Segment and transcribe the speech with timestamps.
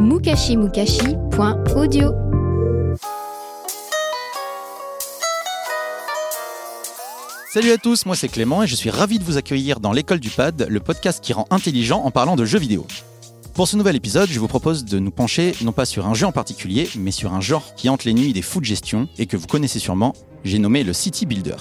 [0.00, 2.14] mukashimukashi.audio.
[7.52, 10.20] Salut à tous, moi c'est Clément et je suis ravi de vous accueillir dans l'école
[10.20, 12.86] du pad, le podcast qui rend intelligent en parlant de jeux vidéo.
[13.54, 16.26] Pour ce nouvel épisode, je vous propose de nous pencher non pas sur un jeu
[16.26, 19.26] en particulier, mais sur un genre qui hante les nuits des fous de gestion et
[19.26, 20.14] que vous connaissez sûrement,
[20.44, 21.56] j'ai nommé le City Builder.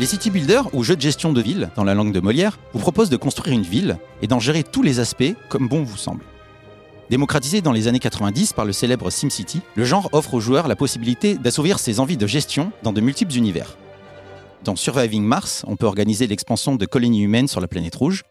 [0.00, 2.80] Les city builders, ou jeux de gestion de ville, dans la langue de Molière, vous
[2.80, 6.24] proposent de construire une ville et d'en gérer tous les aspects comme bon vous semble.
[7.10, 10.74] Démocratisé dans les années 90 par le célèbre SimCity, le genre offre aux joueurs la
[10.76, 13.76] possibilité d'assouvir ses envies de gestion dans de multiples univers.
[14.64, 18.22] Dans Surviving Mars, on peut organiser l'expansion de colonies humaines sur la planète rouge.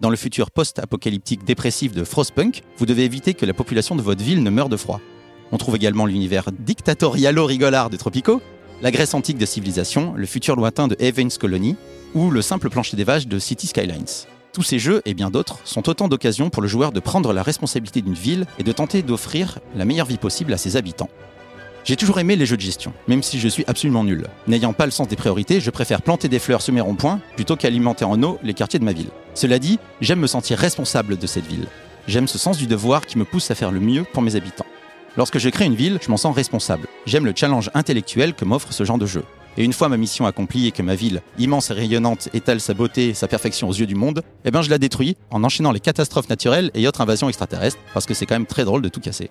[0.00, 4.24] Dans le futur post-apocalyptique dépressif de Frostpunk, vous devez éviter que la population de votre
[4.24, 5.02] ville ne meure de froid.
[5.52, 8.40] On trouve également l'univers dictatorialo-rigolard de Tropico,
[8.82, 11.76] la Grèce antique de Civilisation, le futur lointain de Evans Colony
[12.14, 14.26] ou le simple plancher des vaches de City Skylines.
[14.52, 17.42] Tous ces jeux et bien d'autres sont autant d'occasions pour le joueur de prendre la
[17.42, 21.10] responsabilité d'une ville et de tenter d'offrir la meilleure vie possible à ses habitants.
[21.84, 24.26] J'ai toujours aimé les jeux de gestion, même si je suis absolument nul.
[24.48, 27.56] N'ayant pas le sens des priorités, je préfère planter des fleurs sur mes ronds-points plutôt
[27.56, 29.10] qu'alimenter en eau les quartiers de ma ville.
[29.34, 31.66] Cela dit, j'aime me sentir responsable de cette ville.
[32.06, 34.66] J'aime ce sens du devoir qui me pousse à faire le mieux pour mes habitants.
[35.16, 36.86] Lorsque je crée une ville, je m'en sens responsable.
[37.04, 39.24] J'aime le challenge intellectuel que m'offre ce genre de jeu.
[39.56, 42.74] Et une fois ma mission accomplie et que ma ville, immense et rayonnante, étale sa
[42.74, 45.72] beauté et sa perfection aux yeux du monde, eh ben je la détruis en enchaînant
[45.72, 48.88] les catastrophes naturelles et autres invasions extraterrestres, parce que c'est quand même très drôle de
[48.88, 49.30] tout casser.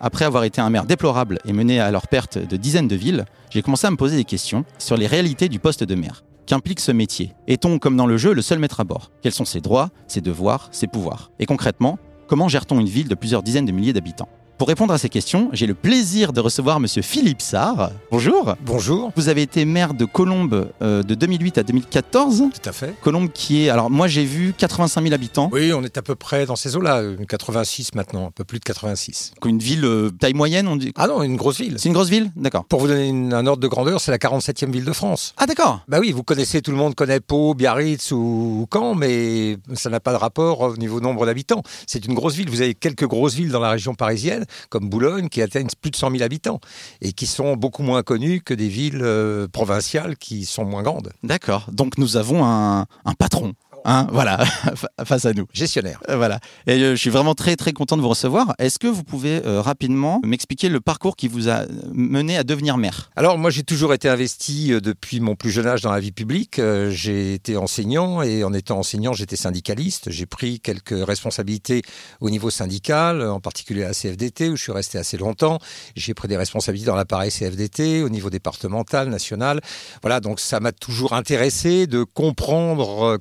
[0.00, 3.24] Après avoir été un maire déplorable et mené à leur perte de dizaines de villes,
[3.48, 6.24] j'ai commencé à me poser des questions sur les réalités du poste de maire.
[6.46, 7.32] Qu'implique ce métier?
[7.48, 9.10] Est-on, comme dans le jeu, le seul maître à bord?
[9.22, 11.30] Quels sont ses droits, ses devoirs, ses pouvoirs?
[11.38, 14.28] Et concrètement, comment gère-t-on une ville de plusieurs dizaines de milliers d'habitants?
[14.56, 17.90] Pour répondre à ces questions, j'ai le plaisir de recevoir Monsieur Philippe Sarr.
[18.12, 18.54] Bonjour.
[18.64, 19.10] Bonjour.
[19.16, 22.44] Vous avez été maire de Colombes euh, de 2008 à 2014.
[22.54, 22.94] Tout à fait.
[23.02, 25.50] Colombes qui est, alors moi j'ai vu 85 000 habitants.
[25.52, 28.60] Oui, on est à peu près dans ces eaux-là, euh, 86 maintenant, un peu plus
[28.60, 29.32] de 86.
[29.42, 30.92] Donc Une ville euh, taille moyenne, on dit.
[30.96, 31.74] Ah non, une grosse ville.
[31.78, 32.64] C'est une grosse ville D'accord.
[32.64, 35.34] Pour vous donner une- un ordre de grandeur, c'est la 47e ville de France.
[35.36, 35.80] Ah d'accord.
[35.88, 38.16] Bah oui, vous connaissez, tout le monde connaît Pau, Biarritz ou,
[38.62, 41.62] ou Caen, mais ça n'a pas de rapport au niveau nombre d'habitants.
[41.88, 42.48] C'est une grosse ville.
[42.48, 45.96] Vous avez quelques grosses villes dans la région parisienne, comme Boulogne, qui atteignent plus de
[45.96, 46.60] 100 000 habitants
[47.00, 51.12] et qui sont beaucoup moins connues que des villes euh, provinciales qui sont moins grandes.
[51.22, 51.66] D'accord.
[51.72, 53.54] Donc nous avons un, un patron.
[53.86, 54.42] Hein, voilà,
[55.04, 55.46] face à nous.
[55.52, 56.00] Gestionnaire.
[56.08, 56.40] Euh, Voilà.
[56.66, 58.54] Et euh, je suis vraiment très très content de vous recevoir.
[58.58, 62.78] Est-ce que vous pouvez euh, rapidement m'expliquer le parcours qui vous a mené à devenir
[62.78, 63.10] maire?
[63.14, 66.60] Alors moi j'ai toujours été investi depuis mon plus jeune âge dans la vie publique.
[66.88, 70.10] J'ai été enseignant et en étant enseignant j'étais syndicaliste.
[70.10, 71.82] J'ai pris quelques responsabilités
[72.20, 75.58] au niveau syndical, en particulier à la CFDT où je suis resté assez longtemps.
[75.94, 79.60] J'ai pris des responsabilités dans l'appareil CFDT au niveau départemental, national.
[80.02, 83.16] Voilà donc ça m'a toujours intéressé de comprendre euh,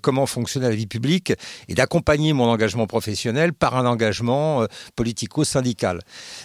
[0.54, 1.34] comment fonctionnait la vie publique
[1.68, 6.02] et d'accompagner mon engagement professionnel par un engagement euh, politico-syndical.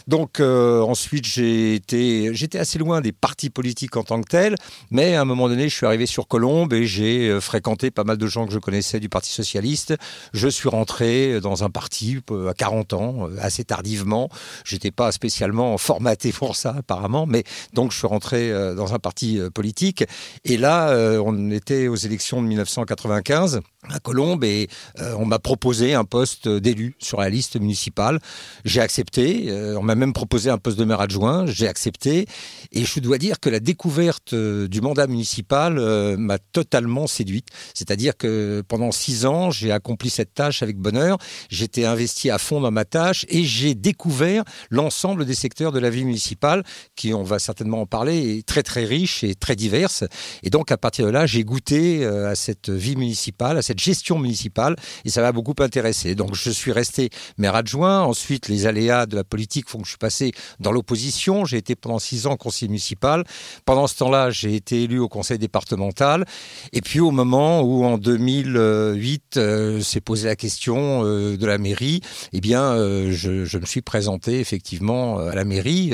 [0.06, 4.56] Donc euh, ensuite, j'étais assez loin des partis politiques en tant que tels,
[4.90, 8.04] mais à un moment donné, je suis arrivé sur Colombe et j'ai euh, fréquenté pas
[8.04, 9.94] mal de gens que je connaissais du Parti socialiste.
[10.32, 14.28] Je suis rentré dans un parti à 40 ans, assez tardivement.
[14.64, 19.40] J'étais pas spécialement formaté pour ça apparemment, mais donc je suis rentré dans un parti
[19.54, 20.04] politique.
[20.44, 20.92] Et là,
[21.24, 23.60] on était aux élections de 1995
[23.98, 24.68] à Colombe et
[25.00, 28.20] euh, on m'a proposé un poste d'élu sur la liste municipale.
[28.64, 29.46] J'ai accepté.
[29.48, 31.46] euh, on m'a même proposé un poste de maire adjoint.
[31.46, 32.26] J'ai accepté.
[32.70, 35.74] Et je dois dire que la découverte euh, du mandat municipal
[36.16, 37.48] m'a totalement séduite.
[37.74, 41.18] C'est-à-dire que pendant six ans, j'ai accompli cette tâche avec bonheur.
[41.50, 45.90] J'étais investi à fond dans ma tâche et j'ai découvert l'ensemble des secteurs de la
[45.90, 46.62] vie municipale
[46.94, 50.04] qui, on va certainement en parler, est très très riche et très diverse.
[50.42, 53.80] Et donc à partir de là, j'ai goûté à cette vie municipale, à cette
[54.18, 56.14] municipale et ça m'a beaucoup intéressé.
[56.14, 58.02] Donc je suis resté maire adjoint.
[58.02, 61.44] Ensuite, les aléas de la politique font que je suis passé dans l'opposition.
[61.44, 63.24] J'ai été pendant six ans conseiller municipal.
[63.64, 66.24] Pendant ce temps-là, j'ai été élu au conseil départemental.
[66.72, 71.58] Et puis au moment où en 2008 euh, s'est posé la question euh, de la
[71.58, 72.00] mairie,
[72.32, 75.92] eh bien, euh, je, je, me suis présenté effectivement à la mairie.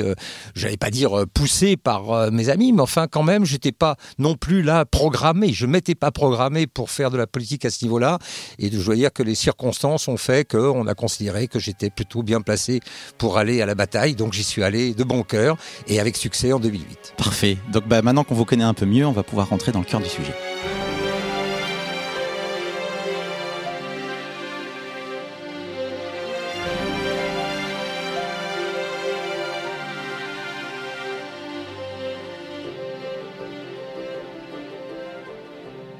[0.55, 4.35] Je n'allais pas dire poussé par mes amis, mais enfin quand même, j'étais pas non
[4.35, 5.53] plus là programmé.
[5.53, 8.19] Je m'étais pas programmé pour faire de la politique à ce niveau-là.
[8.59, 12.23] Et je dois dire que les circonstances ont fait qu'on a considéré que j'étais plutôt
[12.23, 12.81] bien placé
[13.17, 14.15] pour aller à la bataille.
[14.15, 17.13] Donc j'y suis allé de bon cœur et avec succès en 2008.
[17.17, 17.57] Parfait.
[17.71, 19.85] Donc bah, maintenant qu'on vous connaît un peu mieux, on va pouvoir rentrer dans le
[19.85, 20.33] cœur du sujet.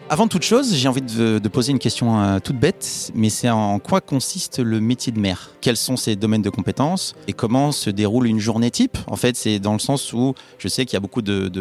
[0.07, 3.79] Avant toute chose, j'ai envie de, poser une question euh, toute bête, mais c'est en
[3.79, 5.49] quoi consiste le métier de maire?
[5.61, 7.15] Quels sont ses domaines de compétences?
[7.27, 8.99] Et comment se déroule une journée type?
[9.07, 11.51] En fait, c'est dans le sens où je sais qu'il y a beaucoup de,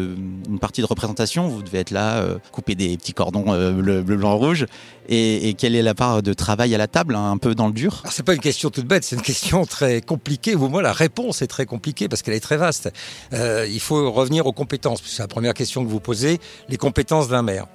[0.47, 1.47] une partie de représentation.
[1.47, 4.67] Vous devez être là, euh, couper des petits cordons euh, bleu, blanc, rouge.
[5.09, 7.73] Et, quelle est la part de travail à la table, hein, un peu dans le
[7.73, 8.03] dur?
[8.11, 10.53] C'est pas une question toute bête, c'est une question très compliquée.
[10.53, 12.91] Au moins, la réponse est très compliquée parce qu'elle est très vaste.
[13.31, 15.01] il faut revenir aux compétences.
[15.03, 16.39] C'est la première question que vous posez
[16.69, 17.65] les compétences d'un maire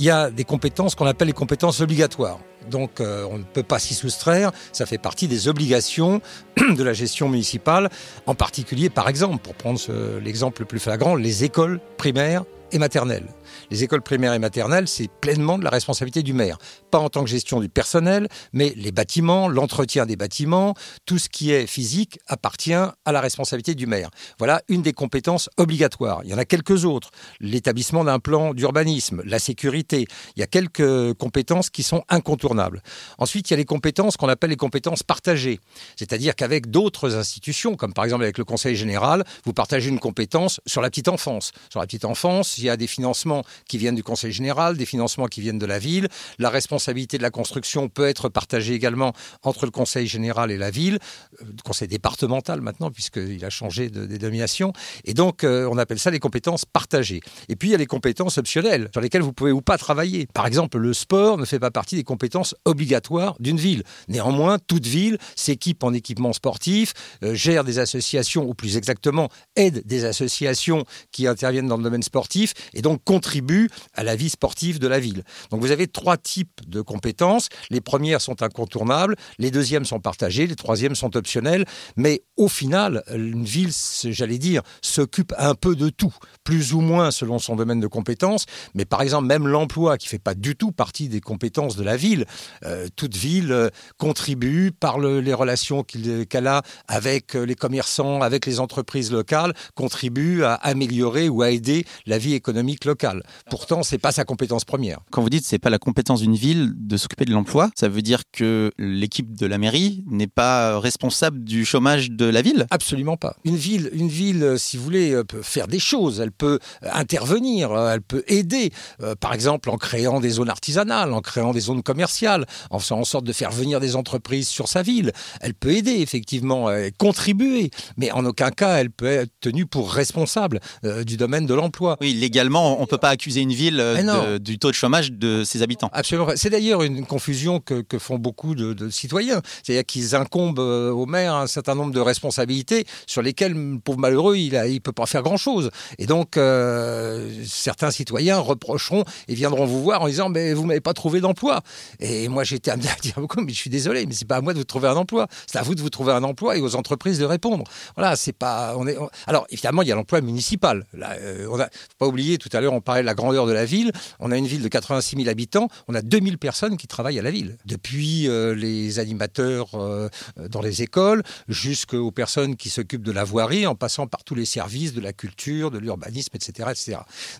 [0.00, 2.40] il y a des compétences qu'on appelle les compétences obligatoires.
[2.70, 6.22] Donc euh, on ne peut pas s'y soustraire, ça fait partie des obligations
[6.56, 7.90] de la gestion municipale,
[8.24, 9.78] en particulier par exemple, pour prendre
[10.24, 13.26] l'exemple le plus flagrant, les écoles primaires et maternelles.
[13.70, 16.58] Les écoles primaires et maternelles, c'est pleinement de la responsabilité du maire.
[16.90, 20.74] Pas en tant que gestion du personnel, mais les bâtiments, l'entretien des bâtiments,
[21.06, 24.10] tout ce qui est physique appartient à la responsabilité du maire.
[24.38, 26.22] Voilà une des compétences obligatoires.
[26.24, 27.10] Il y en a quelques autres.
[27.38, 30.06] L'établissement d'un plan d'urbanisme, la sécurité.
[30.34, 32.82] Il y a quelques compétences qui sont incontournables.
[33.18, 35.60] Ensuite, il y a les compétences qu'on appelle les compétences partagées.
[35.94, 40.60] C'est-à-dire qu'avec d'autres institutions, comme par exemple avec le Conseil général, vous partagez une compétence
[40.66, 41.52] sur la petite enfance.
[41.70, 44.86] Sur la petite enfance, il y a des financements qui viennent du Conseil général, des
[44.86, 46.08] financements qui viennent de la ville.
[46.38, 49.12] La responsabilité de la construction peut être partagée également
[49.42, 50.98] entre le Conseil général et la ville,
[51.40, 54.72] euh, le Conseil départemental maintenant, puisqu'il a changé de dénomination.
[55.04, 57.20] Et donc, euh, on appelle ça les compétences partagées.
[57.48, 60.26] Et puis, il y a les compétences optionnelles, sur lesquelles vous pouvez ou pas travailler.
[60.32, 63.82] Par exemple, le sport ne fait pas partie des compétences obligatoires d'une ville.
[64.08, 66.92] Néanmoins, toute ville s'équipe en équipement sportif,
[67.22, 72.02] euh, gère des associations, ou plus exactement, aide des associations qui interviennent dans le domaine
[72.02, 73.49] sportif, et donc contribue
[73.94, 75.24] à la vie sportive de la ville.
[75.50, 77.48] Donc vous avez trois types de compétences.
[77.70, 81.64] Les premières sont incontournables, les deuxièmes sont partagées, les troisièmes sont optionnelles.
[81.96, 83.72] Mais au final, une ville,
[84.04, 86.14] j'allais dire, s'occupe un peu de tout,
[86.44, 88.46] plus ou moins selon son domaine de compétences.
[88.74, 91.96] Mais par exemple, même l'emploi, qui fait pas du tout partie des compétences de la
[91.96, 92.24] ville,
[92.64, 93.68] euh, toute ville euh,
[93.98, 100.42] contribue par les relations qu'elle a avec euh, les commerçants, avec les entreprises locales, contribue
[100.44, 103.22] à améliorer ou à aider la vie économique locale.
[103.48, 105.00] Pourtant, c'est pas sa compétence première.
[105.10, 108.02] Quand vous dites c'est pas la compétence d'une ville de s'occuper de l'emploi, ça veut
[108.02, 112.66] dire que l'équipe de la mairie n'est pas responsable du chômage de la ville?
[112.70, 113.36] Absolument pas.
[113.44, 116.20] Une ville, une ville, si vous voulez, euh, peut faire des choses.
[116.20, 118.72] Elle peut euh, intervenir, euh, elle peut aider.
[119.20, 123.04] Par exemple, en créant des zones artisanales, en créant des zones commerciales, en faisant en
[123.04, 125.12] sorte de faire venir des entreprises sur sa ville.
[125.40, 130.60] Elle peut aider effectivement, contribuer, mais en aucun cas elle peut être tenue pour responsable
[131.06, 131.96] du domaine de l'emploi.
[132.00, 135.62] Oui, légalement, on peut pas accuser une ville euh, du taux de chômage de ses
[135.62, 135.90] habitants.
[135.92, 136.28] Absolument.
[136.36, 139.40] C'est d'ailleurs une confusion que, font beaucoup de, citoyens.
[139.62, 143.54] C'est-à-dire qu'ils incombent euh, au maire un certain nombre de responsabilités sur lesquelles,
[143.84, 145.70] pauvre malheureux, il ne peut pas faire grand-chose.
[145.98, 150.80] Et donc, euh, certains citoyens reprocheront et viendront vous voir en disant mais vous m'avez
[150.80, 151.60] pas trouvé d'emploi.
[152.00, 154.52] Et moi, j'étais amené à dire mais je suis désolé, mais c'est pas à moi
[154.52, 155.26] de vous trouver un emploi.
[155.46, 157.64] C'est à vous de vous trouver un emploi et aux entreprises de répondre.
[157.96, 158.74] Voilà, c'est pas.
[158.76, 158.96] On est.
[159.26, 160.86] Alors évidemment, il y a l'emploi municipal.
[160.92, 161.16] Là,
[161.50, 163.64] on a faut pas oublier tout à l'heure, on parlait de la grandeur de la
[163.64, 163.90] ville.
[164.20, 167.22] On a une ville de 86 000 habitants, on a 2000 personnes qui travaillent à
[167.22, 167.56] la ville.
[167.66, 170.08] Depuis euh, les animateurs euh,
[170.48, 174.44] dans les écoles jusqu'aux personnes qui s'occupent de la voirie, en passant par tous les
[174.44, 176.98] services de la culture, de l'urbanisme, etc., etc.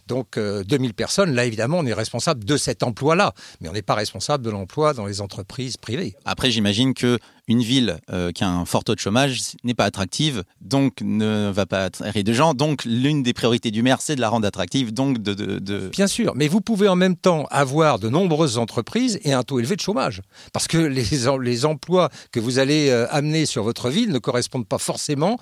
[0.09, 3.83] Donc 2000 euh, personnes, là évidemment, on est responsable de cet emploi-là, mais on n'est
[3.83, 6.17] pas responsable de l'emploi dans les entreprises privées.
[6.25, 7.19] Après, j'imagine que
[7.51, 11.51] une ville euh, qui a un fort taux de chômage n'est pas attractive, donc ne
[11.51, 12.55] va pas attirer de gens.
[12.55, 16.07] Donc l'une des priorités du maire, c'est de la rendre attractive, donc de, de, Bien
[16.07, 19.75] sûr, mais vous pouvez en même temps avoir de nombreuses entreprises et un taux élevé
[19.75, 20.23] de chômage.
[20.53, 21.05] Parce que les,
[21.43, 25.37] les emplois que vous allez euh, amener sur votre ville ne correspondent pas forcément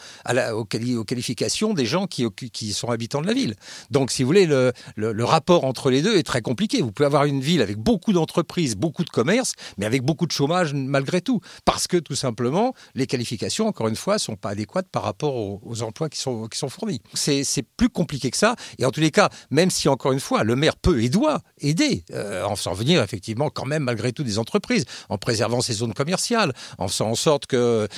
[0.54, 3.54] aux, qualifications des gens qui, qui, sont habitants de la ville.
[3.90, 6.80] Donc si vous voulez, le, le rapport entre les deux est très compliqué.
[6.80, 10.32] Vous pouvez avoir une ville avec beaucoup d'entreprises, beaucoup de commerces, mais avec beaucoup de
[10.32, 11.40] chômage malgré tout.
[11.66, 15.34] Parce que tout simplement, les qualifications, encore une fois, ne sont pas adéquates par rapport
[15.36, 17.00] aux, emplois qui sont, qui sont fournis.
[17.14, 18.56] C'est plus compliqué que ça.
[18.78, 21.40] Et en tous les cas, même si, encore une fois, le maire peut et doit
[21.60, 25.74] aider, euh, en faisant venir effectivement quand même malgré tout des entreprises, en préservant ces
[25.74, 27.88] zones commerciales, en faisant en sorte qu'on euh,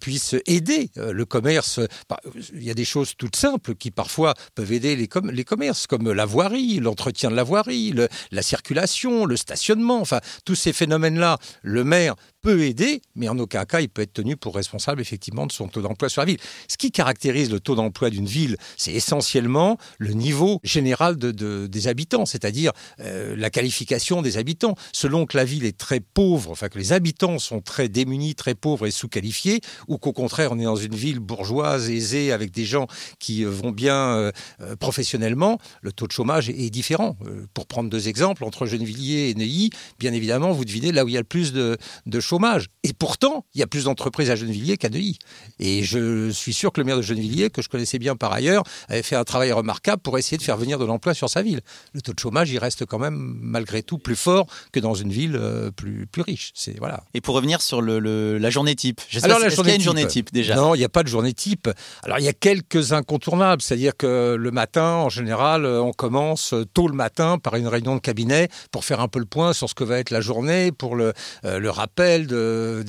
[0.00, 1.80] puisse aider euh, le commerce.
[2.08, 2.20] Bah,
[2.52, 6.12] il y a des choses toutes simples qui parfois peuvent aider les, les commerces, comme
[6.12, 7.94] la voirie, l'entretien de la voirie,
[8.30, 13.64] la circulation, le stationnement, enfin tous ces phénomènes-là, le maire peut aider, mais en aucun
[13.64, 16.36] cas il peut être tenu pour responsable effectivement de son taux d'emploi sur la ville.
[16.68, 21.88] Ce qui caractérise le taux d'emploi d'une ville, c'est essentiellement le niveau général de, des
[21.88, 24.74] habitants, c'est-à-dire euh, la qualification des habitants.
[24.92, 28.54] Selon que la ville est très pauvre, enfin que les habitants sont très démunis, très
[28.54, 32.66] pauvres et sous-qualifiés, ou qu'au contraire on est dans une ville bourgeoise, aisée, avec des
[32.66, 32.88] gens
[33.20, 34.32] qui euh, vont bien euh,
[34.78, 37.16] professionnellement, le taux de chômage est, différent.
[37.54, 41.14] pour prendre deux exemples, entre Gennevilliers et Neuilly, bien évidemment, vous devinez là où il
[41.14, 42.33] y a le plus de, de chômage
[42.82, 45.18] et pourtant, il y a plus d'entreprises à Gennevilliers qu'à Neuilly.
[45.58, 48.64] Et je suis sûr que le maire de Gennevilliers, que je connaissais bien par ailleurs,
[48.88, 51.60] avait fait un travail remarquable pour essayer de faire venir de l'emploi sur sa ville.
[51.92, 55.10] Le taux de chômage, il reste quand même, malgré tout, plus fort que dans une
[55.10, 56.52] ville euh, plus, plus riche.
[56.54, 57.04] C'est, voilà.
[57.14, 60.06] Et pour revenir sur le, la journée type, Alors, la journée y a une journée
[60.06, 60.56] type déjà?
[60.56, 61.68] Non, il n'y a pas de journée type.
[62.02, 63.62] Alors, il y a quelques incontournables.
[63.62, 68.00] C'est-à-dire que le matin, en général, on commence tôt le matin par une réunion de
[68.00, 70.96] cabinet pour faire un peu le point sur ce que va être la journée, pour
[70.96, 71.12] le,
[71.44, 72.84] euh, le rappel de,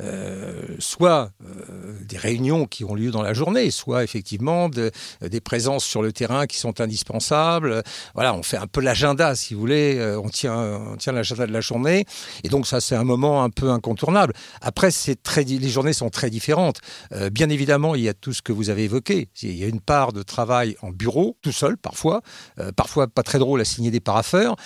[0.00, 5.84] euh, soit euh, des réunions qui ont lieu dans la journée, soit effectivement des présences
[5.84, 7.82] sur le terrain qui sont indispensables.
[8.14, 11.46] Voilà, on fait un peu l'agenda, si vous voulez, euh, on tient, on tient l'agenda
[11.46, 12.04] de la journée.
[12.44, 14.34] Et donc ça, c'est un moment un peu incontournable.
[14.60, 14.90] Après,
[15.22, 16.80] très, les journées sont très différentes.
[17.32, 19.28] bien évidemment, il y a tout ce que vous avez évoqué.
[19.42, 22.22] Il y a une part de travail en bureau, tout seul parfois,
[22.76, 24.56] parfois pas très drôle à signer des parapheurs,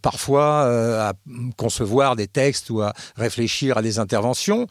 [0.00, 1.12] parfois à
[1.56, 2.92] concevoir des textes ou à
[3.22, 4.66] réfléchir à des interventions.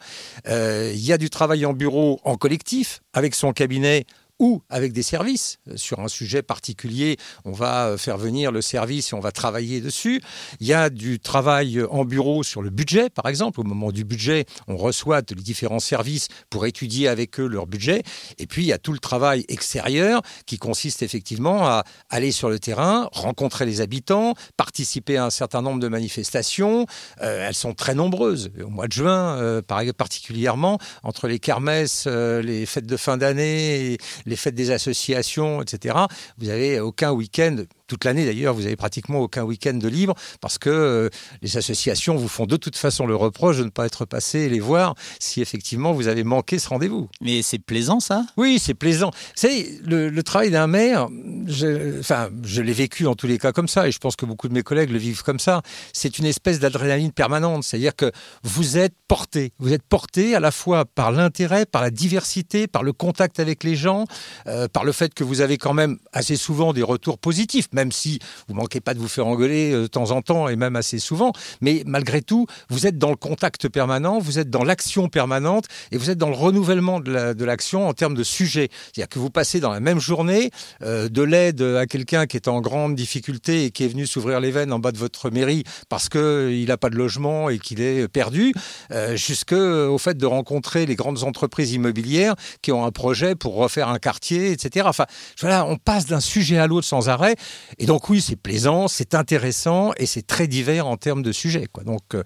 [0.48, 4.06] Euh, il y a du travail en bureau en collectif avec son cabinet
[4.42, 5.58] ou avec des services.
[5.68, 9.30] Euh, sur un sujet particulier, on va euh, faire venir le service et on va
[9.30, 10.20] travailler dessus.
[10.58, 13.60] Il y a du travail en bureau sur le budget, par exemple.
[13.60, 18.02] Au moment du budget, on reçoit les différents services pour étudier avec eux leur budget.
[18.38, 22.50] Et puis, il y a tout le travail extérieur qui consiste effectivement à aller sur
[22.50, 26.86] le terrain, rencontrer les habitants, participer à un certain nombre de manifestations.
[27.20, 28.50] Euh, elles sont très nombreuses.
[28.60, 29.62] Au mois de juin,
[29.96, 33.98] particulièrement, entre les kermesses, les fêtes de fin d'année,
[34.36, 35.96] fêtes des associations, etc.
[36.38, 37.56] Vous avez aucun week-end
[37.92, 41.10] toute l'année d'ailleurs, vous avez pratiquement aucun week-end de libre parce que euh,
[41.42, 44.48] les associations vous font de toute façon le reproche de ne pas être passé et
[44.48, 47.10] les voir si effectivement vous avez manqué ce rendez-vous.
[47.20, 48.24] Mais c'est plaisant ça?
[48.38, 49.10] Oui, c'est plaisant.
[49.10, 51.08] Vous savez, le, travail d'un maire,
[51.46, 54.24] je, enfin, je l'ai vécu en tous les cas comme ça et je pense que
[54.24, 55.60] beaucoup de mes collègues le vivent comme ça.
[55.92, 58.10] C'est une espèce d'adrénaline permanente, c'est-à-dire que
[58.42, 62.84] vous êtes porté, vous êtes porté à la fois par l'intérêt, par la diversité, par
[62.84, 64.06] le contact avec les gens,
[64.46, 67.81] euh, par le fait que vous avez quand même assez souvent des retours positifs, même
[67.90, 70.76] si vous manquez pas de vous faire engueuler euh, de temps en temps et même
[70.76, 71.32] assez souvent.
[71.60, 75.96] Mais malgré tout, vous êtes dans le contact permanent, vous êtes dans l'action permanente et
[75.96, 78.68] vous êtes dans le renouvellement de l'action en termes de sujet.
[78.84, 80.50] C'est-à-dire que vous passez dans la même journée
[80.82, 84.40] euh, de l'aide à quelqu'un qui est en grande difficulté et qui est venu s'ouvrir
[84.40, 87.80] les veines en bas de votre mairie parce qu'il n'a pas de logement et qu'il
[87.80, 88.52] est perdu,
[88.90, 93.88] euh, jusqu'au fait de rencontrer les grandes entreprises immobilières qui ont un projet pour refaire
[93.88, 94.86] un quartier, etc.
[94.88, 95.06] Enfin,
[95.40, 97.36] voilà, on passe d'un sujet à l'autre sans arrêt.
[97.78, 101.66] Et donc oui, c'est plaisant, c'est intéressant et c'est très divers en termes de sujets.
[101.84, 102.22] Donc euh,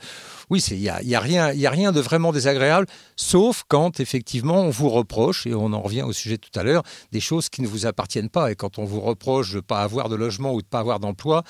[0.50, 2.86] oui, il n'y a, y a, rien, a rien de vraiment désagréable,
[3.16, 6.82] sauf quand effectivement on vous reproche, et on en revient au sujet tout à l'heure,
[7.12, 8.50] des choses qui ne vous appartiennent pas.
[8.50, 10.80] Et quand on vous reproche de ne pas avoir de logement ou de ne pas
[10.80, 11.42] avoir d'emploi,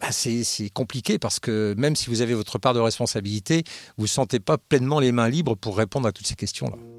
[0.00, 3.64] bah c'est compliqué parce que même si vous avez votre part de responsabilité,
[3.96, 6.97] vous ne sentez pas pleinement les mains libres pour répondre à toutes ces questions-là.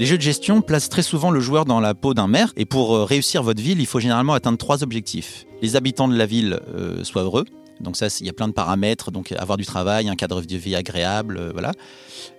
[0.00, 2.64] Les jeux de gestion placent très souvent le joueur dans la peau d'un maire, et
[2.64, 5.44] pour euh, réussir votre ville, il faut généralement atteindre trois objectifs.
[5.60, 7.44] Les habitants de la ville euh, soient heureux,
[7.80, 9.10] Donc ça, il y a plein de paramètres.
[9.10, 11.72] Donc avoir du travail, un cadre de vie agréable, euh, voilà.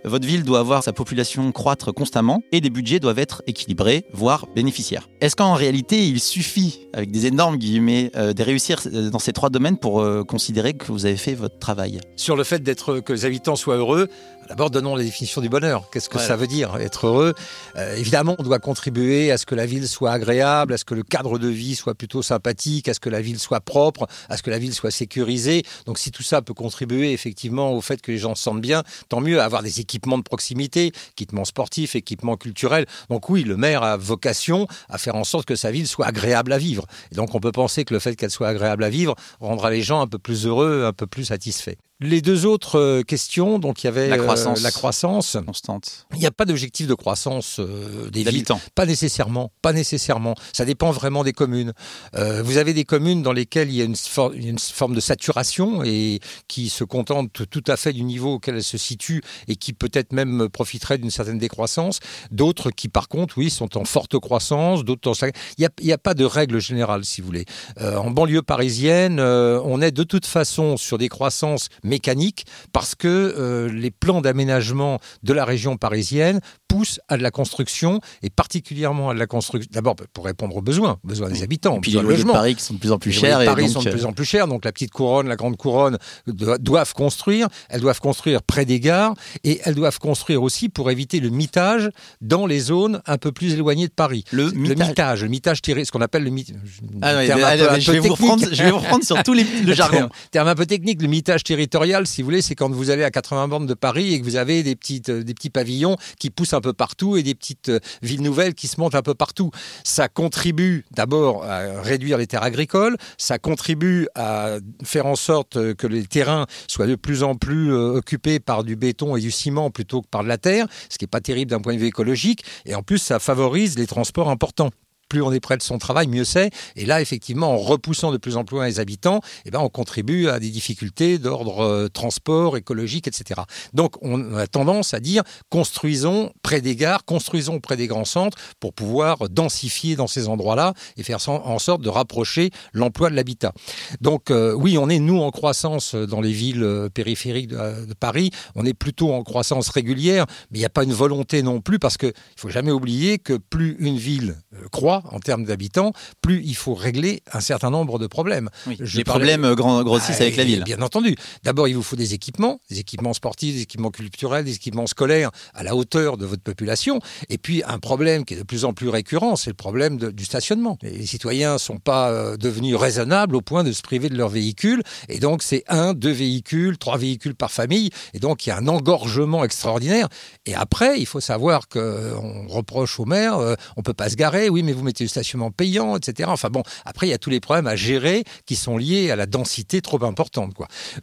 [0.05, 4.47] Votre ville doit avoir sa population croître constamment et des budgets doivent être équilibrés, voire
[4.55, 5.09] bénéficiaires.
[5.21, 9.77] Est-ce qu'en réalité, il suffit, avec des énormes guillemets, de réussir dans ces trois domaines
[9.77, 11.99] pour considérer que vous avez fait votre travail?
[12.15, 14.07] Sur le fait d'être que les habitants soient heureux,
[14.51, 15.89] d'abord donnons la définition du bonheur.
[15.91, 16.27] Qu'est-ce que Voilà.
[16.27, 17.33] ça veut dire être heureux?
[17.77, 20.93] Euh, Évidemment, on doit contribuer à ce que la ville soit agréable, à ce que
[20.93, 24.35] le cadre de vie soit plutôt sympathique, à ce que la ville soit propre, à
[24.35, 25.63] ce que la ville soit sécurisée.
[25.85, 28.83] Donc si tout ça peut contribuer effectivement au fait que les gens se sentent bien,
[29.07, 29.41] tant mieux.
[29.41, 32.85] Avoir des équipements de proximité, équipements sportifs, équipements culturels.
[33.09, 36.51] Donc oui, le maire a vocation à faire en sorte que sa ville soit agréable
[36.51, 36.85] à vivre.
[37.11, 39.81] Et donc on peut penser que le fait qu'elle soit agréable à vivre rendra les
[39.81, 41.75] gens un peu plus heureux, un peu plus satisfaits.
[42.03, 44.63] Les deux autres euh, questions, donc il y avait La euh, croissance.
[44.63, 45.37] la croissance.
[45.45, 46.07] Constante.
[46.13, 48.43] Il n'y a pas d'objectif de croissance euh, des villes.
[48.73, 50.33] Pas nécessairement, pas nécessairement.
[50.51, 51.73] Ça dépend vraiment des communes.
[52.15, 54.33] Euh, vous avez des communes dans lesquelles il y a une, for-
[54.73, 58.79] forme de saturation et qui se contentent tout à fait du niveau auquel elles se
[58.79, 61.99] situent et qui peut-être même profiteraient d'une certaine décroissance.
[62.31, 64.83] D'autres qui, par contre, oui, sont en forte croissance.
[64.83, 65.27] D'autres, en-
[65.59, 67.45] il n'y a, a pas de règle générale, si vous voulez.
[67.79, 73.69] En banlieue parisienne, on est de toute façon sur des croissances mécaniques parce que euh,
[73.69, 76.39] les plans d'aménagement de la région parisienne
[76.71, 79.69] poussent à de la construction et particulièrement à de la construction.
[79.73, 82.31] D'abord pour répondre aux besoins, aux besoins des habitants, Et puis les besoins de.
[82.31, 83.35] Paris qui sont de plus en plus Les chers.
[83.39, 84.91] loyers de et Paris donc, sont de euh, plus en plus chers, donc la petite
[84.91, 85.97] couronne, la grande couronne
[86.27, 87.47] do- doivent construire.
[87.69, 89.13] Elles doivent construire près des gares
[89.43, 91.89] et elles doivent construire aussi pour éviter le mitage
[92.21, 94.23] dans les zones un peu plus éloignées de Paris.
[94.31, 94.87] Le le mitage.
[94.89, 96.55] mitage, le mitage tiré, ce qu'on appelle le mitage.
[97.01, 99.97] Ah allez, je, vais vous reprendre, je vais vous reprendre sur tous les, le jargon.
[99.97, 103.03] Terme, terme un peu technique, le mitage territorial, si vous voulez, c'est quand vous allez
[103.03, 105.95] à 80 bornes de Paris et que vous avez des, petites, euh, des petits pavillons
[106.19, 109.01] qui poussent un peu partout et des petites euh, villes nouvelles qui se montent un
[109.01, 109.51] peu partout.
[109.83, 115.73] Ça contribue d'abord à réduire les terres agricoles, ça contribue à faire en sorte euh,
[115.73, 119.31] que les terrains soient de plus en plus euh, occupés par du béton et du
[119.31, 121.79] ciment plutôt que par de la terre, ce qui n'est pas terrible d'un point de
[121.79, 122.43] vue écologique.
[122.65, 124.71] Et en plus, ça favorise les transports importants
[125.11, 126.51] plus on est près de son travail, mieux c'est.
[126.77, 129.67] Et là, effectivement, en repoussant de plus en plus loin les habitants, eh ben, on
[129.67, 133.41] contribue à des difficultés d'ordre euh, transport, écologique, etc.
[133.73, 138.37] Donc, on a tendance à dire construisons près des gares, construisons près des grands centres
[138.61, 143.51] pour pouvoir densifier dans ces endroits-là et faire en sorte de rapprocher l'emploi de l'habitat.
[143.99, 147.93] Donc, euh, oui, on est, nous, en croissance dans les villes euh, périphériques de, de
[147.93, 148.31] Paris.
[148.55, 151.79] On est plutôt en croissance régulière, mais il n'y a pas une volonté non plus
[151.79, 154.67] parce qu'il ne faut jamais oublier que plus une ville euh,
[155.11, 158.49] en termes d'habitants, plus il faut régler un certain nombre de problèmes.
[158.67, 160.63] Oui, Je les parlais- problèmes euh, grand- grossissent Ah, avec la ville.
[160.63, 161.15] Bien entendu.
[161.43, 165.31] D'abord, il vous faut des équipements, des équipements sportifs, des équipements culturels, des équipements scolaires
[165.53, 166.99] à la hauteur de votre population.
[167.29, 170.11] Et puis, un problème qui est de plus en plus récurrent, c'est le problème de-
[170.11, 170.77] du stationnement.
[170.81, 174.29] Les citoyens ne sont pas euh, devenus raisonnables au point de se priver de leur
[174.29, 174.83] véhicule.
[175.09, 177.89] Et donc, c'est un, deux véhicules, trois véhicules par famille.
[178.13, 180.07] Et donc, il y a un engorgement extraordinaire.
[180.45, 184.49] Et après, il faut savoir qu'on reproche au maire, euh, on peut pas se garer,
[184.49, 186.29] oui, mais vous le stationnement payant, etc.
[186.31, 189.15] Enfin bon, après, il y a tous les problèmes à gérer qui sont liés à
[189.15, 190.53] la densité trop importante.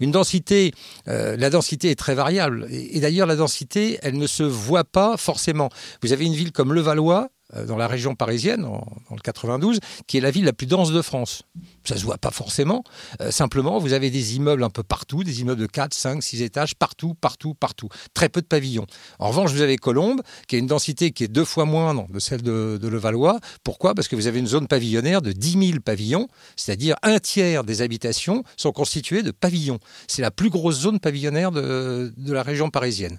[0.01, 0.73] Une densité,
[1.09, 2.67] euh, la densité est très variable.
[2.71, 5.69] Et, et d'ailleurs, la densité, elle ne se voit pas forcément.
[6.03, 7.29] Vous avez une ville comme Levallois,
[7.67, 10.93] dans la région parisienne, en- dans le 92, qui est la ville la plus dense
[10.93, 11.43] de France.
[11.85, 12.85] Ça se voit pas forcément.
[13.23, 16.43] Euh, simplement, vous avez des immeubles un peu partout, des immeubles de 4, 5, 6
[16.43, 17.89] étages, partout, partout, partout.
[18.13, 18.87] Très peu de pavillons.
[19.19, 22.19] En revanche, vous avez Colombes, qui a une densité qui est deux fois moindre de
[22.19, 23.39] celle de, de Levallois.
[23.65, 23.95] Pourquoi?
[23.95, 27.81] Parce que vous avez une zone pavillonnaire de 10 000 pavillons, c'est-à-dire un tiers des
[27.81, 29.79] habitations sont constituées de pavillons.
[30.07, 33.19] C'est la plus grosse zone pavillonnaire de la région parisienne.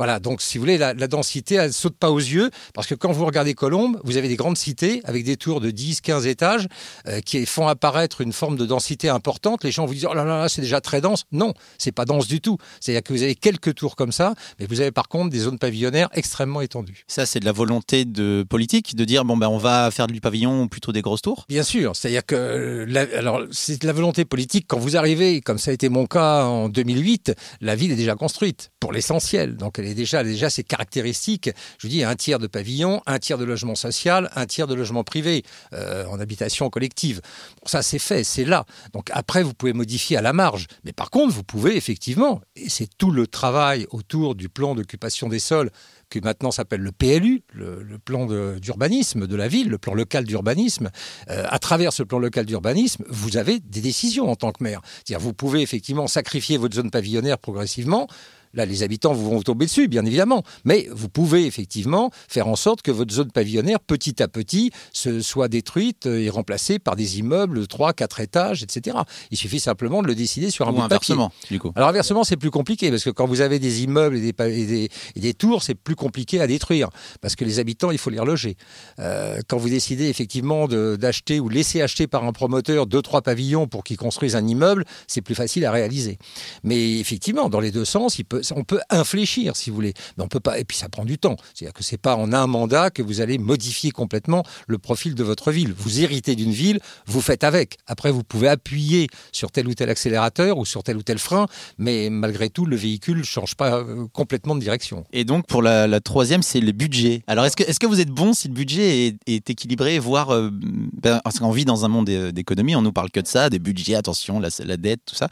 [0.00, 2.86] Voilà, donc si vous voulez, la, la densité, elle ne saute pas aux yeux, parce
[2.86, 6.00] que quand vous regardez Colombes, vous avez des grandes cités avec des tours de 10,
[6.00, 6.68] 15 étages
[7.06, 9.62] euh, qui font apparaître une forme de densité importante.
[9.62, 11.24] Les gens vous disent, oh là là, là, c'est déjà très dense.
[11.32, 12.56] Non, c'est pas dense du tout.
[12.80, 15.58] C'est-à-dire que vous avez quelques tours comme ça, mais vous avez par contre des zones
[15.58, 17.04] pavillonnaires extrêmement étendues.
[17.06, 20.22] Ça, c'est de la volonté de politique de dire bon ben on va faire du
[20.22, 21.44] pavillon ou plutôt des grosses tours?
[21.50, 24.64] Bien sûr, c'est-à-dire que euh, la- alors c'est de la volonté politique.
[24.66, 28.14] Quand vous arrivez, comme ça a été mon cas en 2008, la ville est déjà
[28.14, 29.56] construite pour l'essentiel.
[29.56, 31.50] Donc elle est déjà, elle a déjà ses caractéristiques.
[31.78, 34.74] Je vous dis un tiers de pavillon, un tiers de logement social, un tiers de
[34.74, 37.20] logement privé euh, en habitation collective.
[37.60, 38.64] Bon, ça c'est fait, c'est là.
[38.92, 42.68] Donc après vous pouvez modifier à la marge, mais par contre vous pouvez effectivement, et
[42.68, 45.70] c'est tout le travail autour du plan d'occupation des sols
[46.10, 50.90] qui maintenant s'appelle le PLU, le, plan d'urbanisme de, la ville, le plan local d'urbanisme.
[51.30, 54.80] Euh, à travers ce plan local d'urbanisme, vous avez des décisions en tant que maire.
[54.84, 58.08] C'est-à-dire, vous pouvez effectivement sacrifier votre zone pavillonnaire progressivement.
[58.54, 60.42] Là, les habitants vous vont tomber dessus, bien évidemment.
[60.64, 65.20] Mais vous pouvez effectivement faire en sorte que votre zone pavillonnaire, petit à petit, se
[65.20, 68.96] soit détruite et remplacée par des immeubles de 3, 4 étages, etc.
[69.30, 71.14] Il suffit simplement de le décider sur un Ou bout de papier.
[71.14, 71.72] inversement, du coup.
[71.76, 74.48] Alors inversement, c'est plus compliqué parce que quand vous avez des immeubles et des, pa-
[74.48, 76.88] et des- et des tours, c'est plus compliqué à détruire
[77.20, 78.56] parce que les habitants, il faut les reloger.
[78.98, 83.66] Euh, quand vous décidez effectivement d'acheter ou laisser acheter par un promoteur deux trois pavillons
[83.68, 86.18] pour qu'il construise un immeuble, c'est plus facile à réaliser.
[86.64, 90.24] Mais effectivement, dans les deux sens, il peut, on peut infléchir si vous voulez, mais
[90.24, 90.58] on peut pas.
[90.58, 91.36] Et puis ça prend du temps.
[91.54, 95.24] C'est-à-dire que c'est pas en un mandat que vous allez modifier complètement le profil de
[95.24, 95.72] votre ville.
[95.76, 97.78] Vous héritez d'une ville, vous faites avec.
[97.86, 101.46] Après, vous pouvez appuyer sur tel ou tel accélérateur ou sur tel ou tel frein,
[101.78, 105.04] mais malgré tout, le véhicule change pas euh, complètement de direction.
[105.12, 107.22] Et donc pour la, troisième, c'est le budget.
[107.26, 110.50] Alors est-ce que, est-ce que vous êtes bon si le budget est, équilibré, voire euh,
[110.52, 113.50] ben, parce qu'on vit dans un monde d'é- d'économie, on nous parle que de ça,
[113.50, 115.28] des budgets, attention, la dette, tout ça.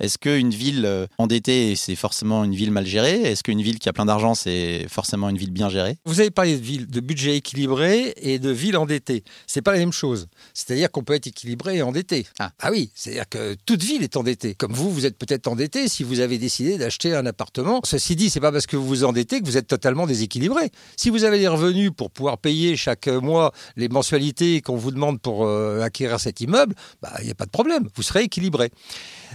[0.00, 3.20] Est-ce qu'une ville euh, endettée, c'est forcément une ville mal gérée?
[3.20, 5.98] Est-ce qu'une ville qui a plein d'argent, c'est forcément une ville bien gérée?
[6.06, 9.22] Vous avez parlé de, ville, de budget équilibré et de ville endettée.
[9.46, 10.26] C'est pas la même chose.
[10.54, 12.26] C'est-à-dire qu'on peut être équilibré et endetté.
[12.38, 12.50] Ah.
[12.70, 14.54] oui, c'est-à-dire que toute ville est endettée.
[14.54, 17.80] Comme vous, vous êtes peut-être endetté si vous avez décidé d'acheter un appartement.
[17.84, 20.70] Ceci dit, c'est pas parce que vous vous endettez que vous êtes totalement déséquilibré.
[20.96, 25.20] Si vous avez les revenus pour pouvoir payer chaque mois les mensualités qu'on vous demande
[25.20, 27.88] pour euh, acquérir cet immeuble, bah, il n'y a pas de problème.
[27.94, 28.70] Vous serez équilibré.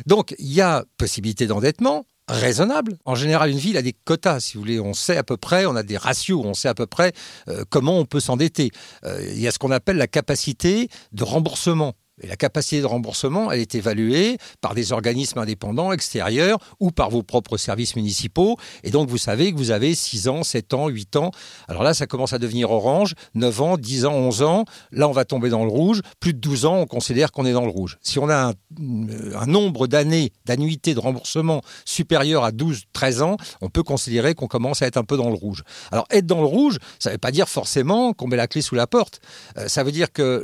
[0.05, 2.97] Donc, il y a possibilité d'endettement raisonnable.
[3.05, 4.79] En général, une ville a des quotas, si vous voulez.
[4.79, 7.13] On sait à peu près, on a des ratios, on sait à peu près
[7.47, 8.71] euh, comment on peut s'endetter.
[9.03, 11.93] Euh, il y a ce qu'on appelle la capacité de remboursement.
[12.23, 17.23] La capacité de remboursement, elle est évaluée par des organismes indépendants extérieurs ou par vos
[17.23, 18.55] propres services municipaux.
[18.83, 21.31] Et donc, vous savez que vous avez 6 ans, 7 ans, 8 ans.
[21.67, 23.15] Alors là, ça commence à devenir orange.
[23.33, 24.65] 9 ans, 10 ans, 11 ans.
[24.93, 26.01] Là, on va tomber dans le rouge.
[26.21, 27.97] Plus de 12 ans, on considère qu'on est dans le rouge.
[28.01, 28.53] Si on a un,
[29.35, 34.47] un nombre d'années, d'annuités de remboursement supérieur à 12, 13 ans, on peut considérer qu'on
[34.47, 35.63] commence à être un peu dans le rouge.
[35.91, 38.61] Alors, être dans le rouge, ça ne veut pas dire forcément qu'on met la clé
[38.61, 39.19] sous la porte.
[39.57, 40.43] Euh, ça veut dire que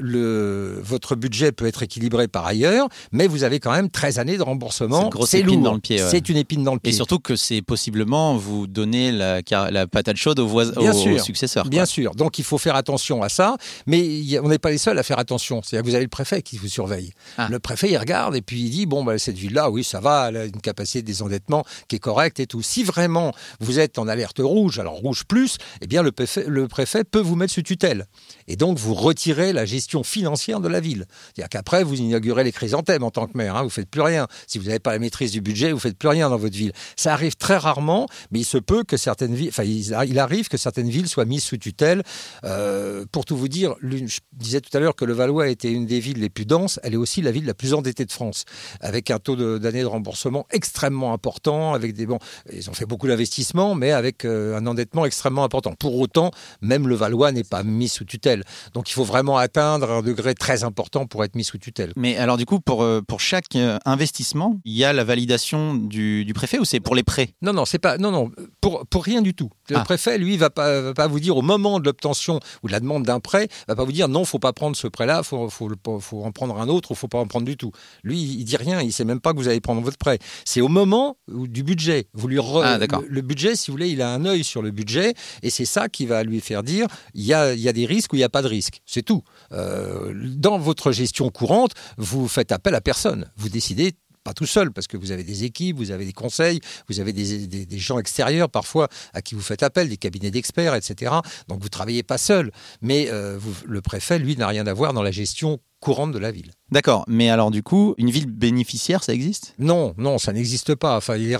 [0.83, 4.37] votre budget peut être équilibré par ailleurs, mais vous avez quand même 13 années de
[4.39, 5.03] C'est remboursement.
[5.03, 5.63] une grosse épine lourd.
[5.63, 6.09] dans le pied, ouais.
[6.09, 6.91] C'est une épine dans le pied.
[6.91, 9.43] Et surtout que c'est possiblement vous donner la,
[9.87, 11.21] patate chaude aux, voisins, Bien aux sûr.
[11.23, 11.65] successeurs.
[11.67, 11.85] Bien quoi.
[11.85, 12.15] sûr.
[12.15, 15.19] Donc il faut faire attention à ça, mais on n'est pas les seuls à faire
[15.19, 15.61] attention.
[15.61, 17.13] C'est-à-dire que vous avez le préfet qui vous surveille.
[17.37, 17.47] Ah.
[17.51, 20.29] Le préfet, il regarde et puis il dit bon, bah, cette ville-là, oui, ça va,
[20.29, 22.63] elle a une capacité de désendettement qui est correcte et tout.
[22.63, 26.67] Si vraiment vous êtes en alerte rouge, alors rouge plus, eh bien le préfet, le
[26.67, 28.07] préfet peut vous mettre sous tutelle.
[28.47, 31.05] Et donc vous retirez la gestion financière de la ville.
[31.51, 33.57] Qu'après, vous inaugurez les chrysanthèmes en tant que maire.
[33.57, 34.27] Hein, vous faites plus rien.
[34.47, 36.71] Si vous n'avez pas la maîtrise du budget, vous faites plus rien dans votre ville.
[36.95, 40.55] Ça arrive très rarement, mais il se peut que certaines villes, enfin, il arrive que
[40.55, 42.03] certaines villes soient mises sous tutelle.
[42.45, 45.85] Euh, pour tout vous dire, je disais tout à l'heure que le Valois était une
[45.85, 46.79] des villes les plus denses.
[46.83, 48.45] Elle est aussi la ville la plus endettée de France,
[48.79, 51.73] avec un taux d'années de, remboursement extrêmement important.
[51.73, 52.19] Avec des bons,
[52.53, 55.73] ils ont fait beaucoup d'investissements, mais avec euh, un endettement extrêmement important.
[55.73, 58.45] Pour autant, même le Valois n'est pas mis sous tutelle.
[58.73, 61.93] Donc, il faut vraiment atteindre un degré très important pour être mis sous tutelle.
[61.95, 65.75] Mais alors du coup, pour, euh, pour chaque euh, investissement, il y a la validation
[65.75, 67.29] du, du préfet ou c'est pour les prêts?
[67.41, 67.97] Non, non, c'est pas.
[67.97, 69.49] Non, non, pour, pour rien du tout.
[69.69, 69.83] Le Ah.
[69.83, 72.79] préfet, lui, va pas, va pas vous dire au moment de l'obtention ou de la
[72.79, 75.69] demande d'un prêt, va pas vous dire non, faut pas prendre ce prêt-là, faut, faut,
[75.99, 77.71] faut en prendre un autre ou faut pas en prendre du tout.
[78.03, 80.19] Lui, il dit rien, il sait même pas que vous allez prendre votre prêt.
[80.45, 82.07] C'est au moment où- du budget.
[82.13, 84.61] Vous lui re- Ah, le, le budget, si vous voulez, il a un œil sur
[84.61, 87.67] le budget et c'est ça qui va lui faire dire il y a, il y
[87.69, 88.81] a des risques ou il n'y a pas de risques.
[88.85, 89.23] C'est tout.
[89.51, 93.29] Euh, dans votre gestion courante, vous faites appel à personne.
[93.37, 96.59] Vous décidez pas tout seul, parce que vous avez des équipes, vous avez des conseils,
[96.87, 100.29] vous avez des, des- des gens extérieurs parfois à qui vous faites appel, des cabinets
[100.29, 101.11] d'experts, etc.
[101.47, 102.51] Donc vous travaillez pas seul.
[102.81, 106.19] Mais euh, vous- le préfet, lui, n'a rien à voir dans la gestion courante de
[106.19, 106.51] la ville.
[106.71, 109.55] D'accord, mais alors du coup, une ville bénéficiaire, ça existe?
[109.57, 110.97] Non, non, ça n'existe pas.
[110.97, 111.35] Enfin, il,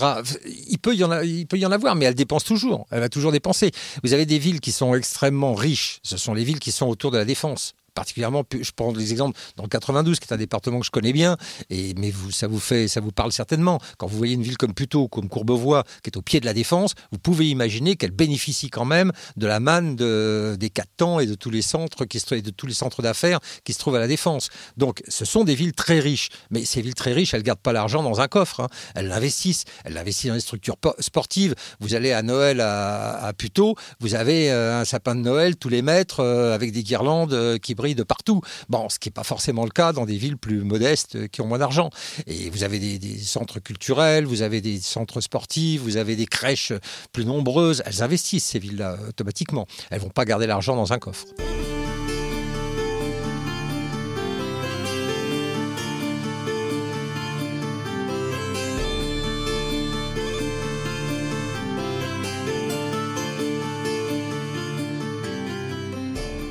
[0.67, 2.87] il peut y en a- il peut y en avoir, mais elle dépense toujours.
[2.89, 3.69] Elle va toujours dépenser.
[4.03, 5.99] Vous avez des villes qui sont extrêmement riches.
[6.01, 7.75] Ce sont les villes qui sont autour de la défense.
[7.93, 11.11] Particulièrement, je prends des exemples dans le 92, qui est un département que je connais
[11.13, 11.35] bien,
[11.69, 13.79] et mais vous, ça vous fait, ça vous parle certainement.
[13.97, 16.53] Quand vous voyez une ville comme Puteaux, comme Courbevoie, qui est au pied de la
[16.53, 21.19] défense, vous pouvez imaginer qu'elle bénéficie quand même de la manne de, des quatre temps
[21.19, 23.95] et de tous les centres qui se, de tous les centres d'affaires qui se trouvent
[23.95, 24.49] à la défense.
[24.77, 27.73] Donc, ce sont des villes très riches, mais ces villes très riches, elles gardent pas
[27.73, 28.61] l'argent dans un coffre.
[28.61, 28.67] hein.
[28.95, 29.65] Elles l'investissent.
[29.83, 31.55] Elles l'investissent dans les structures po- sportives.
[31.81, 35.69] Vous allez à Noël à, à Puteaux, vous avez euh, un sapin de Noël tous
[35.69, 38.41] les mètres euh, avec des guirlandes euh, qui brillent de partout.
[38.69, 41.41] Bon, ce qui n'est pas forcément le cas dans des villes plus modestes euh, qui
[41.41, 41.89] ont moins d'argent.
[42.27, 46.73] Et vous avez des, centres culturels, vous avez des centres sportifs, vous avez des crèches
[47.11, 47.83] plus nombreuses.
[47.85, 49.67] Elles investissent ces villes-là automatiquement.
[49.89, 51.25] Elles vont pas garder l'argent dans un coffre.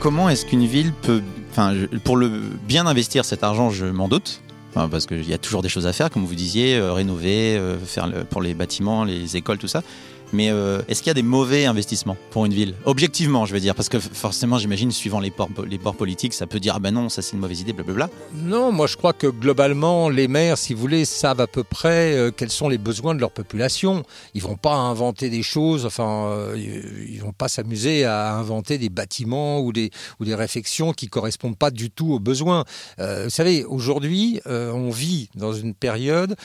[0.00, 2.28] Comment est-ce qu'une ville peut, enfin, pour le
[2.66, 4.40] bien investir cet argent, je m'en doute.
[4.72, 7.76] Parce qu'il y a toujours des choses à faire, comme vous disiez, euh, rénover, euh,
[7.76, 9.82] faire pour les bâtiments, les écoles, tout ça.
[10.32, 12.74] Mais euh, est-ce qu'il y a des mauvais investissements pour une ville?
[12.84, 15.48] Objectivement, je veux dire, parce que forcément, j'imagine, suivant les ports,
[15.96, 18.10] politiques, ça peut dire ah ben non, ça c'est une mauvaise idée, blablabla.
[18.34, 22.14] Non, moi je crois que globalement, les maires, si vous voulez, savent à peu près
[22.14, 24.04] euh, quels sont les besoins de leur population.
[24.34, 28.88] Ils vont pas inventer des choses, enfin, euh, ils vont pas s'amuser à inventer des
[28.88, 29.90] bâtiments ou des,
[30.20, 32.64] ou des réfections qui correspondent pas du tout aux besoins.
[32.98, 36.36] Euh, vous savez, aujourd'hui, euh, on vit dans une période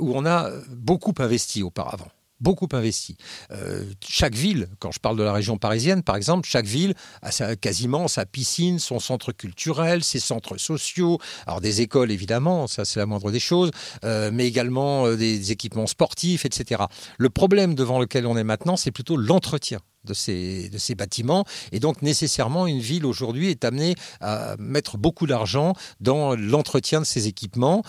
[0.00, 2.08] où on a beaucoup investi auparavant.
[2.38, 3.16] Beaucoup investi.
[3.50, 7.30] Euh, chaque ville, quand je parle de la région parisienne par exemple, chaque ville a
[7.30, 12.84] sa- quasiment sa piscine, son centre culturel, ses centres sociaux, alors des écoles évidemment, ça
[12.84, 13.70] c'est la moindre des choses,
[14.04, 16.84] euh, mais également euh, des, des équipements sportifs, etc.
[17.16, 21.44] Le problème devant lequel on est maintenant, c'est plutôt l'entretien de ces, de ces bâtiments.
[21.72, 27.06] Et donc, nécessairement, une ville aujourd'hui est amenée à mettre beaucoup d'argent dans l'entretien de
[27.06, 27.82] ces équipements,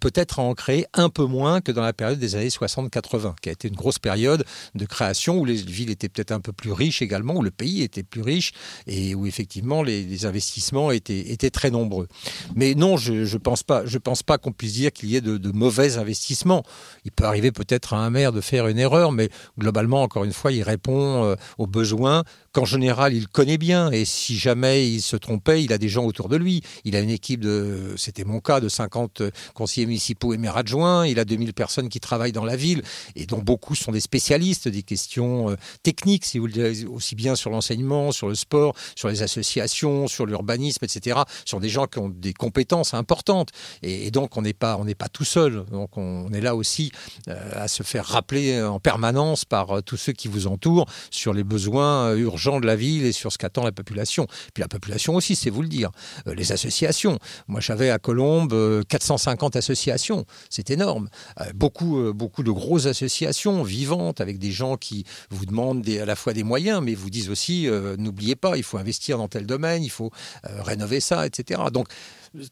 [0.00, 3.48] peut-être à en créer un peu moins que dans la période des années 60-80, qui
[3.48, 6.72] a été une grosse période de création où les villes étaient peut-être un peu plus
[6.72, 8.52] riches également, où le pays était plus riche
[8.86, 12.08] et où effectivement les, investissements étaient, étaient très nombreux.
[12.54, 15.20] Mais non, je ne pense pas, je pense pas qu'on puisse dire qu'il y ait
[15.20, 16.62] de, de mauvais investissements.
[17.04, 20.32] Il peut arriver peut-être à un maire de faire une erreur, mais globalement, encore une
[20.32, 23.90] fois, il répond euh, aux besoins qu'en général il connaît bien.
[23.90, 26.62] Et si jamais il se trompait, il a des gens autour de lui.
[26.84, 29.22] Il a une équipe de, c'était mon cas, de 50
[29.54, 31.06] conseillers municipaux et maires adjoints.
[31.06, 32.82] Il a 2000 personnes qui travaillent dans la ville
[33.14, 37.36] et dont beaucoup sont des spécialistes des questions euh, techniques, si vous le aussi bien
[37.36, 41.20] sur l'enseignement, sur le sport, sur les associations, sur l'urbanisme, etc.
[41.44, 43.50] Sur des gens qui ont des compétences importantes.
[43.82, 45.64] Et, donc on n'est pas, pas tout seul.
[45.70, 46.92] Donc on, est là aussi
[47.28, 51.32] euh, à se faire rappeler en permanence par euh, tous ceux qui vous entourent sur
[51.32, 54.26] les besoins euh, urgents de la ville et sur ce qu'attend la population.
[54.54, 55.90] Puis la population aussi, c'est vous le dire.
[56.26, 57.18] Euh, les associations.
[57.48, 60.24] Moi, j'avais à Colombes euh, 450 associations.
[60.48, 61.08] C'est énorme.
[61.40, 66.04] Euh, beaucoup, euh, beaucoup de grosses associations vivantes avec des gens qui vous demandent à
[66.04, 69.28] la fois des moyens, mais vous disent aussi euh, n'oubliez pas, il faut investir dans
[69.28, 70.10] tel domaine, il faut
[70.48, 71.60] euh, rénover ça, etc.
[71.72, 71.88] Donc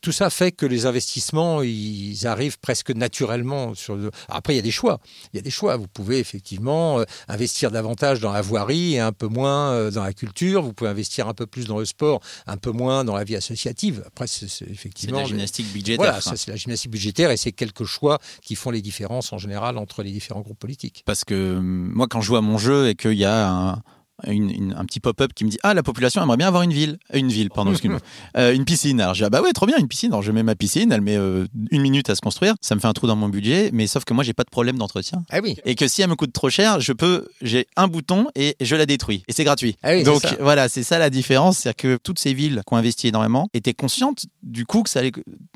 [0.02, 3.74] tout ça fait que les investissements, ils arrivent presque naturellement.
[3.74, 4.10] Sur le...
[4.28, 5.00] Après, il y a des choix.
[5.32, 5.76] Il y a des choix.
[5.76, 10.02] Vous pouvez effectivement euh, investir davantage dans la voirie et un peu moins euh, dans
[10.02, 10.62] la culture.
[10.62, 13.36] Vous pouvez investir un peu plus dans le sport, un peu moins dans la vie
[13.36, 14.02] associative.
[14.06, 15.20] Après, c'est c'est C'est effectivement...
[15.20, 16.06] la gymnastique budgétaire.
[16.06, 19.38] Voilà, ça c'est la gymnastique budgétaire et c'est quelques choix qui font les différences en
[19.38, 21.02] général entre les différents groupes politiques.
[21.06, 23.82] Parce que hum, moi, quand je joue à mon jeu et qu'il y a un,
[24.26, 26.72] une- une- un petit pop-up qui me dit Ah, la population aimerait bien avoir une
[26.72, 26.98] ville.
[27.12, 28.00] Une ville, pardon, excuse-moi.
[28.36, 29.00] Euh, une piscine.
[29.00, 30.10] Alors, je dis Ah, bah ouais, trop bien, une piscine.
[30.12, 32.54] Alors, je mets ma piscine, elle met euh, une minute à se construire.
[32.60, 34.50] Ça me fait un trou dans mon budget, mais sauf que moi, j'ai pas de
[34.50, 35.22] problème d'entretien.
[35.30, 38.26] Ah oui, Et que si elle me coûte trop cher, je peux, j'ai un bouton
[38.34, 39.24] et je la détruis.
[39.28, 39.76] Et c'est gratuit.
[39.82, 42.76] Ah oui, Donc voilà, c'est ça la différence, c'est que toutes ces villes qui ont
[42.76, 45.12] investi énormément étaient conscientes du coup que ça allait,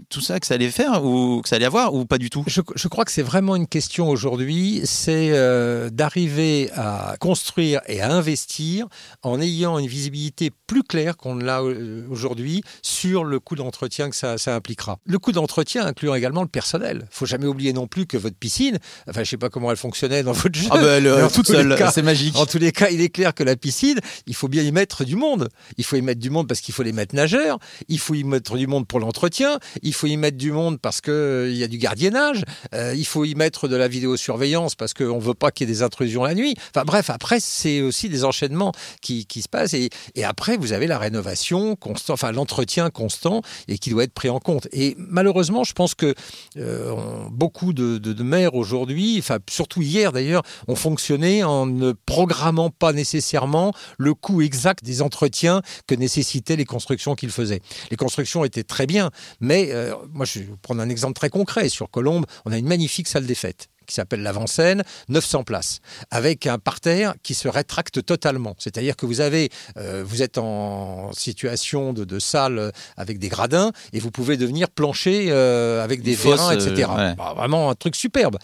[0.08, 2.44] tout ça que ça allait faire ou que ça allait avoir ou pas du tout.
[2.46, 8.00] Je, je crois que c'est vraiment une question aujourd'hui, c'est euh, d'arriver à construire et
[8.00, 8.51] à investir
[9.22, 14.10] en ayant une visibilité plus claire qu'on ne l'a euh, aujourd'hui sur le coût d'entretien
[14.10, 14.98] que ça, ça impliquera.
[15.04, 17.06] Le coût d'entretien inclut également le personnel.
[17.10, 20.22] faut jamais oublier non plus que votre piscine, enfin je sais pas comment elle fonctionnait
[20.22, 22.36] dans votre jeu, Ah bah euh, toute seule, c'est magique.
[22.36, 25.04] En tous les cas, il est clair que la piscine, il faut bien y mettre
[25.04, 25.48] du monde.
[25.78, 28.24] Il faut y mettre du monde parce qu'il faut les mettre nageurs, il faut y
[28.24, 31.56] mettre du monde pour l'entretien, il faut y mettre du monde parce que euh, il
[31.56, 35.34] y a du gardiennage, euh, il faut y mettre de la vidéosurveillance parce qu'on veut
[35.34, 36.54] pas qu'il y ait des intrusions la nuit.
[36.74, 38.41] Enfin bref, après c'est aussi des enchaînements
[39.00, 39.90] qui, se passent et,
[40.24, 44.38] après vous avez la rénovation constante, enfin l'entretien constant et qui doit être pris en
[44.38, 44.68] compte.
[44.72, 46.14] Et malheureusement, je pense que
[46.56, 46.94] euh,
[47.30, 53.72] beaucoup de, maires aujourd'hui, enfin surtout hier d'ailleurs, ont fonctionné en ne programmant pas nécessairement
[53.98, 57.60] le coût exact des entretiens que nécessitaient les constructions qu'ils faisaient.
[57.90, 61.68] Les constructions étaient très bien, mais euh, moi je vais prendre un exemple très concret.
[61.68, 66.46] Sur Colombe, on a une magnifique salle des fêtes qui s'appelle l'avant-scène, 900 places, avec
[66.46, 68.54] un parterre qui se rétracte totalement.
[68.58, 73.28] C'est-à-dire que vous avez, euh, vous êtes en situation de, de salle euh, avec des
[73.28, 76.88] gradins et vous pouvez devenir plancher euh, avec des vérins, etc.
[76.90, 77.14] euh, ouais.
[77.14, 78.38] Bah, vraiment un truc superbe.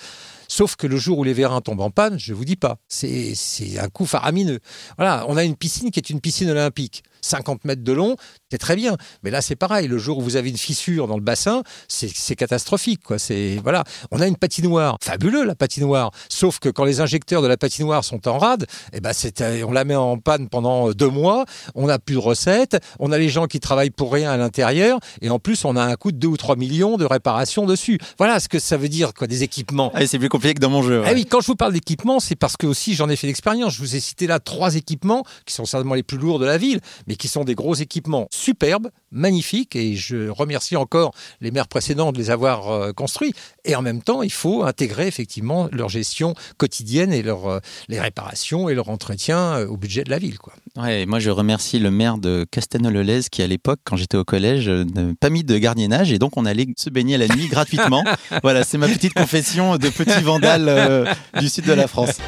[0.49, 3.35] Sauf que le jour où les vérins tombent en panne, je vous dis pas, c'est
[3.35, 4.61] c'est un coup faramineux.
[4.97, 8.17] Voilà, on a une piscine qui est une piscine olympique, 50 mètres de long,
[8.51, 8.97] c'est très bien.
[9.23, 9.89] Mais là, c'est pareil.
[9.89, 13.03] Le jour où vous avez une fissure dans le bassin, c'est catastrophique.
[13.05, 13.17] Quoi.
[13.63, 13.85] Voilà.
[14.11, 16.11] On a une patinoire, fabuleux la patinoire.
[16.29, 19.73] Sauf que quand les injecteurs de la patinoire sont en rade, eh ben euh, on
[19.73, 21.45] la met en panne pendant deux mois.
[21.75, 22.79] On n'a plus de recettes.
[22.99, 25.83] On a les gens qui travaillent pour rien à l'intérieur, et en plus, on a
[25.83, 27.99] un coût de 2 ou 3 millions de réparation dessus.
[28.19, 29.91] Voilà ce que ça veut dire, quoi, des équipements.
[29.95, 31.01] Ah, c'est plus compliqué que dans mon jeu.
[31.01, 31.07] ouais.
[31.09, 33.75] Ah oui, quand je vous parle d'équipement, c'est parce que aussi j'en ai fait l'expérience.
[33.75, 36.59] Je vous ai cité là trois équipements qui sont certainement les plus lourds de la
[36.59, 41.67] ville, mais qui sont des gros équipements superbes, magnifiques, et je remercie encore les maires
[41.67, 43.33] précédents de les avoir euh, construits.
[43.65, 47.99] Et en même temps, il faut intégrer effectivement leur gestion quotidienne et leur, euh, les
[47.99, 50.39] réparations et leur entretien euh, au budget de la ville.
[50.39, 50.53] Quoi.
[50.77, 54.69] Ouais, moi je remercie le maire de Castelnau-le-Lez qui à l'époque, quand j'étais au collège,
[54.69, 58.05] n'a pas mis de gardiennage et donc on allait se baigner la nuit gratuitement.
[58.43, 62.19] voilà, c'est ma petite confession de petit vandale du sud de la France.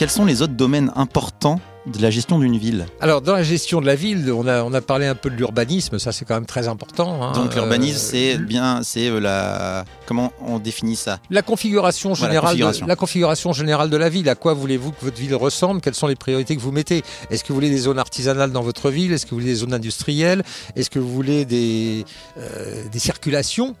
[0.00, 3.82] Quels sont les autres domaines importants de la gestion d'une ville Alors, dans la gestion
[3.82, 6.36] de la ville, on a, on a parlé un peu de l'urbanisme, ça c'est quand
[6.36, 7.22] même très important.
[7.22, 7.32] Hein.
[7.32, 9.84] Donc, l'urbanisme, euh, c'est bien, c'est euh, la.
[10.10, 12.84] Comment on définit ça La configuration générale, configuration.
[12.84, 14.28] De, la configuration générale de la ville.
[14.28, 15.80] À quoi voulez-vous que votre ville ressemble?
[15.80, 17.04] Quelles sont les priorités que vous mettez?
[17.30, 19.12] Est-ce que vous voulez des zones artisanales dans votre ville?
[19.12, 20.42] Est-ce que vous voulez des zones industrielles?
[20.74, 22.04] Est-ce que vous voulez des,
[22.38, 23.76] euh, des circulations?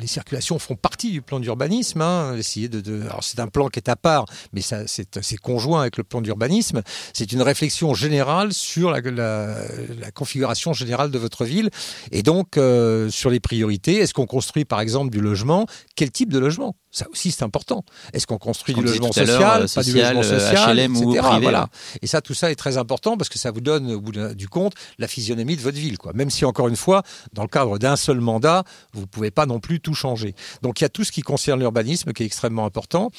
[0.00, 2.00] Les circulations font partie du plan d'urbanisme.
[2.00, 2.34] Hein.
[2.38, 3.02] Essayer de, de...
[3.02, 6.04] Alors, c'est un plan qui est à part, mais ça, c'est, c'est conjoint avec le
[6.04, 6.80] plan d'urbanisme.
[7.12, 11.68] C'est une réflexion générale sur la, la, configuration générale de votre ville
[12.12, 13.96] et donc euh, sur les priorités.
[13.96, 15.65] Est-ce qu'on construit par exemple du logement?
[15.94, 17.84] Quel type de logement ça aussi, c'est important.
[18.14, 21.04] Est-ce qu'on construit du logement social, pas du logement euh, social, HLM etc.
[21.04, 21.68] Ou voilà.
[22.00, 24.48] Et ça, tout ça est très important parce que ça vous donne, au bout du
[24.48, 25.98] compte, la physionomie de votre ville.
[25.98, 26.14] Quoi.
[26.14, 27.02] Même si, encore une fois,
[27.34, 30.34] dans le cadre d'un seul mandat, vous ne pouvez pas non plus tout changer.
[30.62, 33.10] Donc, il y a tout ce qui concerne l'urbanisme qui est extrêmement important.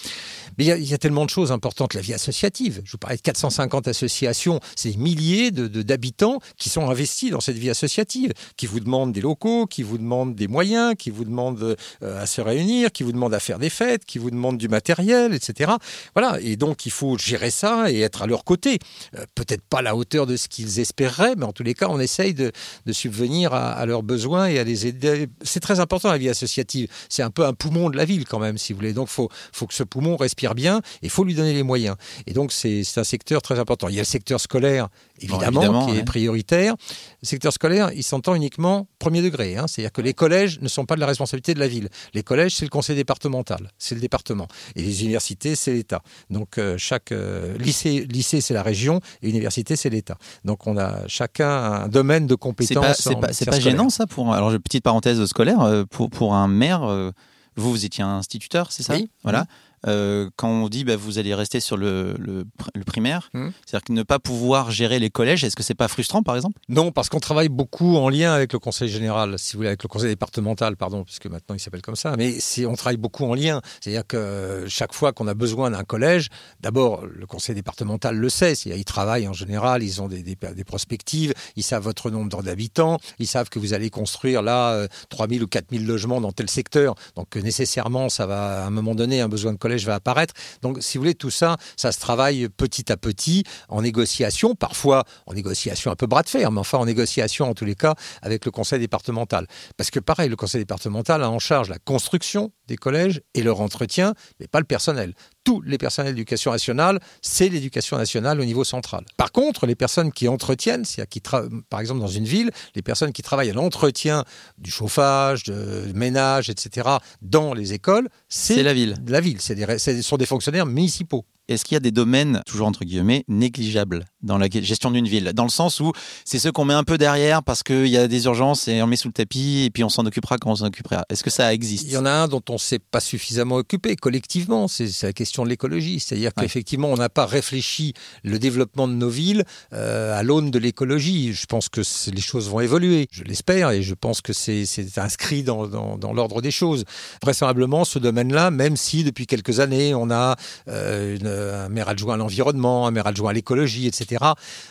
[0.58, 1.94] Mais il y, a, il y, a, tellement de choses importantes.
[1.94, 2.82] La vie associative.
[2.84, 4.60] Je vous parlais de 450 associations.
[4.76, 9.12] C'est des milliers d'habitants de, qui sont investis dans cette vie associative, qui vous demandent
[9.12, 13.04] des locaux, qui vous demandent des moyens, qui vous demandent euh, à se réunir, qui
[13.04, 15.72] vous demandent à faire des fêtes, qui vous demandent du matériel, etc.
[16.16, 16.38] Voilà.
[16.42, 18.78] Et donc, il faut gérer ça et être à leur côté.
[19.16, 21.88] Euh, peut-être pas à la hauteur de ce qu'ils espéreraient, mais en tous les cas,
[21.90, 22.52] on essaye de,
[22.92, 25.28] subvenir à, leurs besoins et à les aider.
[25.42, 26.90] C'est très important, la vie associative.
[27.10, 28.94] C'est un peu un poumon de la ville, quand même, si vous voulez.
[28.94, 31.96] Donc, il faut que ce poumon respire bien et il faut lui donner les moyens.
[32.28, 33.88] Et donc, c'est un secteur très important.
[33.88, 34.90] Il y a le secteur scolaire,
[35.20, 36.00] évidemment, bon, évidemment qui ouais.
[36.00, 36.76] est prioritaire.
[37.22, 39.58] Le secteur scolaire, il s'entend uniquement premier degré.
[39.58, 39.66] Hein.
[39.68, 41.90] C'est-à-dire que les collèges ne sont pas de la responsabilité de la ville.
[42.14, 44.48] Les collèges, c'est le conseil départemental, c'est le département.
[44.76, 46.02] Et les universités, c'est l'État.
[46.30, 50.18] Donc euh, chaque euh, lycée, lycée c'est la région et université, c'est l'État.
[50.46, 52.98] Donc on a chacun un domaine de compétences.
[53.00, 54.34] C'est pas, pas, pas gênant ça pour.
[54.34, 57.12] Alors petite parenthèse scolaire euh, pour pour un maire.
[57.60, 58.94] Vous, vous étiez instituteur, c'est ça?
[58.94, 59.10] Oui.
[59.24, 59.48] Voilà.
[59.86, 63.50] Euh, quand on dit bah, vous allez rester sur le, le, le primaire, mmh.
[63.66, 66.60] c'est-à-dire que ne pas pouvoir gérer les collèges, est-ce que c'est pas frustrant par exemple?
[66.68, 69.84] Non, parce qu'on travaille beaucoup en lien avec le conseil général, si vous voulez, avec
[69.84, 73.36] le conseil départemental, pardon, puisque maintenant il s'appelle comme ça, mais on travaille beaucoup en
[73.36, 73.62] lien.
[73.80, 78.54] C'est-à-dire que chaque fois qu'on a besoin d'un collège, d'abord le conseil départemental le sait,
[78.54, 82.98] ils travaillent en général, ils ont des, des, des prospectives, ils savent votre nombre d'habitants,
[83.20, 86.96] ils savent que vous allez construire là euh, 3000 ou 4000 logements dans tel secteur,
[87.16, 90.34] donc nécessairement ça va à un moment donné un besoin de collège va apparaître.
[90.62, 95.04] Donc, si vous voulez, tout ça, ça se travaille petit à petit en négociation, parfois
[95.26, 97.96] en négociation un peu bras de fer, mais enfin en négociation en tous les cas
[98.22, 99.48] avec le conseil départemental.
[99.76, 103.62] Parce que pareil, le conseil départemental a en charge la construction des collèges et leur
[103.62, 105.14] entretien, mais pas le personnel.
[105.48, 109.06] Tous les personnels d'éducation nationale, c'est l'éducation nationale au niveau central.
[109.16, 111.22] Par contre, les personnes qui entretiennent, c'est-à-dire qui
[111.70, 114.26] par exemple dans une ville, les personnes qui travaillent à l'entretien
[114.58, 116.90] du chauffage, du ménage, etc.,
[117.22, 118.98] dans les écoles, c'est la ville.
[119.08, 121.24] La ville, c'est des, sont des fonctionnaires municipaux.
[121.48, 125.32] Est-ce qu'il y a des domaines, toujours entre guillemets, négligeables dans la gestion d'une ville?
[125.34, 125.92] Dans le sens où
[126.26, 128.88] c'est ceux qu'on met un peu derrière parce qu'il y a des urgences et on
[128.88, 131.06] met sous le tapis et puis on s'en occupera quand on s'en occupera.
[131.10, 131.86] Est-ce que ça existe?
[131.86, 135.14] Il y en a un dont on ne s'est pas suffisamment occupé collectivement, c'est la
[135.14, 136.00] question de l'écologie.
[136.00, 136.44] C'est-à-dire ouais.
[136.44, 141.34] qu'effectivement, on n'a pas réfléchi le développement de nos villes euh, à l'aune de l'écologie.
[141.34, 141.82] Je pense que
[142.12, 144.66] les choses vont évoluer, je l'espère, et je pense que c'est
[144.98, 146.84] inscrit dans, dans, dans l'ordre des choses.
[147.22, 150.36] Vraisemblablement, ce domaine-là, même si depuis quelques années, on a
[150.68, 154.26] euh, une un maire adjoint à l'environnement, un maire adjoint à l'écologie, etc.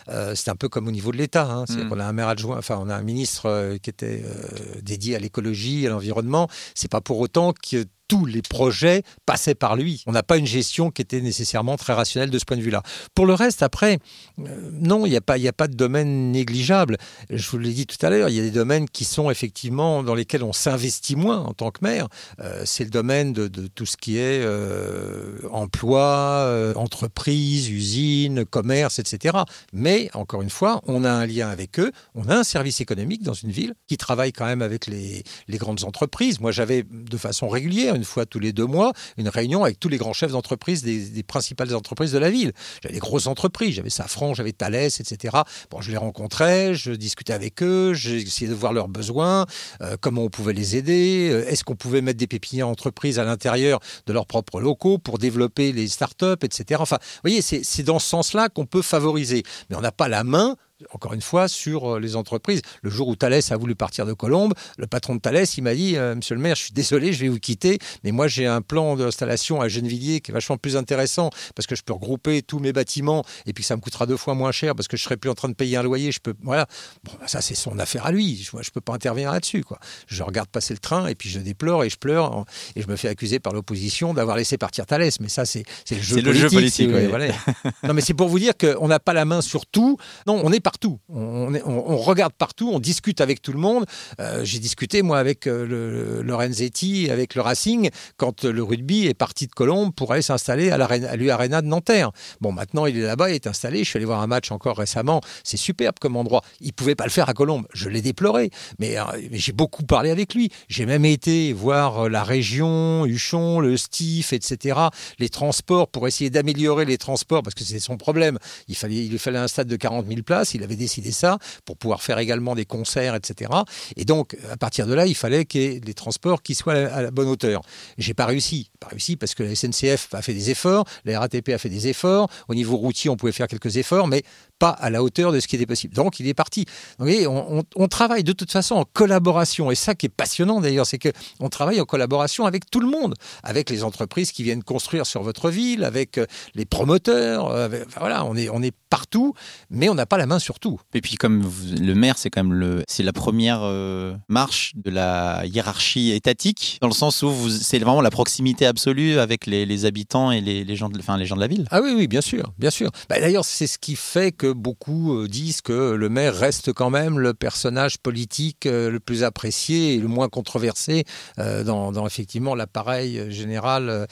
[0.09, 1.49] Euh, c'est un peu comme au niveau de l'État.
[1.49, 1.65] Hein.
[1.69, 1.91] Mm.
[1.91, 5.15] On a un maire adjoint, enfin, on a un ministre euh, qui était euh, dédié
[5.15, 6.47] à l'écologie, à l'environnement.
[6.75, 10.03] C'est pas pour autant que tous les projets passaient par lui.
[10.07, 12.83] On n'a pas une gestion qui était nécessairement très rationnelle de ce point de vue-là.
[13.15, 13.99] Pour le reste, après,
[14.39, 16.97] euh, non, il n'y a, pas, a pas de domaine négligeable.
[17.29, 20.03] Je vous l'ai dit tout à l'heure, il y a des domaines qui sont effectivement
[20.03, 22.07] dans lesquels on s'investit moins en tant que maire.
[22.39, 29.39] Euh, C'est le domaine de, tout ce qui est euh, emploi, entreprise, usine, commerce, etc.
[29.73, 33.23] Mais, encore une fois, on a un lien avec eux, on a un service économique
[33.23, 36.39] dans une ville qui travaille quand même avec les grandes entreprises.
[36.39, 39.89] Moi, j'avais de façon régulière une fois tous les deux mois, une réunion avec tous
[39.89, 42.53] les grands chefs d'entreprise des, principales entreprises de la ville.
[42.81, 45.37] J'avais des grosses entreprises, j'avais Safran, j'avais Thales, etc.
[45.69, 49.45] Bon, je les rencontrais, je discutais avec eux, j'essayais de voir leurs besoins,
[49.81, 53.25] euh, comment on pouvait les aider, euh, est-ce qu'on pouvait mettre des pépinières entreprises à
[53.25, 56.79] l'intérieur de leurs propres locaux pour développer les startups, etc.
[56.81, 59.43] Enfin, vous voyez, c'est dans ce sens-là qu'on peut favoriser.
[59.69, 60.55] Mais on n'a pas la main
[60.91, 62.61] encore une fois, sur euh, les entreprises.
[62.81, 65.73] Le jour où Thalès a voulu partir de Colombe, le patron de Thalès, il m'a
[65.73, 68.45] dit euh, Monsieur le maire, je suis désolé, je vais vous quitter, mais moi j'ai
[68.45, 72.41] un plan d'installation à Gennevilliers qui est vachement plus intéressant parce que je peux regrouper
[72.41, 75.03] tous mes bâtiments et puis ça me coûtera deux fois moins cher parce que je
[75.03, 76.11] serai plus en train de payer un loyer.
[76.11, 76.67] Je peux, voilà.
[77.03, 78.37] Bon, bah, ça c'est son affaire à lui.
[78.37, 79.79] Je, je peux pas intervenir là-dessus, quoi.
[80.07, 82.45] Je regarde passer le train et puis je déplore et je pleure
[82.75, 85.19] et je me fais accuser par l'opposition d'avoir laissé partir Thalès.
[85.19, 86.27] Mais ça c'est le jeu politique.
[86.27, 87.35] Le jeu politique
[87.83, 89.97] non, mais c'est pour vous dire qu'on n'a pas la main sur tout.
[90.27, 90.99] Non, on est partout.
[91.07, 93.85] On, regarde partout, on discute avec tout le monde.
[94.19, 99.13] Euh, j'ai discuté, moi, avec euh, le, Lorenzetti, avec le Racing, quand le rugby est
[99.13, 102.11] parti de Colombe pour aller s'installer à l'U-Arena de Nanterre.
[102.41, 103.85] Bon, maintenant, il est là-bas, il est installé.
[103.85, 105.21] Je suis allé voir un match encore récemment.
[105.45, 106.41] C'est superbe comme endroit.
[106.59, 107.65] Il ne pouvait pas le faire à Colombe.
[107.73, 108.49] Je l'ai déploré.
[108.77, 110.49] Mais, euh, mais j'ai beaucoup parlé avec lui.
[110.67, 114.77] J'ai même été voir la région, Huchon, le Stif, etc.,
[115.17, 118.37] les transports pour essayer d'améliorer les transports parce que c'est son problème.
[118.67, 120.56] Il, fallait, il lui fallait un stade de 40 000 places.
[120.57, 123.51] Il avait décidé ça pour pouvoir faire également des concerts, etc.
[123.95, 127.01] Et donc, à partir de là, il fallait qu'il y ait les transports soient à
[127.01, 127.61] la bonne hauteur.
[127.97, 128.69] J'ai pas réussi.
[128.79, 131.87] Pas réussi parce que la SNCF a fait des efforts, la RATP a fait des
[131.87, 132.29] efforts.
[132.47, 134.23] Au niveau routier, on pouvait faire quelques efforts, mais
[134.59, 135.93] pas à la hauteur de ce qui était possible.
[135.93, 136.65] Donc, il est parti.
[136.99, 139.71] Vous voyez, on, on, travaille de toute façon en collaboration.
[139.71, 143.15] Et ça qui est passionnant d'ailleurs, c'est qu'on travaille en collaboration avec tout le monde,
[143.43, 147.47] avec les entreprises qui viennent construire sur votre ville, avec euh, les promoteurs.
[147.47, 149.33] Euh, voilà, on est, on est partout,
[149.69, 150.79] mais on n'a pas la main sur tout.
[150.93, 151.49] Et puis comme
[151.79, 156.77] le maire, c'est quand même le, c'est la première euh, marche de la hiérarchie étatique,
[156.81, 160.89] dans le sens où c'est vraiment la proximité absolue avec les, habitants et les, gens
[160.89, 161.67] de, enfin, les gens de la ville.
[161.71, 162.91] Ah oui, oui, bien sûr, bien sûr.
[163.09, 166.89] Bah, d'ailleurs, c'est ce qui fait que beaucoup euh, disent que le maire reste quand
[166.89, 171.03] même le personnage politique euh, le plus apprécié et le moins controversé
[171.37, 174.07] dans, dans, effectivement l'appareil général,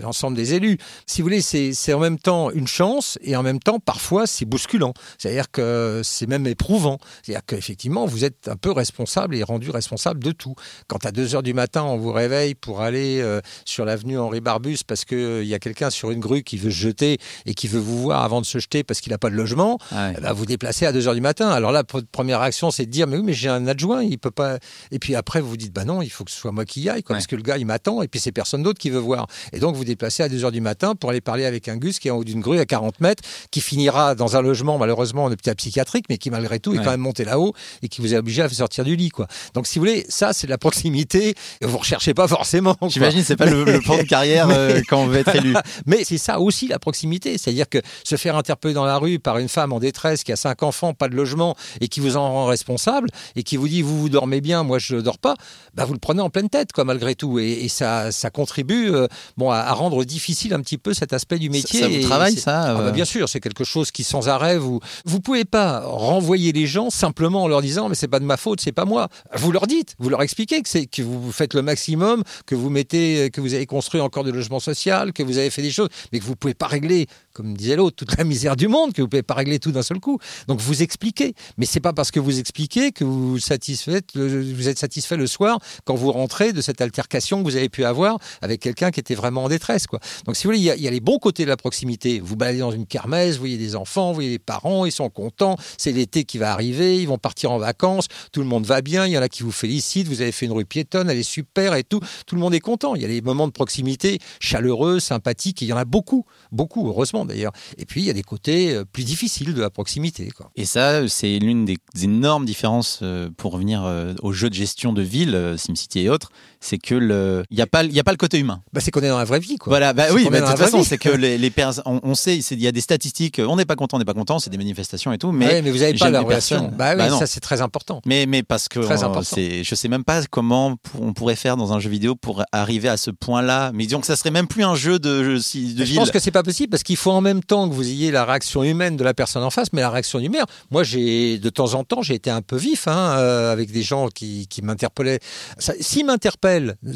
[0.00, 0.78] l'ensemble des élus.
[1.06, 4.44] Si vous voulez, c'est en même temps une chance et en même temps, parfois, c'est
[4.44, 4.94] bousculant.
[5.18, 6.98] C'est-à-dire que euh, c'est même éprouvant.
[7.22, 10.54] C'est-à-dire qu'effectivement, vous êtes un peu responsable et rendu responsable de tout.
[10.86, 14.40] Quand à 2 heures du matin, on vous réveille pour aller euh, sur l'avenue Henri
[14.40, 17.54] Barbus parce qu'il euh, y a quelqu'un sur une grue qui veut se jeter et
[17.54, 20.32] qui veut vous voir avant de se jeter parce qu'il n'a pas de logement, ah
[20.32, 21.48] vous déplacez à 2 heures du matin.
[21.48, 24.18] Alors là, votre première réaction, c'est de dire Mais oui, mais j'ai un adjoint, il
[24.18, 24.58] peut pas.
[24.90, 26.82] Et puis après, vous vous dites Bah non, il faut que ce soit moi qui
[26.82, 28.98] y aille, parce que le gars, il m'attend et puis c'est personne d'autre qui veut
[28.98, 29.26] voir.
[29.52, 31.98] Et donc, vous déplacez à 2 heures du matin pour aller parler avec un gus
[31.98, 35.24] qui est en haut d'une grue à 40 mètres, qui finira dans un logement, malheureusement,
[35.24, 38.14] en hôpital psychiatrique, mais qui malgré tout est quand même monté là-haut et qui vous
[38.14, 39.08] a obligé à sortir du lit.
[39.08, 39.26] Quoi.
[39.54, 42.76] Donc si vous voulez, ça c'est de la proximité vous recherchez pas forcément.
[42.88, 45.54] J'imagine c'est pas le, plan de carrière euh, quand on veut être élu.
[45.86, 49.38] mais c'est ça aussi la proximité, c'est-à-dire que se faire interpeller dans la rue par
[49.38, 52.32] une femme en détresse qui a cinq enfants, pas de logement et qui vous en
[52.32, 55.34] rend responsable et qui vous dit vous vous dormez bien, moi je dors pas,
[55.74, 59.08] bah vous le prenez en pleine tête quoi malgré tout et, ça, ça contribue euh,
[59.36, 61.80] bon à, rendre difficile un petit peu cet aspect du métier.
[61.80, 64.58] Ça, vous travaille ça ah, bah, euh Bien sûr, c'est quelque chose qui sans arrêt
[64.58, 68.24] vous vous pouvez pas renvoyer les gens simplement en leur disant mais c'est pas de
[68.24, 69.08] ma faute, c'est pas moi.
[69.34, 72.70] Vous leur dites, vous leur expliquez que c'est que vous faites le maximum, que vous
[72.70, 75.88] mettez, que vous avez construit encore de logements sociaux, que vous avez fait des choses,
[76.12, 79.02] mais que vous pouvez pas régler, comme disait l'autre, toute la misère du monde, que
[79.02, 80.18] vous pouvez pas régler tout d'un seul coup.
[80.46, 85.16] Donc vous expliquez, mais c'est pas parce que vous expliquez que vous vous êtes satisfait
[85.16, 88.92] le soir quand vous rentrez de cette altercation que vous avez pu avoir avec quelqu'un
[88.92, 89.98] qui était vraiment en détresse, quoi.
[90.26, 92.20] Donc si vous voulez, il y, a, les bons côtés de la proximité.
[92.20, 95.10] Vous baladez dans une kermesse, vous voyez des enfants, vous voyez les parents, ils sont
[95.10, 98.80] contents, c'est l'été qui va arriver, ils vont partir en vacances, tout le monde va
[98.80, 101.18] bien, il y en a qui vous félicitent, vous avez fait une rue piétonne, elle
[101.18, 102.94] est super et tout, tout le monde est content.
[102.94, 106.86] Il y a des moments de proximité chaleureux, sympathiques, il y en a beaucoup, beaucoup,
[106.88, 110.30] heureusement Et puis il y a des côtés euh, plus difficiles de la proximité.
[110.56, 114.92] Et ça, c'est l'une des énormes différences euh, pour revenir euh, aux jeux de gestion
[114.92, 116.30] de ville, SimCity et autres,
[116.64, 118.62] c'est que le, il n'y a pas, il a pas le côté humain.
[118.72, 119.70] Bah, c'est qu'on est dans la vraie vie, quoi.
[119.70, 121.52] Voilà, bah oui, mais de toute façon, c'est que les, les
[121.84, 124.38] on, sait, il y a des statistiques, on n'est pas content, on n'est pas content,
[124.38, 126.72] c'est des manifestations et tout, mais, mais vous n'avez pas la relation.
[126.74, 128.00] Bah oui, bah ça c'est très important.
[128.06, 129.36] Mais, mais parce que très important.
[129.36, 132.96] je sais même pas comment on pourrait faire dans un jeu vidéo pour arriver à
[132.96, 133.70] ce point-là.
[133.74, 136.30] Mais disons que ça serait même plus un jeu de, de Je pense que c'est
[136.30, 139.04] pas possible parce qu'il faut en même temps que vous ayez la réaction humaine de
[139.04, 140.44] la personne en face, mais la réaction humaine.
[140.70, 143.82] Moi, j'ai de temps en temps, j'ai été un peu vif hein, euh, avec des
[143.82, 145.20] gens qui, qui m'interpellaient.
[145.58, 146.53] S'ils m'interpellent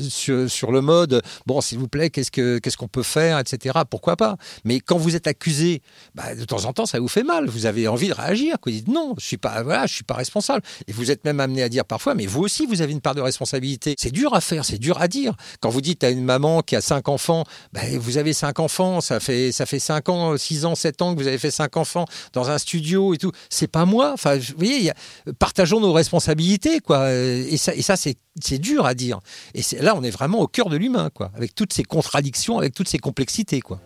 [0.09, 3.78] sur, le mode, bon, s'il vous plaît, qu'est-ce que qu'est-ce qu'on peut faire, etc.
[3.88, 4.36] Pourquoi pas?
[4.64, 5.82] Mais quand vous êtes accusé,
[6.14, 7.48] bah, de temps en temps, ça vous fait mal.
[7.48, 8.56] Vous avez envie de réagir.
[8.64, 10.62] Vous dites non, je suis pas, voilà, je suis pas responsable.
[10.86, 13.14] Et vous êtes même amené à dire parfois, mais vous aussi, vous avez une part
[13.14, 13.94] de responsabilité.
[13.98, 15.34] C'est dur à faire, c'est dur à dire.
[15.61, 19.00] Quand vous dites à une maman qui a cinq enfants, bah, vous avez cinq enfants,
[19.00, 21.76] ça fait ça fait cinq ans, six ans, sept ans que vous avez fait cinq
[21.76, 23.32] enfants dans un studio et tout.
[23.50, 24.12] C'est pas moi.
[24.12, 24.92] Enfin, vous voyez,
[25.38, 27.12] partageons nos responsabilités, quoi.
[27.12, 29.20] Et ça, et ça c'est dur à dire.
[29.55, 32.74] Et là, on est vraiment au cœur de l'humain, quoi, avec toutes ces contradictions, avec
[32.74, 33.80] toutes ces complexités, quoi.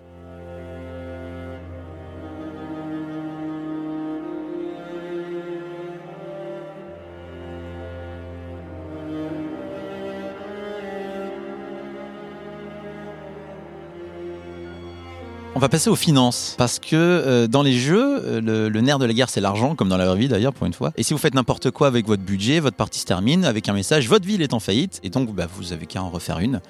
[15.55, 19.05] On va passer aux finances parce que euh, dans les jeux, euh, le, nerf de
[19.05, 20.92] la guerre c'est l'argent, comme dans la vraie vie d'ailleurs pour une fois.
[20.96, 23.74] Et si vous faites n'importe quoi avec votre budget, votre partie se termine avec un
[23.74, 26.62] message votre ville est en faillite et donc bah, vous avez qu'à en refaire une.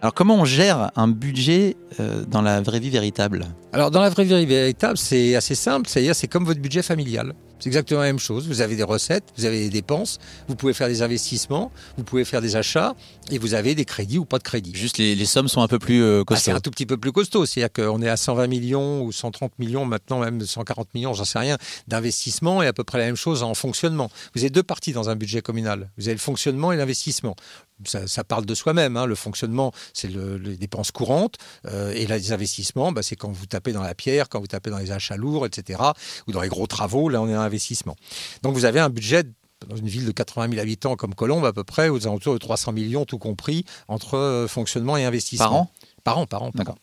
[0.00, 3.46] Alors comment on gère un budget euh, dans la vraie vie véritable?
[3.72, 7.34] Alors dans la vraie vie véritable, c'est assez simple, c'est-à-dire c'est comme votre budget familial.
[7.58, 8.46] C'est exactement la même chose.
[8.46, 12.24] Vous avez des recettes, vous avez des dépenses, vous pouvez faire des investissements, vous pouvez
[12.24, 12.94] faire des achats
[13.30, 14.72] et vous avez des crédits ou pas de crédits?
[14.74, 16.44] Juste les, sommes sont un peu plus euh, costauds.
[16.44, 17.46] c'est un tout petit peu plus costaud.
[17.46, 21.38] C'est-à-dire qu'on est à 120 millions ou 130 millions, maintenant même 140 millions, j'en sais
[21.38, 24.10] rien, d'investissement et à peu près la même chose en fonctionnement.
[24.34, 25.90] Vous avez deux parties dans un budget communal.
[25.98, 27.36] Vous avez le fonctionnement et l'investissement.
[27.84, 28.96] Ça, parle de soi-même.
[28.96, 29.06] Hein.
[29.06, 31.36] Le fonctionnement, c'est les dépenses courantes.
[31.66, 34.70] Euh, et les investissements, bah, c'est quand vous tapez dans la pierre, quand vous tapez
[34.70, 35.80] dans les achats lourds, etc.
[36.26, 37.08] Ou dans les gros travaux.
[37.08, 37.94] Là, on est un investissement.
[38.42, 39.22] Donc vous avez un budget
[39.66, 42.38] dans une ville de 80 000 habitants comme Colombe, à peu près aux alentours de
[42.38, 45.46] 300 millions, tout compris, entre euh, fonctionnement et investissement.
[45.46, 45.70] Par an?
[46.04, 46.50] Par an, par an.
[46.54, 46.76] D'accord.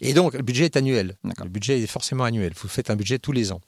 [0.00, 1.16] Et donc, le budget est annuel.
[1.24, 2.52] Le budget est forcément annuel.
[2.60, 3.60] Vous faites un budget tous les ans.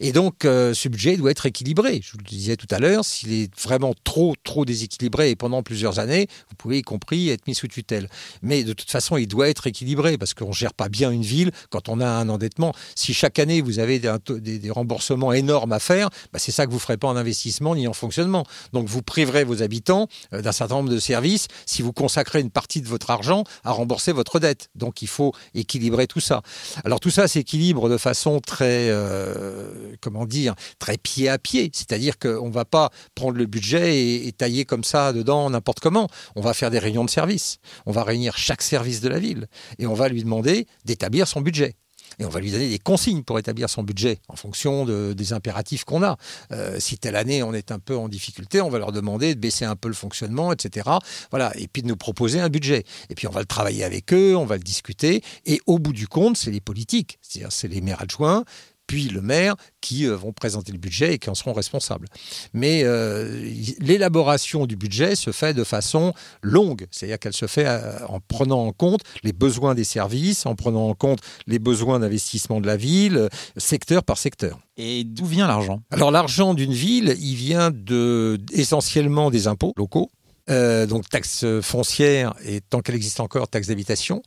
[0.00, 2.00] Et donc, euh, ce budget doit être équilibré.
[2.02, 5.62] Je vous le disais tout à l'heure, s'il est vraiment trop, trop déséquilibré et pendant
[5.62, 8.08] plusieurs années, vous pouvez y compris être mis sous tutelle.
[8.42, 11.22] Mais de toute façon, il doit être équilibré parce qu'on ne gère pas bien une
[11.22, 12.72] ville quand on a un endettement.
[12.94, 16.76] Si chaque année, vous avez des, remboursements énormes à faire, bah, c'est ça que vous
[16.76, 18.44] ne ferez pas en investissement ni en fonctionnement.
[18.72, 22.50] Donc, vous priverez vos habitants euh, d'un certain nombre de services si vous consacrez une
[22.50, 24.31] partie de votre argent à rembourser votre
[24.74, 26.42] Donc il faut équilibrer tout ça.
[26.84, 31.70] Alors tout ça s'équilibre de façon très, euh, comment dire, très pied à pied.
[31.72, 35.80] C'est-à-dire qu'on ne va pas prendre le budget et, et, tailler comme ça dedans n'importe
[35.80, 36.08] comment.
[36.36, 37.58] On va faire des réunions de service.
[37.86, 39.46] On va réunir chaque service de la ville
[39.78, 41.76] et on va lui demander d'établir son budget
[42.18, 45.84] et on va lui donner des consignes pour établir son budget en fonction des impératifs
[45.84, 46.16] qu'on a.
[46.52, 49.40] Euh, si telle année on est un peu en difficulté, on va leur demander de
[49.40, 50.88] baisser un peu le fonctionnement, etc.
[51.30, 52.84] Voilà, et puis de nous proposer un budget.
[53.10, 55.92] Et puis on va le travailler avec eux, on va le discuter, et au bout
[55.92, 58.44] du compte, c'est les politiques, c'est-à-dire c'est les maires adjoints,
[58.92, 62.08] puis le maire qui euh, vont présenter le budget et qui en seront responsables.
[62.52, 66.12] Mais euh, l'élaboration du budget se fait de façon
[66.42, 70.56] longue, c'est-à-dire qu'elle se fait euh, en prenant en compte les besoins des services, en
[70.56, 74.58] prenant en compte les besoins d'investissement de la ville, secteur par secteur.
[74.76, 75.80] Et d'où vient l'argent?
[75.90, 80.10] Alors l'argent d'une ville, il vient de, essentiellement des impôts locaux,
[80.48, 84.22] donc taxes foncières et tant qu'elle existe encore, taxes d'habitation.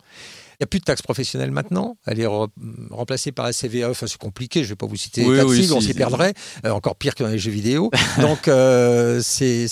[0.55, 1.97] Il n'y a plus de taxe professionnelle maintenant.
[2.05, 2.27] Elle est
[2.91, 3.89] remplacée par la CVAE.
[3.89, 4.61] Enfin, c'est compliqué.
[4.63, 6.33] Je ne vais pas vous citer les taxes, on s'y perdrait.
[6.65, 7.91] Euh, encore pire que dans les jeux vidéo.
[8.21, 9.67] Donc, euh, c'est,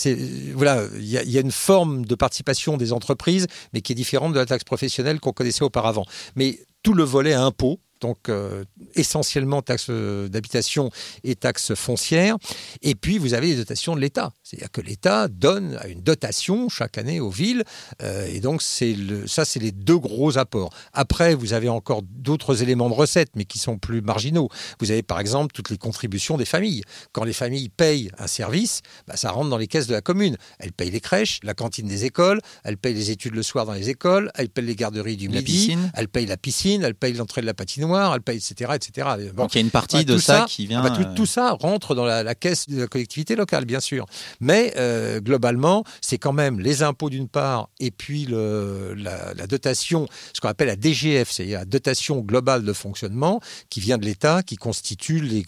[0.53, 4.33] voilà, il y, y, a une forme de participation des entreprises, mais qui est différente
[4.33, 6.05] de la taxe professionnelle qu'on connaissait auparavant.
[6.35, 8.65] Mais tout le volet impôt donc euh,
[8.95, 10.91] essentiellement taxes d'habitation
[11.23, 12.37] et taxes foncières.
[12.81, 16.97] Et puis vous avez les dotations de l'État, c'est-à-dire que l'État donne une dotation chaque
[16.97, 17.63] année aux villes,
[18.01, 20.69] euh, et donc c'est le, ça c'est les deux gros apports.
[20.93, 24.49] Après vous avez encore d'autres éléments de recettes, mais qui sont plus marginaux.
[24.79, 26.83] Vous avez par exemple toutes les contributions des familles.
[27.11, 30.37] Quand les familles payent un service, bah, ça rentre dans les caisses de la commune.
[30.59, 33.73] Elles payent les crèches, la cantine des écoles, elles payent les études le soir dans
[33.73, 37.41] les écoles, elles payent les garderies du midi, elles payent la piscine, elles payent l'entrée
[37.41, 38.71] de la patinoire elle paye, etc.
[38.75, 39.07] etc.
[39.35, 40.81] Donc il y a une partie de ça, qui vient.
[40.83, 44.05] Ah bah, tout, ça rentre dans la, caisse de la collectivité locale, bien sûr.
[44.43, 50.07] Mais euh, globalement, c'est quand même les impôts d'une part et puis le, la, dotation,
[50.33, 53.39] ce qu'on appelle la DGF, c'est la dotation globale de fonctionnement
[53.69, 55.45] qui vient de l'État, qui constitue les,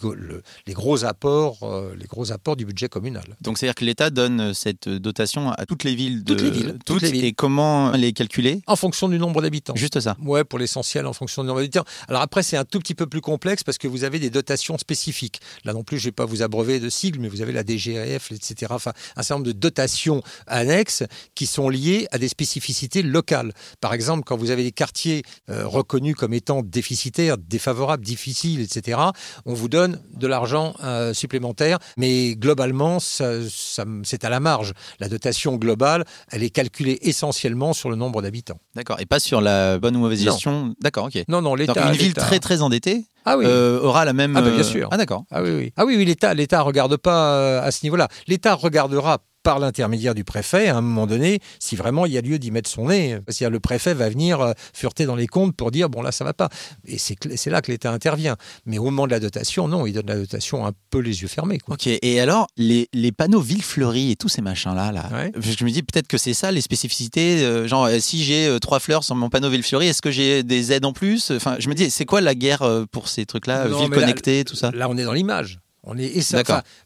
[0.66, 3.24] les gros apports, euh, les gros apports du budget communal.
[3.40, 6.78] Donc c'est-à-dire que l'État donne cette dotation à toutes les villes, de, toutes les villes,
[6.86, 7.24] toutes, les villes.
[7.24, 8.62] Et comment les calculer?
[8.66, 9.74] En fonction du nombre d'habitants.
[9.74, 10.16] Juste ça.
[10.22, 11.84] Ouais, pour l'essentiel, en fonction du nombre d'habitants.
[12.08, 14.28] Alors après après, c'est un tout petit peu plus complexe parce que vous avez des
[14.28, 15.40] dotations spécifiques.
[15.64, 17.64] Là non plus, je ne vais pas vous abreuver de sigles, mais vous avez la
[17.64, 18.74] DGF, etc.
[18.86, 21.02] enfin un certain nombre de dotations annexes
[21.34, 23.52] qui sont liées à des spécificités locales.
[23.80, 28.98] Par exemple, quand vous avez des quartiers euh, reconnus comme étant déficitaires, défavorables, difficiles, etc.,
[29.44, 34.72] on vous donne de l'argent euh, supplémentaire, mais globalement, c'est à la marge.
[35.00, 38.58] La dotation globale, elle est calculée essentiellement sur le nombre d'habitants.
[38.74, 40.74] D'accord, et pas sur la bonne ou mauvaise gestion?
[40.80, 41.24] D'accord, ok.
[41.28, 41.88] Non, non, l'État.
[41.88, 44.36] Une ville très très endettée ah euh, aura la même.
[44.36, 44.88] Ah, bah, bien sûr.
[44.92, 45.24] Ah, d'accord.
[45.30, 45.72] Ah oui, oui.
[45.76, 48.08] Ah oui, oui l'État, l'État regarde pas à ce niveau-là.
[48.28, 52.20] L'État regardera par l'intermédiaire du préfet, à un moment donné, si vraiment il y a
[52.20, 53.20] lieu d'y mettre son nez.
[53.28, 56.24] C'est-à-dire le préfet va venir euh, fureter dans les comptes pour dire bon là ça
[56.24, 56.48] va pas.
[56.84, 58.34] Et c'est là que l'État intervient.
[58.64, 61.28] Mais au moment de la dotation, non, il donne la dotation un peu les yeux
[61.28, 61.60] fermés.
[61.68, 61.86] Ok.
[61.86, 65.84] Et alors les, les panneaux Villefleurie et tous ces machins là, là je me dis
[65.84, 67.44] peut-être que c'est ça les spécificités.
[67.44, 70.72] Euh, genre euh, si j'ai trois fleurs sur mon panneau Villefleurie, est-ce que j'ai des
[70.72, 71.30] aides en plus?
[71.30, 74.72] Enfin, je me dis c'est quoi la guerre pour ces trucs-là, ville connectée, tout ça?
[74.72, 75.60] Là on est dans l'image.
[75.88, 76.12] On est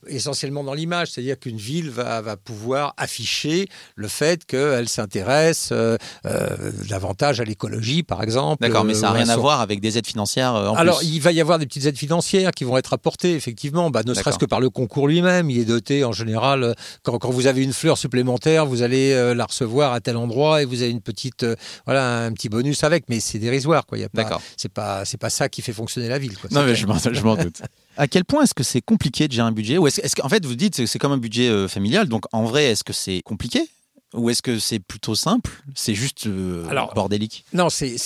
[0.07, 5.97] essentiellement dans l'image, c'est-à-dire qu'une ville va, pouvoir afficher le fait qu'elle s'intéresse euh,
[6.27, 8.63] euh, davantage à l'écologie, par exemple.
[8.63, 11.21] D'accord, mais ça n'a rien à voir avec des aides financières euh, en Alors, il
[11.21, 14.39] va y avoir des petites aides financières qui vont être apportées, effectivement, bah, ne serait-ce
[14.39, 15.49] que par le concours lui-même.
[15.49, 19.95] Il est doté en général, quand, vous avez une fleur supplémentaire, vous allez la recevoir
[19.95, 21.47] à tel endroit et vous avez une petite,
[21.87, 23.87] voilà, un petit bonus avec, mais c'est dérisoire.
[23.87, 23.97] Quoi.
[24.13, 24.43] D'accord.
[24.59, 26.35] C'est pas, c'est pas ça qui fait fonctionner la ville.
[26.51, 27.63] Non, mais je m'en doute.
[28.01, 29.77] À quel point est-ce que c'est compliqué de gérer un budget?
[29.77, 32.45] Ou est-ce, qu'en fait vous dites que c'est comme un budget euh, familial, donc en
[32.45, 33.69] vrai est-ce que c'est compliqué?
[34.15, 35.51] Ou est-ce que c'est plutôt simple?
[35.75, 37.45] C'est juste euh, bordélique?
[37.53, 37.99] Non, c'est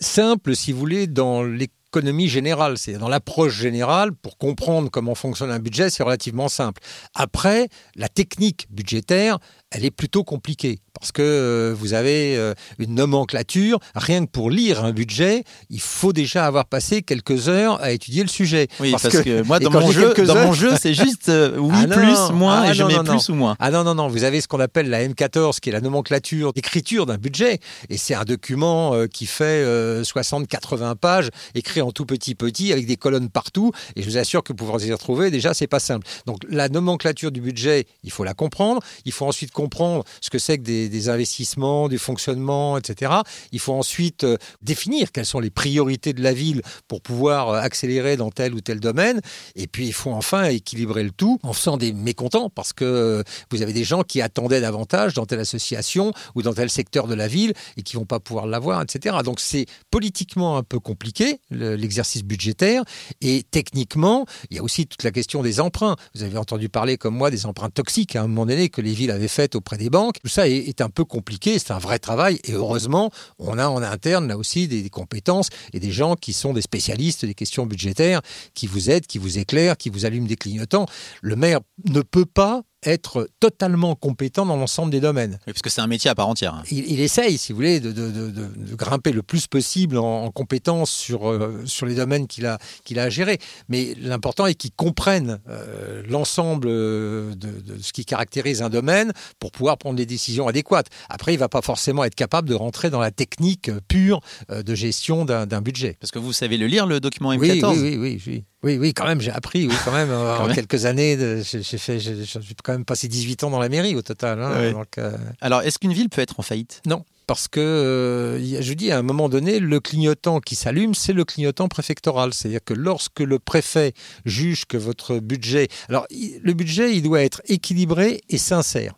[0.00, 5.50] simple si vous voulez dans l'économie générale, c'est dans l'approche générale, pour comprendre comment fonctionne
[5.50, 6.80] un budget, c'est relativement simple.
[7.14, 9.38] Après, la technique budgétaire,
[9.70, 13.78] elle est plutôt compliquée parce que euh, vous avez euh, une nomenclature.
[13.94, 18.22] Rien que pour lire un budget, il faut déjà avoir passé quelques heures à étudier
[18.22, 18.68] le sujet.
[18.80, 21.86] Oui, parce, que, moi, dans mon, jeu, dans mon, jeu, c'est juste euh, oui ah
[21.86, 23.56] plus, moins, ah et je mets plus ou moins.
[23.58, 26.52] Ah non, non, non, vous avez ce qu'on appelle la M14, qui est la nomenclature
[26.52, 27.58] d'écriture d'un budget.
[27.90, 29.64] Et c'est un document qui fait
[30.02, 33.72] 60-80 pages, écrit en tout petit petit, avec des colonnes partout.
[33.96, 36.06] Et je vous assure que pour vous y retrouver, déjà, c'est pas simple.
[36.26, 38.80] Donc la nomenclature du budget, il faut la comprendre.
[39.04, 43.12] Il faut ensuite comprendre ce que c'est que des, investissements, du fonctionnement, etc.
[43.52, 47.60] Il faut ensuite euh, définir quelles sont les priorités de la ville pour pouvoir euh,
[47.60, 49.20] accélérer dans tel ou tel domaine.
[49.54, 53.22] Et puis il faut enfin équilibrer le tout en faisant des mécontents parce que euh,
[53.50, 57.14] vous avez des gens qui attendaient davantage dans telle association ou dans tel secteur de
[57.14, 59.16] la ville et qui vont pas pouvoir l'avoir, etc.
[59.24, 62.82] Donc c'est politiquement un peu compliqué l'exercice budgétaire
[63.22, 65.96] et techniquement il y a aussi toute la question des emprunts.
[66.14, 68.92] Vous avez entendu parler comme moi des emprunts toxiques à un moment donné que les
[68.92, 70.20] villes avaient fait auprès des banques.
[70.22, 72.38] Tout ça est, un peu compliqué, c'est un vrai travail.
[72.44, 76.32] Et heureusement, on a en interne là aussi des, des, compétences et des gens qui
[76.32, 78.22] sont des spécialistes des questions budgétaires,
[78.54, 80.86] qui vous aident, qui vous éclairent, qui vous allument des clignotants.
[81.22, 85.38] Le maire ne peut pas être totalement compétent dans l'ensemble des domaines.
[85.44, 86.62] parce que c'est un métier à part entière.
[86.70, 91.86] Il, essaye, si vous voulez, de, grimper le plus possible en, compétence sur, euh, sur
[91.86, 93.38] les domaines qu'il a, qu'il a à gérer.
[93.68, 97.36] Mais l'important est qu'il comprenne euh, l'ensemble de,
[97.80, 100.88] ce qui caractérise un domaine pour pouvoir prendre des décisions adéquates.
[101.08, 104.20] Après, il ne va pas forcément être capable de rentrer dans la technique pure
[104.50, 105.96] euh, de gestion d'un budget.
[106.00, 108.32] Parce que vous savez le lire, le document M14 oui, oui, oui, oui.
[108.32, 112.24] Oui, oui, quand même, j'ai appris, oui, quand même, en quelques années, j'ai fait, j'ai
[112.62, 114.42] quand même passé 18 ans dans la mairie au total.
[114.42, 116.82] Hein, euh, Alors, est-ce qu'une ville peut être en faillite?
[116.86, 121.12] Non parce que, euh, je dis, à un moment donné, le clignotant qui s'allume, c'est
[121.12, 122.32] le clignotant préfectoral.
[122.32, 125.68] C'est-à-dire que lorsque le préfet juge que votre budget...
[125.88, 128.94] Alors, le budget, il doit être équilibré et sincère.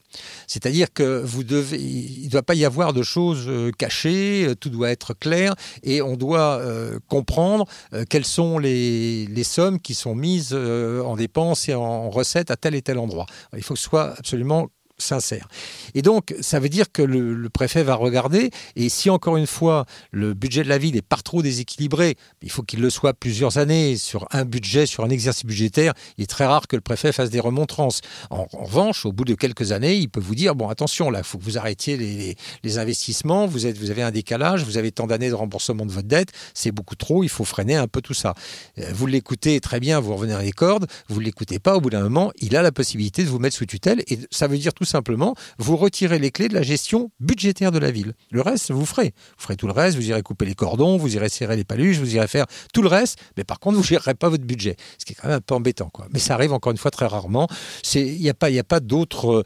[0.47, 4.55] C'est-à-dire que vous devez, il ne doit pas y avoir de choses euh, cachées, euh,
[4.55, 6.63] tout doit être clair et on doit
[7.09, 7.67] comprendre
[8.09, 12.75] quelles sont les, les, sommes qui sont mises en dépenses et en recettes à tel
[12.75, 13.27] et tel endroit.
[13.57, 14.69] Il faut que ce soit absolument
[14.99, 15.49] sincère.
[15.95, 19.87] Et donc, ça veut dire que le, préfet va regarder, et si encore une fois,
[20.11, 23.59] le budget de la ville n'est pas trop déséquilibré, il faut qu'il le soit plusieurs
[23.59, 27.13] années sur un budget, sur un exercice budgétaire, il est très rare que le préfet
[27.13, 28.01] fasse des remontrances.
[28.31, 31.25] En, revanche, au bout de quelques années, il peut vous dire, bon, attention, là, il
[31.25, 35.07] faut que vous arrêtiez les, investissements, vous, êtes, vous avez un décalage, vous avez tant
[35.07, 38.15] d'années de remboursement de votre dette, c'est beaucoup trop, il faut freiner un peu tout
[38.15, 38.35] ça.
[38.79, 41.81] Euh, vous l'écoutez très bien, vous revenez à les cordes, vous ne l'écoutez pas, au
[41.81, 44.59] bout d'un moment, il a la possibilité de vous mettre sous tutelle, et ça veut
[44.59, 48.15] dire tout simplement, vous retirez les clés de la gestion budgétaire de la ville.
[48.31, 49.15] Le reste, vous ferez.
[49.37, 51.99] Vous ferez tout le reste, vous irez couper les cordons, vous irez serrer les paluches,
[51.99, 54.77] vous irez faire tout le reste, mais par contre, vous ne gérerez pas votre budget.
[54.99, 55.91] Ce qui est quand même un peu embêtant.
[55.91, 56.07] Quoi.
[56.13, 57.49] Mais ça arrive encore une fois très rarement.
[57.95, 59.45] Il n'y a pas, y a pas d'autre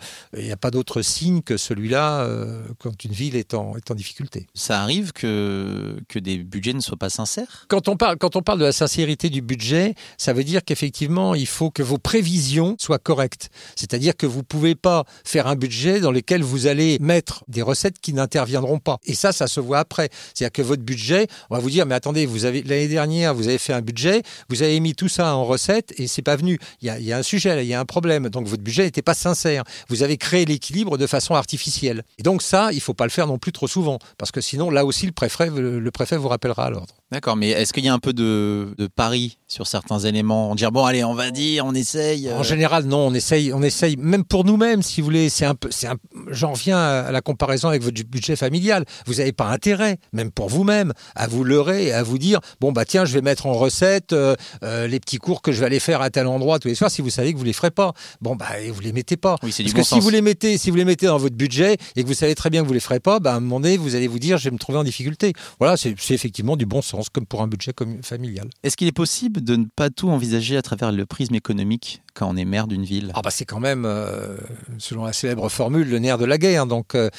[1.03, 4.47] signe que celui-là euh, quand une ville est en, est en difficulté.
[4.55, 7.66] Ça arrive que, que des budgets ne soient pas sincères?
[7.68, 11.34] Quand on, parle, quand on parle de la sincérité du budget, ça veut dire qu'effectivement,
[11.34, 13.51] il faut que vos prévisions soient correctes.
[13.76, 17.62] C'est-à-dire que vous ne pouvez pas faire un budget dans lequel vous allez mettre des
[17.62, 18.99] recettes qui n'interviendront pas.
[19.05, 20.11] Et ça, ça se voit après.
[20.35, 23.49] C'est-à-dire que votre budget, on va vous dire, mais attendez, vous avez l'année dernière, vous
[23.49, 26.59] avez fait un budget, vous avez mis tout ça en recettes et c'est pas venu.
[26.83, 28.28] Il y, a, un sujet, il y a un problème.
[28.28, 29.64] Donc votre budget n'était pas sincère.
[29.89, 32.05] Vous avez créé l'équilibre de façon artificielle.
[32.18, 34.70] Et donc ça, il faut pas le faire non plus trop souvent, parce que sinon,
[34.70, 37.02] là aussi, le préfet, le préfet vous rappellera à l'ordre.
[37.13, 40.51] D'accord, mais est-ce qu'il y a un peu de, de pari sur certains éléments?
[40.51, 42.33] On dire bon, allez, on va dire, on essaye.
[42.33, 42.43] En euh.
[42.43, 45.29] général, non, on essaye, on essaye, même pour nous-mêmes, si vous voulez.
[45.29, 45.97] C'est un peu, c'est un.
[46.31, 48.87] J'en viens à la comparaison avec votre budget familial.
[49.05, 52.73] Vous n'avez pas intérêt, même pour vous-même, à vous leurrer et à vous dire bon
[52.73, 54.35] bah tiens, je vais mettre en recette euh,
[54.65, 56.91] euh, les petits cours que je vais aller faire à tel endroit tous les soirs.
[56.91, 57.93] Si vous savez que vous les ferez pas,
[58.23, 59.37] bon bah vous les mettez pas.
[59.43, 60.03] Oui, c'est Parce du que bon si sens.
[60.03, 62.49] vous les mettez, si vous les mettez dans votre budget et que vous savez très
[62.49, 64.39] bien que vous les ferez pas, bah à un moment donné, vous allez vous dire
[64.39, 65.35] je vais me trouver en difficulté.
[65.59, 67.73] Voilà, c'est c'est effectivement du bon sens, comme pour un budget
[68.03, 68.49] familial.
[68.63, 72.29] Est-ce qu'il est possible de ne pas tout envisager à travers le prisme économique quand
[72.29, 73.13] on est maire d'une ville?
[73.15, 74.37] Ah bah c'est quand même, euh,
[74.79, 76.67] selon la célèbre formule, le nerf de la guerre.
[76.67, 77.11] Donc euh,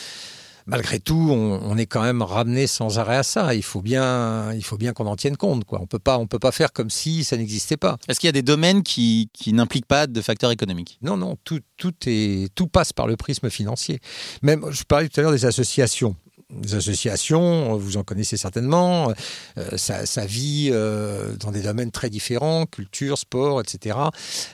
[0.65, 3.53] malgré tout, on, on est quand même ramené sans arrêt à ça.
[3.53, 5.65] Il faut bien, il faut bien qu'on en tienne compte.
[5.65, 5.79] Quoi.
[5.81, 7.97] On peut pas, on peut pas faire comme si ça n'existait pas.
[8.07, 10.99] Est-ce qu'il y a des domaines qui, qui n'impliquent pas de facteurs économiques?
[11.01, 13.99] Non, non, tout, tout, est, tout passe par le prisme financier.
[14.41, 16.15] Même, je parlais tout à l'heure des associations.
[16.61, 19.11] Les associations, vous en connaissez certainement,
[19.57, 23.97] euh, ça, vit euh, dans des domaines très différents, culture, sport, etc.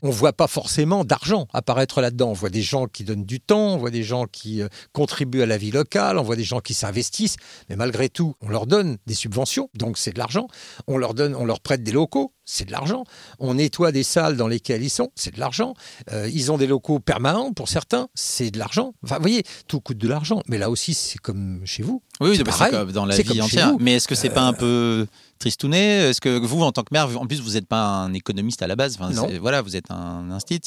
[0.02, 2.30] On voit pas forcément d'argent apparaître là-dedans.
[2.30, 5.42] On voit des gens qui donnent du temps, on voit des gens qui euh, contribuent
[5.42, 7.38] à la vie locale, on voit des gens qui s'investissent,
[7.70, 10.48] mais malgré tout, on leur donne des subventions, donc c'est de l'argent.
[10.88, 13.04] On leur donne, on leur prête des locaux, c'est de l'argent.
[13.38, 15.76] On nettoie des salles dans lesquelles ils sont, c'est de l'argent.
[16.12, 18.94] Euh, ils ont des locaux permanents pour certains, c'est de l'argent.
[19.04, 20.42] Enfin, vous voyez, tout coûte de l'argent.
[20.48, 22.02] Mais là aussi, c'est comme chez vous.
[22.20, 23.74] Oui, C'est bah, comme dans la vie entière.
[23.80, 25.08] Mais est-ce que c'est pas un peu
[25.40, 26.10] tristouné?
[26.10, 28.68] Est-ce que vous, en tant que maire, en plus, vous n'êtes pas un économiste à
[28.68, 29.28] la base enfin, Non.
[29.40, 30.62] Voilà, vous êtes un instit.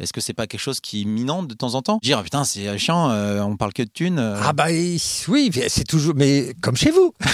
[0.00, 2.00] Est-ce que c'est pas quelque chose qui minante de temps en temps?
[2.02, 4.18] Dire, ah, putain, c'est chiant, euh, on parle que de thunes.
[4.18, 4.36] euh.
[4.42, 7.14] Ah bah oui, c'est toujours, mais comme chez vous.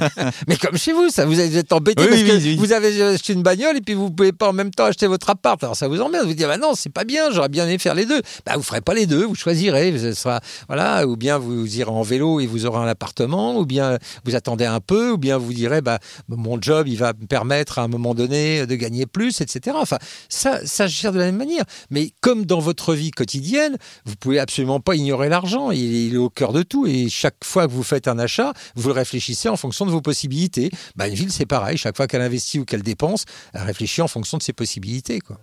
[0.46, 2.56] mais comme chez vous, ça vous êtes embêté Oui, parce oui, que oui.
[2.56, 5.30] vous avez acheté une bagnole et puis vous pouvez pas en même temps acheter votre
[5.30, 5.60] appart.
[5.64, 6.26] Alors ça vous emmerde.
[6.26, 7.30] Vous dites bah non, c'est pas bien.
[7.32, 8.22] J'aurais bien aimé faire les deux.
[8.46, 9.24] Bah vous ferez pas les deux.
[9.24, 9.98] Vous choisirez.
[9.98, 13.64] Ce sera voilà, ou bien vous irez en vélo et vous aurez un appartement, ou
[13.64, 17.26] bien vous attendez un peu, ou bien vous direz bah mon job il va me
[17.26, 19.76] permettre à un moment donné de gagner plus, etc.
[19.80, 21.64] Enfin ça, ça gère de la même manière.
[21.90, 25.70] Mais comme dans votre vie quotidienne, vous pouvez absolument pas ignorer l'argent.
[25.70, 26.86] Il, est- il est au cœur de tout.
[26.86, 30.00] Et chaque fois que vous faites un achat, vous le réfléchissez en fonction de vos
[30.02, 30.70] possibilités.
[30.96, 31.76] Bah, une ville, c'est pareil.
[31.76, 33.24] Chaque fois qu'elle investit ou qu'elle dépense,
[33.54, 35.20] elle réfléchit en fonction de ses possibilités.
[35.20, 35.38] Quoi.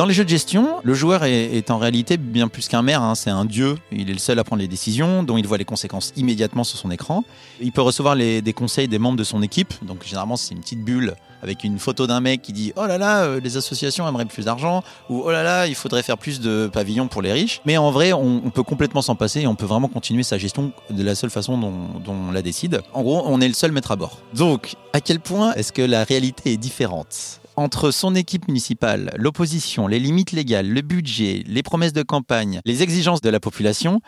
[0.00, 3.14] Dans les jeux de gestion, le joueur est, en réalité bien plus qu'un maire, hein,
[3.14, 3.76] c'est un dieu.
[3.92, 6.78] Il est le seul à prendre les décisions, dont il voit les conséquences immédiatement sur
[6.78, 7.22] son écran.
[7.60, 10.82] Il peut recevoir des conseils des membres de son équipe, donc généralement c'est une petite
[10.82, 14.24] bulle avec une photo d'un mec qui dit Oh là là, euh, les associations aimeraient
[14.24, 17.60] plus d'argent, ou Oh là là, il faudrait faire plus de pavillons pour les riches.
[17.66, 20.72] Mais en vrai, on, peut complètement s'en passer et on peut vraiment continuer sa gestion
[20.88, 22.80] de la seule façon dont on la décide.
[22.94, 24.16] En gros, on est le seul maître à bord.
[24.34, 27.39] Donc, à quel point est-ce que la réalité est différente?
[27.56, 32.82] Entre son équipe municipale, l'opposition, les limites légales, le budget, les promesses de campagne, les
[32.82, 34.00] exigences de la population,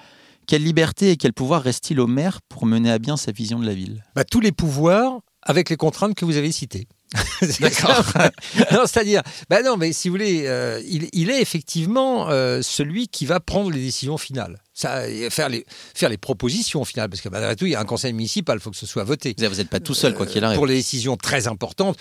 [0.47, 3.67] quelle liberté et quel pouvoir reste-t-il au maire pour mener à bien sa vision de
[3.67, 4.05] la ville?
[4.15, 6.87] Bah, tous les pouvoirs avec les contraintes que vous avez citées.
[7.61, 8.05] D'accord.
[8.73, 13.09] non, c'est-à-dire, bah non, mais si vous voulez, euh, il, il est effectivement euh, celui
[13.09, 14.63] qui va prendre les décisions finales.
[14.73, 17.85] Ça, faire les faire les propositions finales, parce que malgré tout, il y a un
[17.85, 19.35] conseil municipal, il faut que ce soit voté.
[19.37, 20.57] Vous n'êtes pas tout seul, quoi qu'il arrive.
[20.57, 21.99] Pour les décisions très importantes,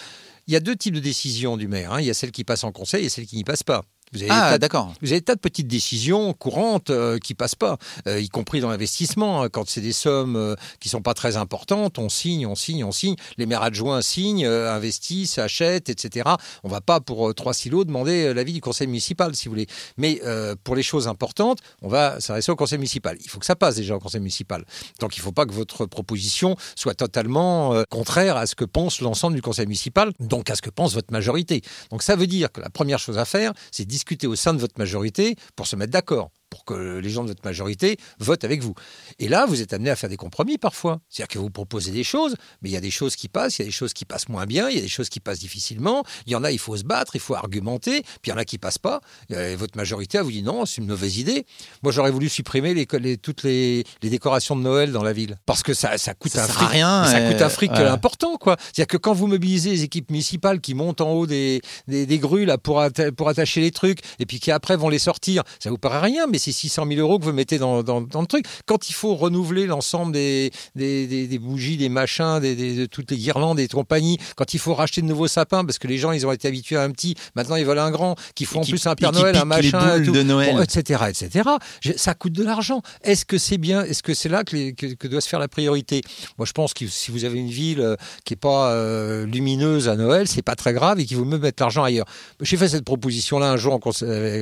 [0.48, 1.94] il y a deux types de décisions du maire.
[1.94, 2.02] hein.
[2.02, 3.84] Il y a celles qui passent en conseil et celles qui n'y passent pas.
[4.14, 4.94] Vous avez Ah, de- d'accord.
[5.02, 8.70] vous avez tas de petites décisions courantes euh, qui passent pas, euh, y compris dans
[8.70, 9.42] l'investissement.
[9.44, 9.50] hein.
[9.50, 12.92] Quand c'est des sommes euh, qui sont pas très importantes, on signe, on signe, on
[12.92, 13.16] signe.
[13.38, 16.30] Les maires adjoints signent, euh, investissent, achètent, etc.
[16.64, 19.68] On va pas pour euh, trois silos demander l'avis du conseil municipal, si vous voulez.
[19.98, 20.22] Mais
[20.66, 23.18] pour les choses importantes, on va s'adresser au conseil municipal.
[23.24, 24.66] Il faut que ça passe déjà au conseil municipal.
[25.00, 29.36] Donc il faut pas que votre proposition soit totalement contraire à ce que pense l'ensemble
[29.36, 31.62] du conseil municipal, donc à ce que pense votre majorité.
[31.92, 34.60] Donc ça veut dire que la première chose à faire, c'est discuter au sein de
[34.60, 36.32] votre majorité pour se mettre d'accord.
[36.52, 38.76] Pour que les gens de votre majorité votent avec vous.
[39.18, 41.00] Et là, vous êtes amené à faire des compromis parfois.
[41.10, 43.62] C'est-à-dire que vous proposez des choses, mais il y a des choses qui passent, il
[43.62, 45.40] y a des choses qui passent moins bien, il y a des choses qui passent
[45.40, 46.04] difficilement.
[46.28, 48.38] Il y en a, il faut se battre, il faut argumenter, puis il y en
[48.38, 49.00] a qui passent pas.
[49.30, 51.46] Et votre majorité a vous dit non, c'est une mauvaise idée.
[51.84, 55.38] Moi, j'aurais voulu supprimer les, toutes les, décorations de Noël dans la ville.
[55.46, 56.70] Parce que ça, ça coûte un fric.
[56.70, 58.58] Rien, ça coûte un fric important, quoi.
[58.60, 62.46] C'est-à-dire que quand vous mobilisez les équipes municipales qui montent en haut des, des, grues
[62.46, 62.84] là, pour,
[63.16, 66.28] pour attacher les trucs, et puis qui après vont les sortir, ça vous paraît rien,
[66.28, 68.46] mais c'est 600 000 euros que vous mettez dans, dans, le truc.
[68.66, 73.60] Quand il faut renouveler l'ensemble des, des, des, bougies, des machins, de toutes les guirlandes
[73.60, 76.32] et compagnie, quand il faut racheter de nouveaux sapins, parce que les gens, ils ont
[76.32, 78.96] été habitués à un petit, maintenant ils veulent un grand, qui font en plus un
[78.96, 80.62] Père Noël, un machin, de Noël.
[80.62, 81.50] etc., etc.
[81.96, 82.82] Ça coûte de l'argent.
[83.04, 86.02] Est-ce que c'est bien Est-ce que c'est là que, que, doit se faire la priorité?
[86.38, 89.88] Moi, je pense que si vous avez une ville euh, qui n'est pas euh, lumineuse
[89.88, 92.06] à Noël, c'est pas très grave et qu'il vaut mieux mettre l'argent ailleurs.
[92.42, 93.80] J'ai fait cette proposition-là un jour en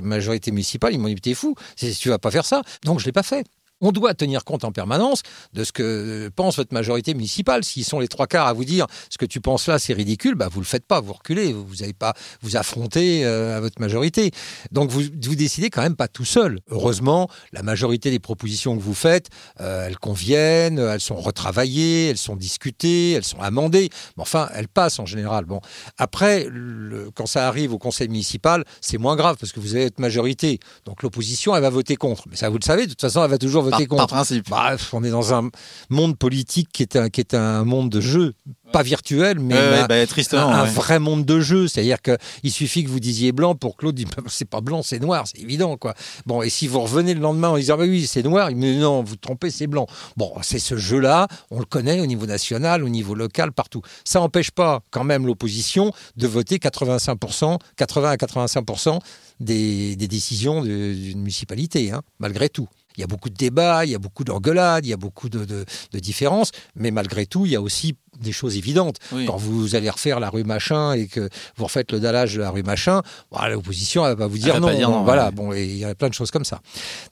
[0.03, 0.93] majorité municipale.
[0.93, 1.55] Ils m'ont dit t'es fou,
[1.97, 2.61] tu vas pas faire ça.
[2.83, 3.45] Donc je l'ai pas fait.
[3.81, 5.21] On doit tenir compte en permanence
[5.53, 7.63] de ce que pense votre majorité municipale.
[7.63, 10.35] S'ils sont les trois quarts à vous dire ce que tu penses là, c'est ridicule,
[10.35, 13.79] bah vous le faites pas, vous reculez, vous n'avez pas vous affronter euh, à votre
[13.79, 14.31] majorité.
[14.71, 16.59] Donc vous, vous décidez quand même pas tout seul.
[16.69, 19.29] Heureusement, la majorité des propositions que vous faites,
[19.61, 23.89] euh, elles conviennent, elles sont retravaillées, elles sont discutées, elles sont amendées.
[24.17, 25.45] Mais enfin, elles passent en général.
[25.45, 25.61] Bon,
[25.97, 26.47] après,
[27.15, 30.59] quand ça arrive au conseil municipal, c'est moins grave parce que vous avez votre majorité.
[30.85, 32.23] Donc l'opposition, elle va voter contre.
[32.29, 34.49] Mais ça, vous le savez, de toute façon, elle va toujours par, principe.
[34.49, 35.49] Bah, on est dans un
[35.89, 38.33] monde politique qui est un, qui est un monde de jeu,
[38.71, 39.95] pas virtuel, mais un, bah,
[40.33, 41.67] un, vrai monde de jeu.
[41.67, 44.81] C'est-à-dire qu'il suffit que vous disiez blanc pour que l'autre dise bah, c'est pas blanc,
[44.83, 45.77] c'est noir, c'est évident.
[45.77, 45.93] quoi.
[46.25, 49.03] Bon, et si vous revenez le lendemain en disant bah oui, c'est noir, dit non,
[49.03, 49.87] vous trompez, c'est blanc.
[50.17, 53.81] Bon, c'est ce jeu-là, on le connaît au niveau national, au niveau local, partout.
[54.03, 58.99] Ça n'empêche pas quand même l'opposition de voter 85%, 80 à 85%
[59.39, 62.67] des, des décisions d'une municipalité, hein, malgré tout
[62.99, 65.29] il y a beaucoup de débats, il y a beaucoup d'engueulades, il y a beaucoup
[65.29, 68.97] de, de, différences, mais malgré tout, il y a aussi des choses évidentes.
[69.25, 72.49] Quand vous allez refaire la rue machin et que vous refaites le dallage de la
[72.49, 75.03] rue machin, bah, l'opposition va vous dire non.
[75.03, 76.59] voilà, bon, et il y a plein de choses comme ça.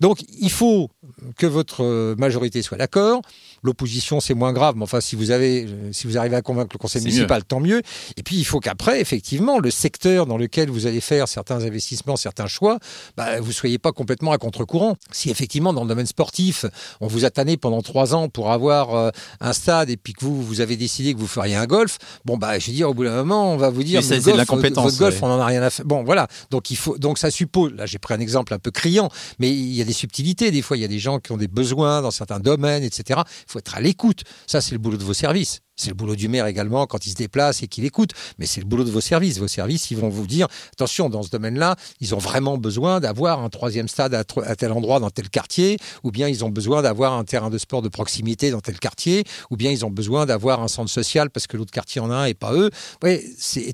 [0.01, 0.89] Donc, il faut
[1.37, 3.21] que votre majorité soit d'accord.
[3.67, 6.79] L'opposition, c'est moins grave, mais enfin, si vous avez, si vous arrivez à convaincre le
[6.79, 7.81] conseil municipal, tant mieux.
[8.15, 12.15] Et puis, il faut qu'après, effectivement, le secteur dans lequel vous allez faire certains investissements,
[12.15, 12.79] certains choix,
[13.17, 14.95] bah, vous soyez pas complètement à contre-courant.
[15.11, 16.65] Si effectivement, dans le domaine sportif,
[17.01, 19.09] on vous a tanné pendant trois ans pour avoir euh,
[19.41, 22.37] un stade et puis que vous, vous avez décidé que vous feriez un golf, bon,
[22.37, 24.85] bah, je veux dire, au bout d'un moment, on va vous dire, c'est de l'incompétence.
[24.85, 25.85] Votre golf, on n'en a rien à faire.
[25.85, 26.27] Bon, voilà.
[26.51, 29.09] Donc, il faut, donc, ça suppose, là, j'ai pris un exemple un peu criant,
[29.39, 30.51] mais il y a des subtilités.
[30.51, 33.21] Des fois, il y a des gens qui ont des besoins dans certains domaines, etc.
[33.25, 34.23] Il faut être à l'écoute.
[34.47, 35.61] Ça, c'est le boulot de vos services.
[35.77, 38.61] C'est le boulot du maire également quand il se déplace et qu'il écoute, mais c'est
[38.61, 39.37] le boulot de vos services.
[39.37, 43.43] Vos services, ils vont vous dire, attention, dans ce domaine-là, ils ont vraiment besoin d'avoir
[43.43, 47.13] un troisième stade à, tel endroit dans tel quartier, ou bien ils ont besoin d'avoir
[47.13, 50.63] un terrain de sport de proximité dans tel quartier, ou bien ils ont besoin d'avoir
[50.63, 52.71] un centre social parce que l'autre quartier en a un et pas eux.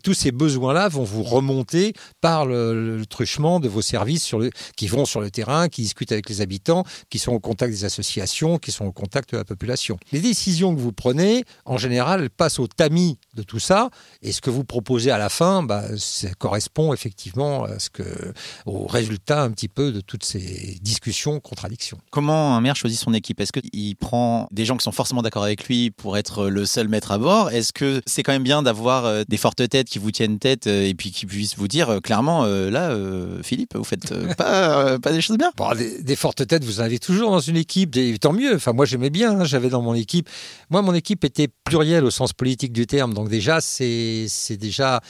[0.03, 4.35] Tous ces besoins-là vont vous remonter par le, truchement de vos services
[4.75, 7.85] qui vont sur le terrain, qui discutent avec les habitants, qui sont au contact des
[7.85, 9.97] associations, qui sont au contact de la population.
[10.11, 11.92] Les décisions que vous prenez, en général,
[12.35, 13.89] passe au tamis de tout ça.
[14.21, 18.03] Et ce que vous proposez à la fin, bah, ça correspond effectivement à ce que,
[18.65, 21.97] au résultat un petit peu de toutes ces discussions, contradictions.
[22.11, 23.39] Comment un maire choisit son équipe?
[23.39, 26.87] Est-ce qu'il prend des gens qui sont forcément d'accord avec lui pour être le seul
[26.87, 27.51] maître à bord?
[27.51, 30.67] Est-ce que c'est quand même bien d'avoir euh, des fortes têtes qui vous tiennent tête
[30.67, 32.95] euh, et puis qui puissent vous dire euh, clairement, là,
[33.43, 35.51] Philippe, vous faites pas, pas des choses bien?
[35.75, 38.55] Des, fortes têtes, vous en avez toujours dans une équipe, tant mieux.
[38.55, 40.29] Enfin, moi, j'aimais bien, hein, j'avais dans mon équipe.
[40.69, 43.13] Moi, mon équipe était plurielle au sens politique du terme.
[43.13, 44.27] Donc déjà, c'est
[44.57, 45.01] déjà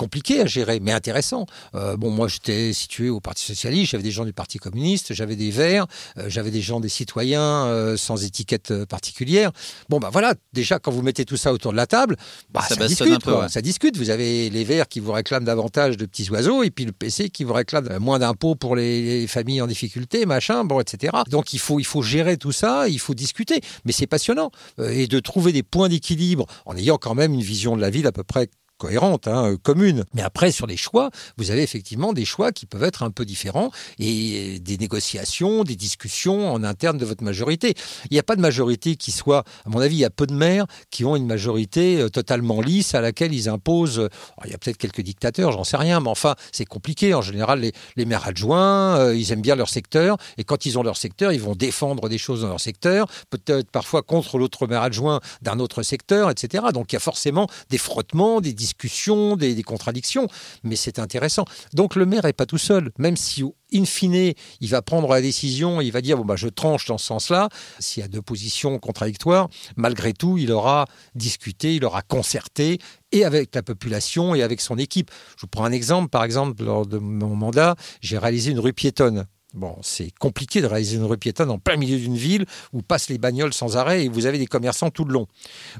[0.00, 1.44] compliqué à gérer, mais intéressant.
[1.74, 5.36] Euh, bon, moi, j'étais situé au Parti socialiste, j'avais des gens du Parti communiste, j'avais
[5.36, 5.86] des Verts,
[6.16, 9.50] euh, j'avais des gens des citoyens euh, sans étiquette particulière.
[9.90, 12.16] Bon, bah voilà, déjà, quand vous mettez tout ça autour de la table,
[12.50, 13.12] bah, ça, discute.
[13.12, 13.98] Un peu, Ça discute.
[13.98, 17.28] Vous avez les Verts qui vous réclament davantage de petits oiseaux, et puis le PC
[17.28, 21.12] qui vous réclame moins d'impôts pour les, familles en difficulté, machin, bon, etc.
[21.28, 23.60] Donc, il faut, il faut gérer tout ça, il faut discuter.
[23.84, 24.50] Mais c'est passionnant.
[24.78, 28.06] et de trouver des points d'équilibre en ayant quand même une vision de la ville
[28.06, 28.48] à peu près
[28.80, 30.04] cohérente, hein, euh, commune.
[30.14, 33.24] Mais après, sur les choix, vous avez effectivement des choix qui peuvent être un peu
[33.24, 37.74] différents et des négociations, des discussions en interne de votre majorité.
[38.10, 40.26] Il n'y a pas de majorité qui soit, à mon avis, il y a peu
[40.26, 44.08] de maires qui ont une majorité euh, totalement lisse à laquelle ils imposent.
[44.44, 47.12] il y a peut-être quelques dictateurs, j'en sais rien, mais enfin, c'est compliqué.
[47.12, 47.60] En général,
[47.96, 51.32] les, maires adjoints, euh, ils aiment bien leur secteur et quand ils ont leur secteur,
[51.32, 55.58] ils vont défendre des choses dans leur secteur, peut-être parfois contre l'autre maire adjoint d'un
[55.60, 56.64] autre secteur, etc.
[56.72, 60.28] Donc il y a forcément des frottements, des discussions discussions, des, contradictions,
[60.62, 61.44] mais c'est intéressant.
[61.74, 63.42] Donc le maire n'est pas tout seul, même si
[63.72, 66.98] in fine, il va prendre la décision, il va dire bon bah je tranche dans
[66.98, 67.48] ce sens-là.
[67.78, 72.78] S'il y a deux positions contradictoires, malgré tout, il aura discuté, il aura concerté
[73.12, 75.10] et avec la population et avec son équipe.
[75.36, 76.08] Je vous prends un exemple.
[76.08, 79.26] Par exemple, lors de mon mandat, j'ai réalisé une rue piétonne.
[79.52, 83.08] Bon, c'est compliqué de réaliser une rue piétonne en plein milieu d'une ville où passent
[83.08, 85.26] les bagnoles sans arrêt et vous avez des commerçants tout le long.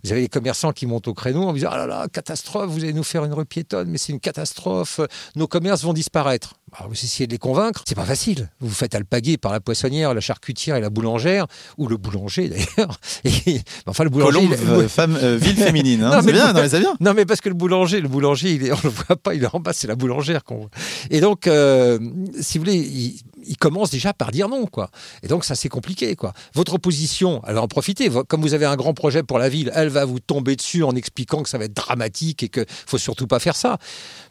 [0.02, 2.82] Vous avez des commerçants qui montent au créneau en disant Ah là là, catastrophe, vous
[2.82, 5.00] allez nous faire une rue piétonne, mais c'est une catastrophe,
[5.36, 6.54] nos commerces vont disparaître.
[6.72, 8.48] Bah, vous essayez de les convaincre, c'est pas facile.
[8.60, 11.46] Vous vous faites alpaguer par la poissonnière, la charcutière et la boulangère,
[11.78, 13.00] ou le boulanger d'ailleurs.
[13.86, 14.48] enfin, le boulanger.
[14.48, 16.20] Colombe, femme, euh, ville féminine, hein.
[16.22, 16.94] c'est bien, non, mais ça vient.
[17.00, 19.42] Non, mais parce que le boulanger, le boulanger, il est, on le voit pas, il
[19.42, 20.70] est en bas, c'est la boulangère qu'on voit.
[21.10, 21.98] Et donc, euh,
[22.40, 24.90] si vous voulez, il, il commence déjà par dire non, quoi.
[25.22, 26.32] Et donc ça c'est compliqué, quoi.
[26.54, 28.10] Votre opposition, elle va en profiter.
[28.28, 30.94] Comme vous avez un grand projet pour la ville, elle va vous tomber dessus en
[30.94, 33.78] expliquant que ça va être dramatique et que faut surtout pas faire ça.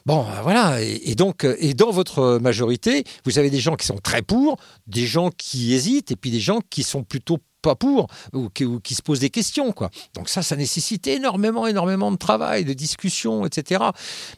[0.06, 0.80] Bon, euh, voilà.
[0.82, 4.58] Et, donc, euh, et dans votre majorité, vous avez des gens qui sont très pour,
[4.86, 8.94] des gens qui hésitent, et puis des gens qui sont plutôt pas pour ou qui,
[8.94, 9.90] se posent des questions quoi.
[10.14, 13.82] Donc ça, ça nécessite énormément, énormément de travail, de discussion, etc.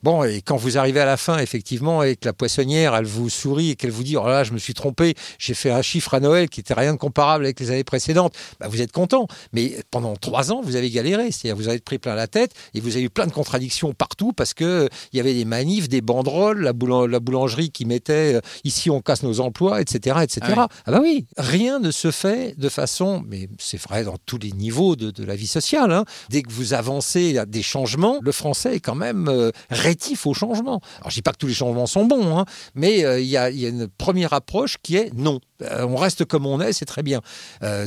[0.03, 3.31] Bon, et quand vous arrivez à la fin, effectivement, et que la poissonnière, elle vous
[3.31, 6.15] sourit et qu'elle vous dit, oh là, je me suis trompé, j'ai fait un chiffre
[6.15, 9.27] à Noël qui était rien de comparable avec les années précédentes, bah, vous êtes content.
[9.53, 12.81] Mais pendant trois ans, vous avez galéré, c'est-à-dire vous avez pris plein la tête et
[12.81, 16.01] vous avez eu plein de contradictions partout parce que il y avait des manifs, des
[16.01, 20.41] banderoles, la, boulangerie qui mettait, euh, ici on casse nos emplois, etc., etc.
[20.57, 24.39] Ah, ah bah oui, rien ne se fait de façon mais c'est vrai dans tous
[24.39, 25.93] les niveaux de, la vie sociale.
[25.93, 26.05] Hein.
[26.31, 30.35] Dès que vous avancez à des changements, le français est quand même euh, rétif aux
[30.35, 30.81] changements.
[30.99, 32.45] Alors je dis pas que tous les changements sont bons, hein,
[32.75, 35.41] mais euh, il y, a une première approche qui est non.
[35.63, 37.21] Euh, on reste comme on est, c'est très bien.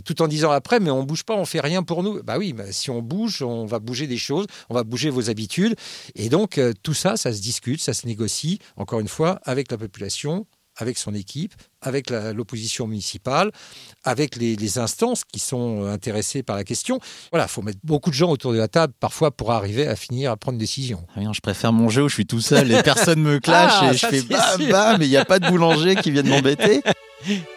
[0.06, 2.22] tout en disant après, mais on bouge pas, on fait rien pour nous.
[2.24, 5.76] Bah oui, si on bouge, on va bouger des choses, on va bouger vos habitudes.
[6.16, 9.78] Et donc tout ça, ça se discute, ça se négocie, encore une fois, avec la
[9.78, 10.46] population,
[10.78, 13.52] avec son équipe, avec l'opposition municipale,
[14.04, 17.00] avec les, instances qui sont euh, intéressées par la question.
[17.32, 19.96] Voilà, il faut mettre beaucoup de gens autour de la table parfois pour arriver à
[19.96, 21.06] finir à prendre une décision.
[21.16, 23.94] Rien, je préfère mon jeu où je suis tout seul et personne me clash ah,
[23.94, 26.30] et je fais bam bam mais il n'y a pas de boulanger qui vient de
[26.30, 26.82] m'embêter.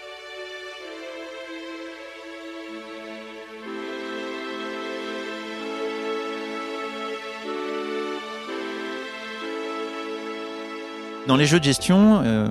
[11.29, 12.49] Dans les jeux de gestion, euh,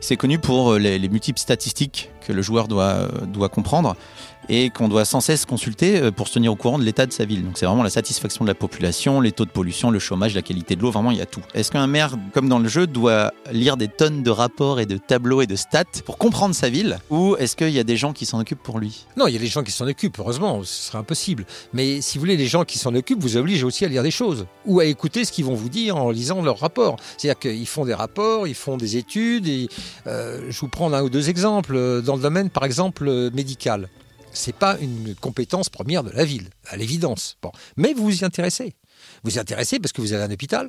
[0.00, 3.96] c'est connu pour euh, les, multiples statistiques que le joueur doit, euh, doit comprendre
[4.48, 7.12] et qu'on doit sans cesse consulter euh, pour se tenir au courant de l'état de
[7.12, 7.44] sa ville.
[7.44, 10.42] Donc c'est vraiment la satisfaction de la population, les taux de pollution, le chômage, la
[10.42, 11.42] qualité de l'eau, vraiment il y a tout.
[11.54, 14.96] Est-ce qu'un maire, comme dans le jeu, doit lire des tonnes de rapports et de
[14.96, 18.12] tableaux et de stats pour comprendre sa ville Ou est-ce qu'il y a des gens
[18.12, 19.06] qui s'en occupent pour lui?
[19.16, 21.46] Non, il y a des gens qui s'en occupent, heureusement, ce serait impossible.
[21.72, 24.10] Mais si vous voulez, les gens qui s'en occupent vous obligent aussi à lire des
[24.10, 26.96] choses ou à écouter ce qu'ils vont vous dire en lisant leurs rapports.
[27.16, 29.48] C'est-à-dire qu'ils font des rapports, ils font des études.
[29.48, 29.68] Et,
[30.06, 32.02] euh, je vous prends un ou deux exemples.
[32.02, 33.88] Dans le domaine, par exemple, médical
[34.36, 37.38] c'est pas une compétence première de la ville, à l'évidence.
[37.76, 38.76] Mais vous vous y intéressez.
[39.22, 40.68] Vous vous y intéressez parce que vous avez un hôpital,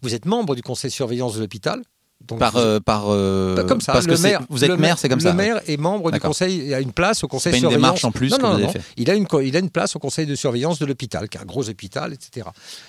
[0.00, 1.82] vous êtes membre du conseil de surveillance de l'hôpital,
[2.26, 3.92] par, euh, par euh, comme ça.
[3.92, 5.30] Parce le que maire, vous êtes maire, c'est comme le ça.
[5.30, 7.74] Le maire est membre du conseil, il a une place au conseil de surveillance.
[7.74, 8.72] une démarche en plus non, que non, vous avez non.
[8.72, 8.82] fait.
[8.96, 11.40] Il a une, il a une place au conseil de surveillance de l'hôpital, qui est
[11.40, 12.46] un gros hôpital, etc.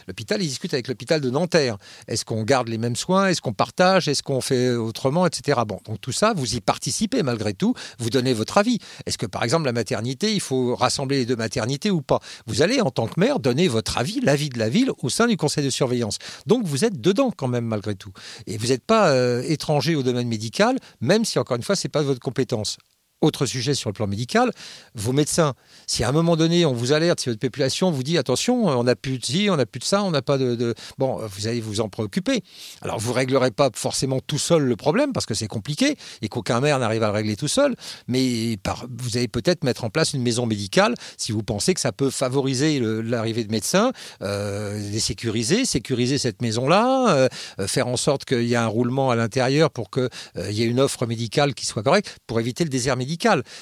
[0.07, 1.77] L'hôpital, il discute avec l'hôpital de Nanterre.
[2.07, 3.27] Est-ce qu'on garde les mêmes soins?
[3.27, 4.07] Est-ce qu'on partage?
[4.07, 5.61] Est-ce qu'on fait autrement, etc.
[5.67, 7.73] Bon, donc tout ça, vous y participez malgré tout.
[7.99, 8.79] Vous donnez votre avis.
[9.05, 12.19] Est-ce que par exemple la maternité, il faut rassembler les deux maternités ou pas?
[12.47, 15.27] Vous allez en tant que maire donner votre avis, l'avis de la ville au sein
[15.27, 16.17] du conseil de surveillance.
[16.45, 18.11] Donc vous êtes dedans quand même malgré tout,
[18.47, 21.87] et vous n'êtes pas euh, étranger au domaine médical, même si encore une fois, ce
[21.87, 22.77] n'est pas votre compétence.
[23.23, 24.51] Autre sujet sur le plan médical,
[24.95, 25.53] vos médecins,
[25.87, 28.83] si à un moment donné on vous alerte, si votre population vous dit attention, on
[28.83, 31.47] n'a plus de ci, on n'a plus de ça, on n'a pas de, Bon, vous
[31.47, 32.43] allez vous en préoccuper.
[32.81, 36.27] Alors vous ne réglerez pas forcément tout seul le problème parce que c'est compliqué et
[36.27, 37.75] qu'aucun maire n'arrive à le régler tout seul,
[38.09, 38.57] mais
[38.99, 42.09] vous allez peut-être mettre en place une maison médicale si vous pensez que ça peut
[42.09, 48.25] favoriser l'arrivée de médecins, euh, les sécuriser, sécuriser cette maison-là, euh, euh, faire en sorte
[48.25, 51.53] qu'il y ait un roulement à l'intérieur pour qu'il euh, y ait une offre médicale
[51.53, 53.12] qui soit correcte pour éviter le désert médical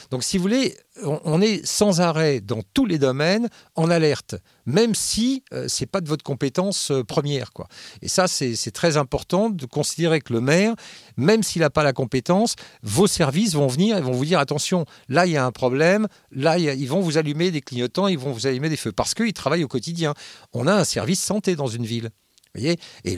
[0.09, 4.35] donc si vous voulez, on est sans arrêt dans tous les domaines en alerte,
[4.65, 7.53] même si euh, ce n'est pas de votre compétence euh, première.
[7.53, 7.67] Quoi.
[8.01, 10.75] Et ça, c'est très important de considérer que le maire,
[11.17, 14.85] même s'il n'a pas la compétence, vos services vont venir et vont vous dire attention,
[15.07, 18.31] là il y a un problème, là ils vont vous allumer des clignotants, ils vont
[18.31, 20.13] vous allumer des feux, parce qu'ils travaillent au quotidien.
[20.53, 22.09] On a un service santé dans une ville.
[22.55, 23.17] Voyez Et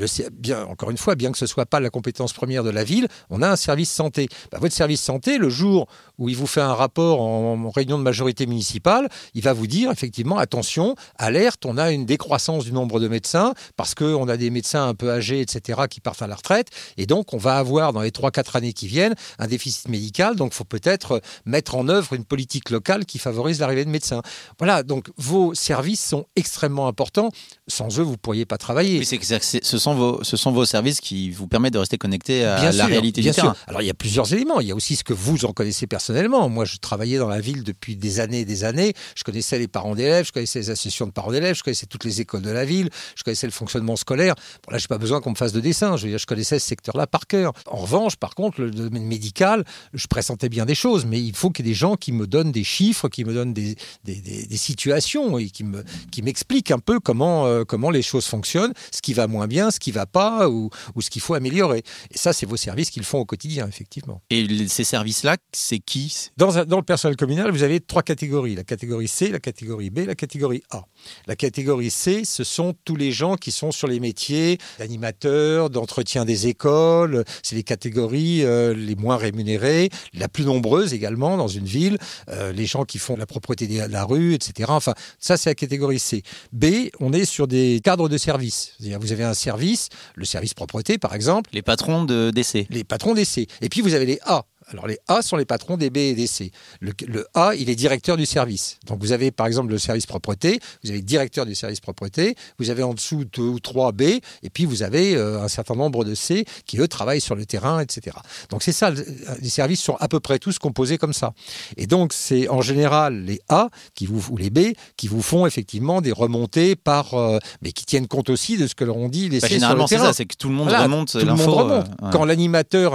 [0.67, 3.41] encore une fois, bien que ce soit pas la compétence première de la ville, on
[3.41, 4.27] a un service santé.
[4.51, 8.03] Bah, votre service santé, le jour où il vous fait un rapport en, réunion de
[8.03, 12.99] majorité municipale, il va vous dire effectivement, attention, alerte, on a une décroissance du nombre
[12.99, 16.35] de médecins parce qu'on a des médecins un peu âgés, etc., qui partent à la
[16.35, 16.67] retraite.
[16.97, 20.35] Et donc, on va avoir dans les 3-4 années qui viennent un déficit médical.
[20.35, 24.21] Donc, il faut peut-être mettre en œuvre une politique locale qui favorise l'arrivée de médecins.
[24.59, 27.29] Voilà, donc vos services sont extrêmement importants.
[27.67, 28.99] Sans eux, vous ne pourriez pas travailler.
[28.99, 32.71] Que ce sont, vos, ce sont vos services qui vous permettent de rester connecté à
[32.71, 33.55] la réalité bien du terrain.
[33.67, 34.59] Alors, il y a plusieurs éléments.
[34.59, 36.49] Il y a aussi ce que vous en connaissez personnellement.
[36.49, 38.93] Moi, je travaillais dans la ville depuis des années et des années.
[39.15, 42.03] Je connaissais les parents d'élèves, je connaissais les associations de parents d'élèves, je connaissais toutes
[42.03, 44.35] les écoles de la ville, je connaissais le fonctionnement scolaire.
[44.65, 45.97] Bon, là, je n'ai pas besoin qu'on me fasse de dessin.
[45.97, 47.53] Je, connaissais ce secteur-là par cœur.
[47.67, 49.63] En revanche, par contre, le domaine médical,
[49.93, 52.27] je pressentais bien des choses, mais il faut qu'il y ait des gens qui me
[52.27, 56.71] donnent des chiffres, qui me donnent des, des, des, situations et qui me qui m'expliquent
[56.71, 59.91] un peu comment euh, comment les choses fonctionnent, ce qui va moins bien, ce qui
[59.91, 61.83] va pas ou, ou ce qu'il faut améliorer.
[62.11, 64.21] Et ça, c'est vos services qu'ils font au quotidien, effectivement.
[64.29, 68.63] Et ces services-là, c'est qui dans, dans le personnel communal, vous avez trois catégories la
[68.63, 70.85] catégorie C, la catégorie B, la catégorie A.
[71.27, 76.25] La catégorie C, ce sont tous les gens qui sont sur les métiers d'animateurs, d'entretien
[76.25, 77.23] des écoles.
[77.41, 81.97] C'est les catégories euh, les moins rémunérées, la plus nombreuse également dans une ville.
[82.29, 84.69] Euh, les gens qui font la propreté de la rue, etc.
[84.71, 86.23] Enfin, ça, c'est la catégorie C.
[86.51, 88.73] B, on est sur des cadres de service.
[89.03, 91.49] Vous avez un service, le service propreté par exemple.
[91.53, 92.67] Les patrons de DC.
[92.69, 93.47] Les patrons d'essai.
[93.61, 94.45] Et puis vous avez les A.
[94.73, 96.51] Alors les A sont les patrons des B et des C.
[96.81, 96.93] Le,
[97.33, 98.77] A, il est directeur du service.
[98.87, 102.69] Donc vous avez par exemple le service propreté, vous avez directeur du service propreté, vous
[102.69, 106.03] avez en dessous deux ou trois B, et puis vous avez euh, un certain nombre
[106.03, 108.17] de C qui eux travaillent sur le terrain, etc.
[108.49, 111.33] Donc c'est ça, les services sont à peu près tous composés comme ça.
[111.77, 115.45] Et donc c'est en général les A qui vous, ou les B qui vous font
[115.45, 119.09] effectivement des remontées par, euh, mais qui tiennent compte aussi de ce que leur ont
[119.09, 120.13] dit les bah, C généralement, le terrain.
[120.13, 121.69] c'est que tout le monde remonte l'info.
[121.69, 122.93] Euh, Quand l'animateur,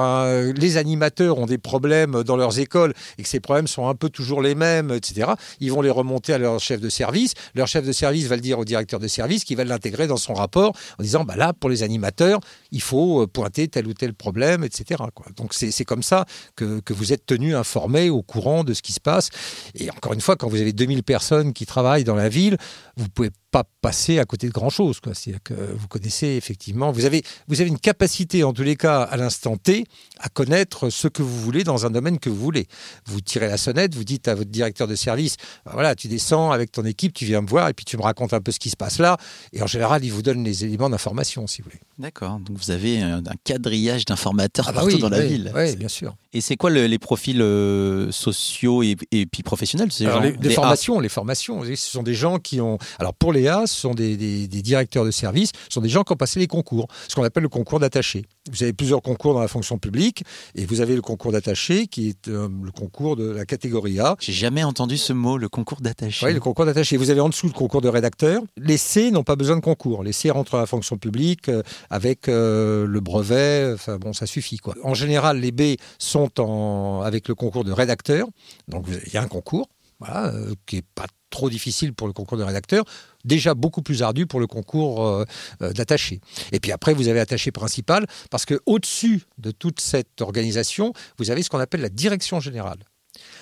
[0.52, 4.08] les animateurs ont des problèmes dans leurs écoles et que ces problèmes sont un peu
[4.08, 7.34] toujours les mêmes, etc., ils vont les remonter à leur chef de service.
[7.54, 10.16] Leur chef de service va le dire au directeur de service qui va l'intégrer dans
[10.16, 12.40] son rapport en disant bah là, pour les animateurs,
[12.72, 15.02] il faut euh, pointer tel ou tel problème, etc.
[15.14, 15.26] Quoi.
[15.36, 16.24] Donc c'est comme ça
[16.56, 19.28] que, que, vous êtes tenu informé, au courant de ce qui se passe.
[19.74, 22.56] Et encore une fois, quand vous avez 2000 personnes qui travaillent dans la ville,
[22.96, 24.98] vous pouvez pas passer à côté de grand chose.
[25.04, 29.02] C'est-à-dire que vous connaissez effectivement, vous avez, vous avez une capacité en tous les cas
[29.02, 29.84] à l'instant T
[30.18, 32.66] à connaître ce que vous voulez dans un domaine que vous voulez.
[33.06, 36.50] Vous tirez la sonnette, vous dites à votre directeur de service, bah voilà, tu descends
[36.50, 38.58] avec ton équipe, tu viens me voir et puis tu me racontes un peu ce
[38.58, 39.16] qui se passe là.
[39.52, 41.80] Et en général, il vous donne les éléments d'information, si vous voulez.
[41.98, 42.38] D'accord.
[42.40, 45.52] Donc vous avez un, quadrillage d'informateurs ah bah partout dans la ville.
[45.54, 46.16] Oui, bien sûr.
[46.32, 49.88] Et c'est quoi les profils euh, sociaux et, puis professionnels?
[50.00, 52.78] Alors, les, formations, les formations, ce sont des gens qui ont.
[52.98, 54.16] Alors pour les Ce sont des,
[54.48, 57.42] directeurs de service, ce sont des gens qui ont passé les concours, ce qu'on appelle
[57.42, 58.24] le concours d'attaché.
[58.50, 60.24] Vous avez plusieurs concours dans la fonction publique
[60.54, 64.16] et vous avez le concours d'attaché qui est euh, le concours de la catégorie A.
[64.20, 66.26] J'ai jamais entendu ce mot, le concours d'attaché.
[66.26, 66.96] Oui, le concours d'attaché.
[66.96, 68.42] Vous avez en dessous le concours de rédacteur.
[68.56, 70.02] Les C n'ont pas besoin de concours.
[70.02, 73.72] Les C rentrent dans la fonction publique euh, avec le brevet.
[73.74, 74.74] Enfin bon, ça suffit quoi.
[74.82, 78.28] En général, les B sont en, avec le concours de rédacteur.
[78.68, 79.68] Donc il y a un concours
[80.00, 82.84] voilà, euh, qui n'est pas trop difficile pour le concours de rédacteur,
[83.24, 85.24] déjà beaucoup plus ardu pour le concours euh,
[85.62, 86.20] euh, d'attaché.
[86.52, 91.42] Et puis après, vous avez attaché principal, parce qu'au-dessus de toute cette organisation, vous avez
[91.42, 92.78] ce qu'on appelle la direction générale.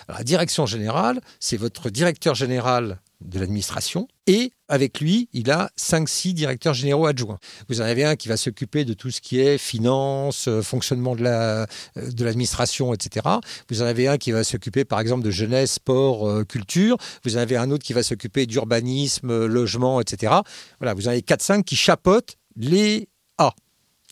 [0.09, 4.09] la direction générale, c'est votre directeur général de l'administration.
[4.27, 7.39] Et avec lui, il a 5-6 directeurs généraux adjoints.
[7.69, 11.15] Vous en avez un qui va s'occuper de tout ce qui est finance, euh, fonctionnement
[11.15, 13.27] de, la, euh, de l'administration, etc.
[13.71, 16.97] Vous en avez un qui va s'occuper, par exemple, de jeunesse, sport, euh, culture.
[17.25, 20.35] Vous en avez un autre qui va s'occuper d'urbanisme, logement, etc.
[20.81, 23.09] Voilà, vous en avez 4-5 qui chapotent les
[23.39, 23.53] A.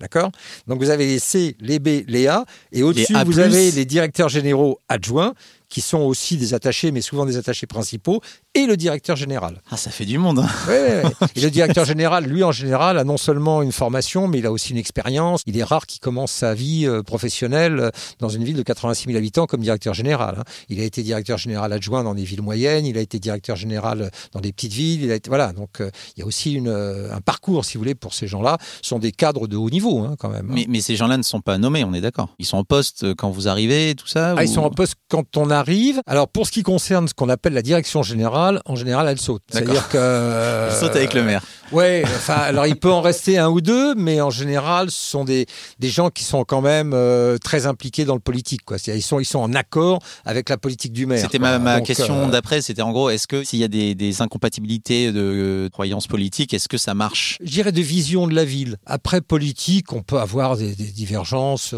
[0.00, 0.30] D'accord?
[0.66, 4.28] Donc vous avez les C, les B, les A, et au-dessus vous avez les directeurs
[4.28, 5.34] généraux adjoints
[5.69, 8.21] qui sont aussi des attachés, mais souvent des attachés principaux,
[8.55, 9.61] et le directeur général.
[9.71, 10.39] Ah, ça fait du monde.
[10.39, 10.49] Hein.
[11.37, 14.53] Et le directeur général, lui, en général, a non seulement une formation, mais il a
[14.53, 15.43] aussi une expérience.
[15.47, 17.91] Il est rare qu'il commence sa vie euh, professionnelle euh,
[18.21, 20.37] dans une ville de 86 000 habitants comme directeur général.
[20.39, 20.45] Hein.
[20.69, 24.11] Il a été directeur général adjoint dans des villes moyennes, il a été directeur général
[24.33, 25.03] dans des petites villes.
[25.03, 27.81] Il a été, voilà, donc euh, il y a aussi une, un parcours, si vous
[27.81, 28.59] voulez, pour ces gens-là.
[28.83, 30.47] Ce sont des cadres de haut niveau, hein, quand même.
[30.49, 32.29] Mais, mais, ces gens-là ne sont pas nommés, on est d'accord.
[32.39, 34.35] Ils sont en poste quand vous arrivez, tout ça.
[34.37, 36.02] Ah, Ils sont en poste quand on arrive.
[36.07, 39.42] Alors pour ce qui concerne ce qu'on appelle la direction générale, en général, elle saute.
[39.50, 41.42] C'est-à-dire que elle saute avec le maire.
[41.73, 45.25] Ouais, enfin, alors il peut en rester un ou deux, mais en général, ce sont
[45.25, 45.47] des,
[45.79, 48.65] des gens qui sont quand même euh, très impliqués dans le politique.
[48.65, 48.77] Quoi.
[48.87, 51.21] Ils, sont, ils sont en accord avec la politique du maire.
[51.21, 53.69] C'était ma, ma Donc, question euh, d'après, c'était en gros, est-ce que s'il y a
[53.69, 57.39] des, des incompatibilités de euh, croyances politiques, est-ce que ça marche?
[57.43, 58.77] Je dirais de vision de la ville.
[58.87, 61.75] Après politique, on peut avoir des, des divergences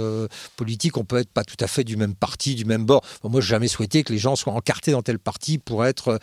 [0.56, 3.02] politiques, on peut être pas tout à fait du même parti, du même bord.
[3.22, 6.18] Bon, moi, j'ai jamais souhaité que les gens soient encartés dans tel parti pour être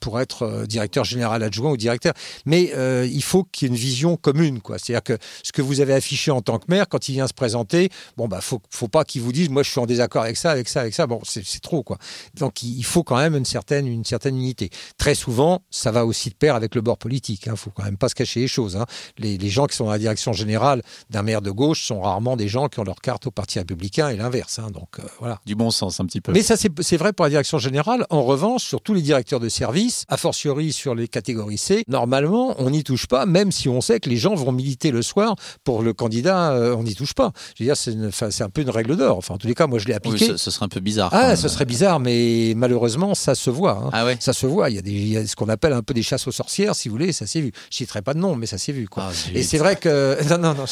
[0.00, 2.12] pour être directeur général adjoint ou directeur.
[2.44, 4.78] Mais euh, il faut qu'il y ait une vision commune, quoi.
[4.78, 7.34] C'est-à-dire que ce que vous avez affiché en tant que maire, quand il vient se
[7.34, 10.36] présenter, bon bah faut faut pas qu'il vous dise, moi je suis en désaccord avec
[10.36, 11.06] ça, avec ça, avec ça.
[11.06, 11.98] Bon, c'est trop, quoi.
[12.34, 14.70] Donc il faut quand même une certaine une certaine unité.
[14.98, 17.46] Très souvent, ça va aussi de pair avec le bord politique.
[17.46, 18.76] Il faut quand même pas se cacher les choses.
[18.76, 18.86] hein.
[19.18, 22.36] Les, les gens qui sont dans la direction générale d'un maire de gauche sont rarement
[22.36, 24.58] des gens qui ont leur carte au Parti républicain et l'inverse.
[24.58, 24.70] hein.
[24.72, 25.40] Donc euh, voilà.
[25.46, 26.32] Du bon sens un petit peu.
[26.32, 28.06] Mais ça, c'est vrai pour la direction générale.
[28.10, 32.54] En revanche, sur tous les directeurs de service, a fortiori sur les catégories C, normalement,
[32.58, 35.36] on n'y touche pas, même si on sait que les gens vont militer le soir
[35.64, 37.32] pour le candidat, euh, on n'y touche pas.
[37.56, 39.18] Je veux dire, c'est une- enfin, c'est un peu une règle d'or.
[39.18, 40.26] Enfin, en tous les cas, moi, je l'ai Oui, appliqué.
[40.26, 41.10] ce, ce serait un peu bizarre.
[41.12, 43.82] ah, ce serait bizarre, mais malheureusement, ça se voit.
[43.84, 43.90] hein.
[43.92, 44.70] Ah ouais Ça se voit.
[44.70, 46.32] Il y, a des, il y a ce qu'on appelle un peu des chasses aux
[46.32, 47.52] sorcières, si vous voulez, ça s'est vu.
[47.70, 48.88] Je citerai pas de nom, mais ça s'est vu.
[48.88, 49.04] Quoi.
[49.08, 49.12] Ah.
[49.34, 50.64] Et c'est vrai que non non non.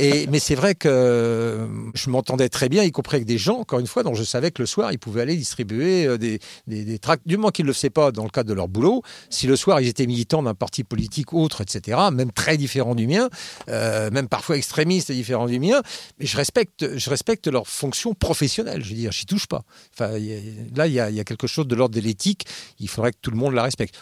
[0.00, 3.58] Et, mais c'est vrai que euh, je m'entendais très bien, y compris avec des gens,
[3.58, 6.38] encore une fois, dont je savais que le soir ils pouvaient aller distribuer euh, des,
[6.66, 8.68] des, des tracts, du moment qu'ils ne le faisaient pas dans le cadre de leur
[8.68, 9.02] boulot.
[9.30, 13.06] Si le soir ils étaient militants d'un parti politique autre, etc., même très différent du
[13.06, 13.28] mien,
[13.68, 15.82] euh, même parfois extrémistes et différents du mien,
[16.18, 18.82] mais je respecte, je respecte leur fonction professionnelle.
[18.82, 19.62] Je veux dire, j'y touche pas.
[19.92, 20.40] Enfin, y
[20.74, 22.46] là, il y, a, quelque chose de l'ordre de l'éthique.
[22.78, 23.96] Il faudrait que tout le monde la respecte.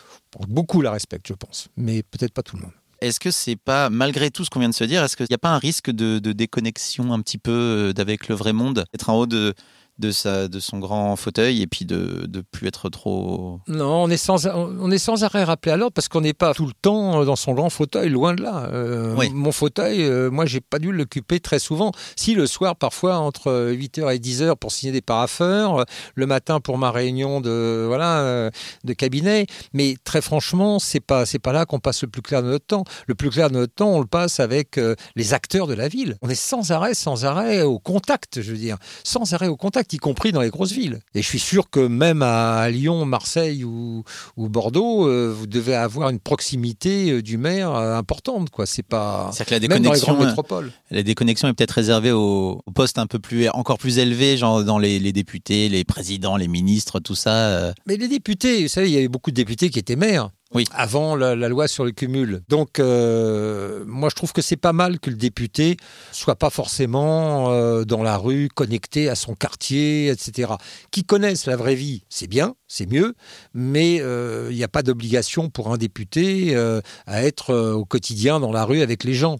[0.49, 2.73] Beaucoup la respectent, je pense, mais peut-être pas tout le monde.
[3.01, 5.35] Est-ce que c'est pas, malgré tout ce qu'on vient de se dire, est-ce qu'il n'y
[5.35, 8.85] a pas un risque de, de déconnexion un petit peu euh, d'avec le vrai monde
[8.95, 9.55] Être en haut de,
[9.99, 13.61] de, sa, de son grand fauteuil et puis de ne plus être trop.
[13.69, 16.55] Non, on est sans, on est sans arrêt rappelé à l'ordre parce qu'on n'est pas
[16.55, 18.69] tout le temps dans son grand fauteuil, loin de là.
[18.73, 19.31] Euh, Oui.
[19.31, 21.93] Mon fauteuil, euh, moi, j'ai pas dû l'occuper très souvent.
[22.17, 26.61] Si, le soir, parfois, entre 8h et 10h pour signer des parapheurs, euh, le matin
[26.61, 28.51] pour ma réunion de, voilà, euh,
[28.85, 29.47] de cabinet.
[29.73, 32.67] Mais très franchement, c'est pas, c'est pas là qu'on passe le plus clair de notre
[32.67, 32.85] temps.
[33.07, 35.89] Le plus clair de notre temps, on le passe avec euh, les acteurs de la
[35.89, 36.17] ville.
[36.23, 38.77] On est sans arrêt, sans arrêt au contact, je veux dire.
[39.05, 41.01] Sans arrêt au contact, y compris dans les grosses villes.
[41.15, 44.05] Et je suis sûr que même à Lyon, Marseille ou,
[44.37, 48.67] ou Bordeaux, euh, vous devez avoir une proximité euh, du maire euh, importante, quoi.
[48.67, 49.31] C'est pas.
[49.33, 52.99] C'est-à-dire que la Même dans les déconnexion, la déconnexion est peut-être réservée aux, aux postes
[52.99, 57.01] un peu plus, encore plus élevés, genre dans les, les députés, les présidents, les ministres,
[57.01, 57.73] tout ça.
[57.87, 60.31] Mais les députés, vous savez, il y avait beaucoup de députés qui étaient maires.
[60.55, 60.65] Oui.
[60.73, 62.43] Avant la, loi sur le cumul.
[62.49, 65.77] Donc, euh, moi, je trouve que c'est pas mal que le député
[66.13, 70.53] soit pas forcément euh, dans la rue, connecté à son quartier, etc.
[70.91, 73.15] Qui connaissent la vraie vie, c'est bien, c'est mieux,
[73.53, 77.85] mais euh, il n'y a pas d'obligation pour un député euh, à être euh, au
[77.85, 79.37] quotidien dans la rue avec les gens.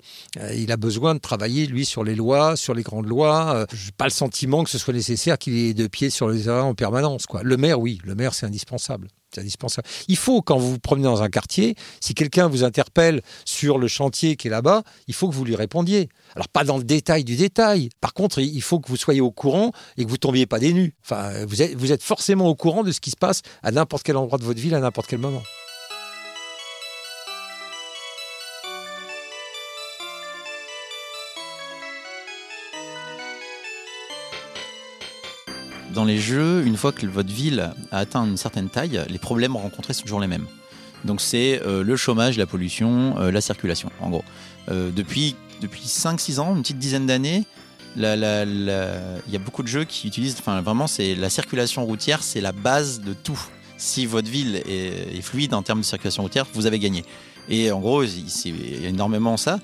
[0.55, 3.67] Il a besoin de travailler, lui, sur les lois, sur les grandes lois.
[3.73, 6.43] Je n'ai pas le sentiment que ce soit nécessaire qu'il ait deux pieds sur les
[6.43, 7.27] terrains en permanence.
[7.27, 7.43] Quoi.
[7.43, 9.09] Le maire, oui, le maire, c'est indispensable.
[9.39, 9.89] Indispensable.
[10.09, 13.89] Il faut, quand vous vous promenez dans un quartier, si quelqu'un vous interpelle sur le
[13.89, 16.09] chantier qui est là-bas, il faut que vous lui répondiez.
[16.35, 17.91] Alors, pas dans le détail du détail.
[18.01, 20.73] Par contre, il faut que vous soyez au courant et que vous tombiez pas des.
[21.05, 24.39] Enfin, vous êtes forcément au courant de ce qui se passe à n'importe quel endroit
[24.39, 25.43] de votre ville, à n'importe quel moment.
[35.95, 39.57] Dans les jeux, une fois que votre ville a atteint une certaine taille, les problèmes
[39.57, 40.47] rencontrés sont toujours les mêmes.
[41.05, 44.25] Donc c'est euh, le chômage, la pollution, euh, la circulation, en gros.
[44.71, 47.45] Euh, depuis depuis 5-6 ans, une petite dizaine d'années,
[47.97, 48.07] il y
[49.37, 53.01] a beaucoup de jeux qui utilisent, enfin vraiment, c'est la circulation routière, c'est la base
[53.01, 53.39] de tout.
[53.77, 57.05] Si votre ville est, est fluide en termes de circulation routière, vous avez gagné.
[57.49, 59.59] Et en gros, il y a énormément ça.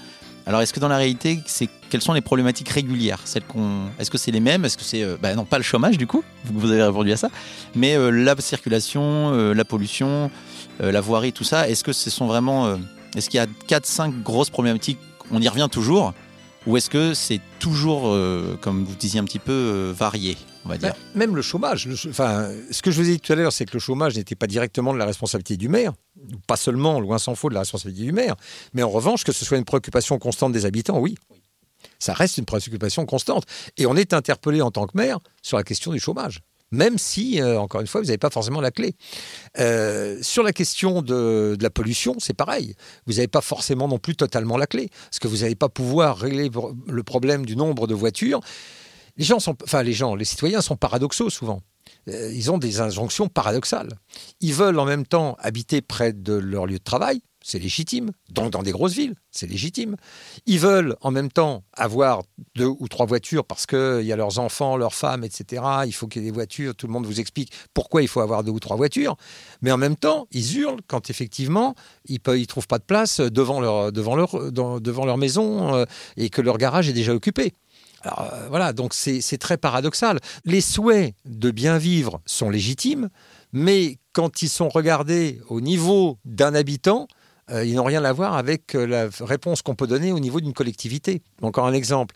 [0.49, 3.23] Alors, est-ce que dans la réalité, c'est quelles sont les problématiques régulières?
[3.27, 4.65] Est-ce que c'est les mêmes?
[4.65, 7.19] Est-ce que c'est, euh, bah non, pas le chômage du coup Vous avez répondu à
[7.19, 7.29] ça,
[7.75, 10.31] mais euh, la circulation, euh, la pollution,
[10.81, 11.69] la voirie, tout ça.
[11.69, 12.79] Est-ce que ce sont vraiment,
[13.15, 14.99] est-ce qu'il y a 4-5 grosses problématiques
[15.31, 16.15] On y revient toujours,
[16.67, 18.17] ou est-ce que c'est toujours,
[18.63, 20.39] comme vous disiez un petit peu, varié,
[20.69, 21.89] Bah, Même le chômage.
[22.09, 24.35] enfin, ce que je vous ai dit tout à l'heure, c'est que le chômage n'était
[24.35, 25.93] pas directement de la responsabilité du maire,
[26.47, 28.37] pas seulement, loin s'en faut, de la responsabilité du maire,
[28.75, 31.17] mais en revanche, que ce soit une préoccupation constante des habitants, oui.
[31.99, 33.45] Ça reste une préoccupation constante.
[33.77, 36.41] Et on est interpellé en tant que maire sur la question du chômage.
[36.71, 38.95] Même si, euh, encore une fois, vous n'avez pas forcément la clé.
[39.59, 42.75] Euh, sur la question de, de la pollution, c'est pareil.
[43.07, 44.91] Vous n'avez pas forcément non plus totalement la clé.
[45.05, 46.51] Parce que vous n'allez pas pouvoir régler
[46.87, 48.41] le problème du nombre de voitures.
[49.19, 51.61] Les gens sont, enfin les gens, les citoyens sont paradoxaux souvent.
[52.09, 53.91] Euh, Ils ont des injonctions paradoxales.
[54.41, 58.11] Ils veulent en même temps habiter près de leur lieu de travail, c'est légitime.
[58.31, 59.97] Donc dans des grosses villes, c'est légitime.
[60.47, 62.23] Ils veulent en même temps avoir
[62.55, 65.63] deux ou trois voitures parce qu'il y a leurs enfants, leurs femmes, etc.
[65.87, 66.75] Il faut qu'il y ait des voitures.
[66.75, 69.17] Tout le monde vous explique pourquoi il faut avoir deux ou trois voitures.
[69.63, 71.75] Mais en même temps, ils hurlent quand effectivement
[72.07, 75.85] ils ne trouvent pas de place devant leur, devant leur, devant leur maison euh,
[76.17, 77.55] et que leur garage est déjà occupé.
[78.03, 80.19] Alors, euh, voilà, donc c'est très paradoxal.
[80.45, 83.09] Les souhaits de bien vivre sont légitimes,
[83.53, 87.09] mais quand ils sont regardés au niveau d'un habitant,
[87.51, 90.41] euh, ils n'ont rien à voir avec euh, la réponse qu'on peut donner au niveau
[90.41, 91.23] d'une collectivité.
[91.43, 92.15] Encore un exemple,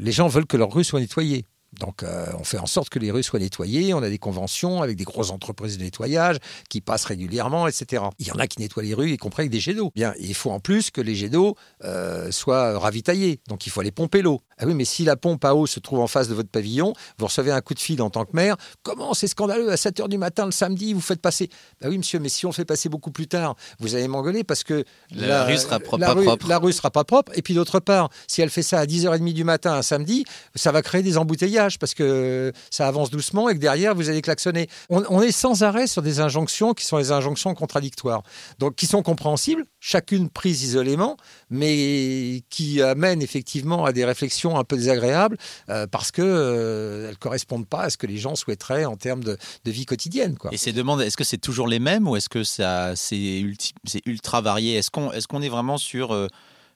[0.00, 1.44] les gens veulent que leur rue soit nettoyée.
[1.78, 3.92] Donc, euh, on fait en sorte que les rues soient nettoyées.
[3.92, 6.38] On a des conventions avec des grosses entreprises de nettoyage
[6.70, 8.04] qui passent régulièrement, etc.
[8.18, 9.92] Il y en a qui nettoient les rues, y compris avec des jets d'eau.
[9.94, 13.40] Bien, il faut en plus que les jets d'eau euh, soient ravitaillés.
[13.48, 14.40] Donc, il faut aller pomper l'eau.
[14.56, 16.94] Ah oui, mais si la pompe à eau se trouve en face de votre pavillon,
[17.18, 18.56] vous recevez un coup de fil en tant que maire.
[18.82, 21.48] Comment c'est scandaleux à 7 h du matin le samedi, vous faites passer?
[21.80, 24.64] Bah oui, monsieur, mais si on fait passer beaucoup plus tard, vous allez m'engueuler parce
[24.64, 26.48] que la, rue sera pas propre.
[26.48, 27.30] La rue sera pas propre.
[27.36, 30.24] Et puis d'autre part, si elle fait ça à 10h30 du matin un samedi,
[30.54, 34.22] ça va créer des embouteillages parce que ça avance doucement et que derrière, vous allez
[34.22, 34.68] klaxonner.
[34.88, 38.22] On, est sans arrêt sur des injonctions qui sont des injonctions contradictoires,
[38.58, 41.16] donc qui sont compréhensibles, chacune prise isolément,
[41.50, 45.36] mais qui amènent effectivement à des réflexions un peu désagréables
[45.68, 49.24] euh, parce qu'elles euh, ne correspondent pas à ce que les gens souhaiteraient en termes
[49.24, 49.36] de,
[49.66, 50.36] vie quotidienne.
[50.50, 54.76] Et ces demandes, est-ce que c'est toujours les mêmes ou est-ce que c'est ultra varié?
[54.76, 56.14] Est-ce qu'on est, qu'on est vraiment sur...
[56.14, 56.28] Euh,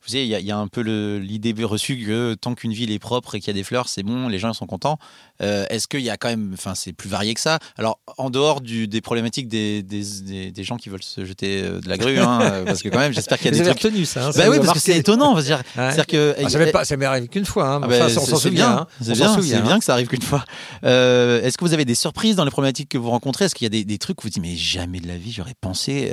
[0.02, 3.36] vous savez, il y, a un peu l'idée reçue que tant qu'une ville est propre
[3.36, 4.98] et qu'il y a des fleurs, c'est bon, les gens sont contents.
[5.42, 7.58] Euh, est-ce qu'il y a quand même, enfin, c'est plus varié que ça?
[7.76, 11.80] Alors, en dehors du, des problématiques des, des, des, gens qui veulent se jeter euh,
[11.80, 13.82] de la grue, hein, euh, parce que quand même, j'espère qu'il y a des trucs.
[13.82, 14.28] retenu ça.
[14.28, 15.40] Hein, bah oui, parce que c'est étonnant.
[15.40, 16.04] Dire, ouais.
[16.06, 17.68] que ah, ça, pas, ça m'est arrivé qu'une fois.
[17.68, 18.70] Hein, ah bah, on s'en souvient.
[18.70, 18.86] Hein.
[19.00, 20.44] C'est bien, bien, bien, que ça arrive qu'une fois.
[20.82, 23.46] Est-ce que vous avez des surprises dans les problématiques que vous rencontrez?
[23.46, 25.54] Est-ce qu'il y a des, trucs où vous dites mais jamais de la vie j'aurais
[25.60, 26.10] pensé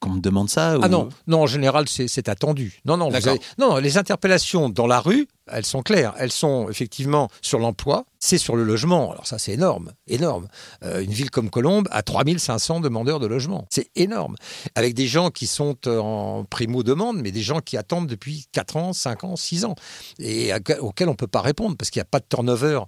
[0.00, 2.80] qu'on me demande ça Ah non, non, en général c'est attendu.
[2.84, 3.40] Non, non, avez...
[3.58, 6.14] non, les interpellations dans la rue, elles sont claires.
[6.18, 9.12] Elles sont effectivement sur l'emploi, c'est sur le logement.
[9.12, 10.48] Alors ça, c'est énorme, énorme.
[10.84, 13.66] Euh, une ville comme Colombe a 3500 demandeurs de logement.
[13.70, 14.36] C'est énorme.
[14.74, 18.92] Avec des gens qui sont en primo-demande, mais des gens qui attendent depuis 4 ans,
[18.92, 19.74] 5 ans, 6 ans,
[20.18, 22.84] et auxquels on ne peut pas répondre parce qu'il n'y a pas de turnover euh,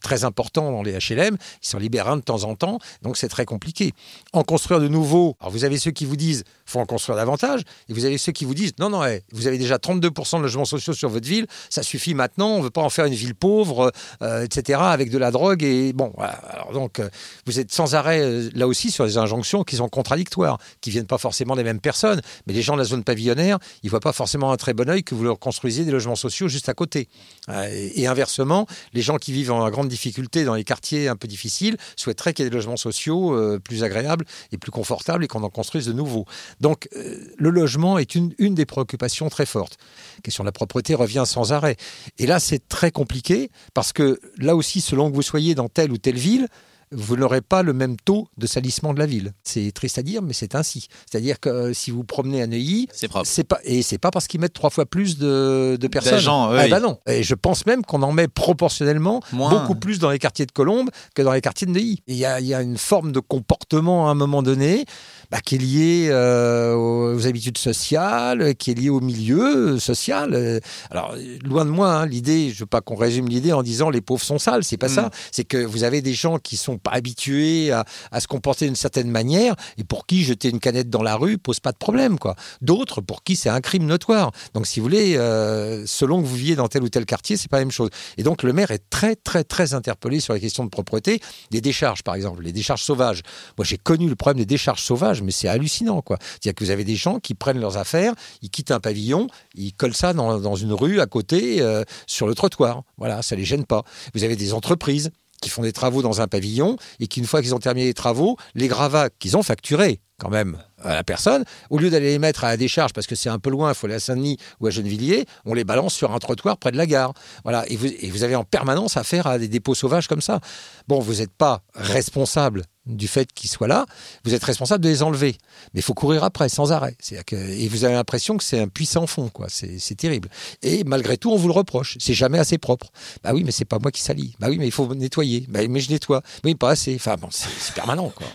[0.00, 3.28] très important dans les HLM, ils s'en libèrent un de temps en temps, donc c'est
[3.28, 3.92] très compliqué.
[4.32, 7.62] En construire de nouveaux, alors vous avez ceux qui vous disent faut en construire davantage,
[7.88, 9.02] et vous avez ceux qui vous disent non, non,
[9.32, 12.64] vous avez déjà 32% de logements sociaux sur votre ville, ça suffit maintenant, on ne
[12.64, 13.92] veut pas en faire une ville pauvre,
[14.22, 17.08] euh, etc., avec de la drogue, et bon, Alors donc, euh,
[17.46, 21.18] vous êtes sans arrêt là aussi sur des injonctions qui sont contradictoires, qui viennent pas
[21.18, 24.52] forcément des mêmes personnes, mais les gens de la zone pavillonnaire, ils voient pas forcément
[24.52, 27.08] un très bon oeil que vous leur construisiez des logements sociaux juste à côté.
[27.48, 31.76] et inversement, les gens qui vivent en grande difficulté dans les quartiers un peu difficiles
[31.96, 35.42] souhaiteraient qu'il y ait des logements sociaux euh, plus agréables et plus confortables et qu'on
[35.42, 36.24] en construise de nouveaux.
[36.60, 39.76] Donc euh, le logement est une, une des préoccupations très fortes.
[40.16, 41.76] La question de la propreté revient sans arrêt.
[42.18, 45.92] Et là, c'est très compliqué parce que là aussi, selon que vous soyez dans telle
[45.92, 46.48] ou telle ville,
[46.92, 49.32] vous n'aurez pas le même taux de salissement de la ville.
[49.44, 50.88] C'est triste à dire, mais c'est ainsi.
[51.08, 53.28] C'est-à-dire que euh, si vous promenez à Neuilly, c'est propre.
[53.48, 56.18] pas et c'est pas parce qu'ils mettent trois fois plus de, de personnes.
[56.18, 56.98] Gens, ah bah non.
[57.06, 60.90] Et je pense même qu'on en met proportionnellement beaucoup plus dans les quartiers de Colombes
[61.14, 62.02] que dans les quartiers de Neuilly.
[62.08, 64.84] Il y a, y a une forme de comportement à un moment donné
[65.30, 70.60] bah, qui est lié euh, aux habitudes sociales, qui est lié au milieu social.
[70.90, 71.14] Alors,
[71.44, 74.24] loin de moi, hein, l'idée, je veux pas qu'on résume l'idée en disant les pauvres
[74.24, 74.94] sont sales, c'est pas mm.
[74.94, 75.10] ça.
[75.30, 77.84] C'est que vous avez des gens qui sont pas habitués à,
[78.20, 81.60] se comporter d'une certaine manière et pour qui jeter une canette dans la rue pose
[81.60, 82.36] pas de problème, quoi.
[82.60, 84.32] D'autres pour qui c'est un crime notoire.
[84.54, 87.50] Donc, si vous voulez, euh, selon que vous viviez dans tel ou tel quartier, c'est
[87.50, 87.90] pas la même chose.
[88.16, 91.20] Et donc, le maire est très, très, très interpellé sur les questions de propreté,
[91.50, 93.22] des décharges, par exemple, les décharges sauvages.
[93.58, 96.18] Moi, j'ai connu le problème des décharges sauvages mais c'est hallucinant, quoi.
[96.20, 99.72] C'est-à-dire que vous avez des gens qui prennent leurs affaires, ils quittent un pavillon, ils
[99.72, 102.82] collent ça dans, une rue à côté, euh, sur le trottoir.
[102.98, 103.84] Voilà, ça les gêne pas.
[104.14, 105.10] Vous avez des entreprises
[105.40, 107.94] qui font des travaux dans un pavillon et qui, une fois qu'ils ont terminé les
[107.94, 112.18] travaux, les gravats qu'ils ont facturés quand même à la personne, au lieu d'aller les
[112.18, 114.36] mettre à la décharge parce que c'est un peu loin, il faut aller à Saint-Denis
[114.60, 117.14] ou à Gennevilliers, on les balance sur un trottoir près de la gare.
[117.42, 120.40] Voilà, et vous, et vous avez en permanence affaire à des dépôts sauvages comme ça.
[120.88, 123.86] Bon, vous n'êtes pas responsable du fait qu'ils soient là,
[124.24, 125.36] vous êtes responsable de les enlever.
[125.74, 126.96] Mais il faut courir après, sans arrêt.
[127.26, 129.46] Que, et vous avez l'impression que c'est un puissant fond, quoi.
[129.48, 130.28] C'est terrible.
[130.62, 131.96] Et malgré tout, on vous le reproche.
[132.00, 132.90] C'est jamais assez propre.
[133.22, 134.34] Bah oui, mais c'est pas moi qui salis.
[134.40, 135.46] Bah oui, mais il faut nettoyer.
[135.48, 136.22] Bah, mais je nettoie.
[136.44, 136.94] Oui, pas assez.
[136.94, 138.26] Enfin bon, c'est permanent, quoi.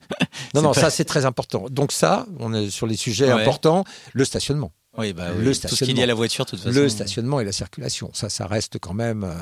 [0.54, 1.66] non, non, ça c'est très important.
[1.70, 4.72] Donc ça, on est sur les sujets importants, le stationnement.
[4.98, 5.58] Oui, bah, Le oui.
[5.58, 6.78] tout ce qui est lié à la voiture, de toute façon.
[6.78, 9.32] Le stationnement et la circulation, ça, ça reste quand même euh,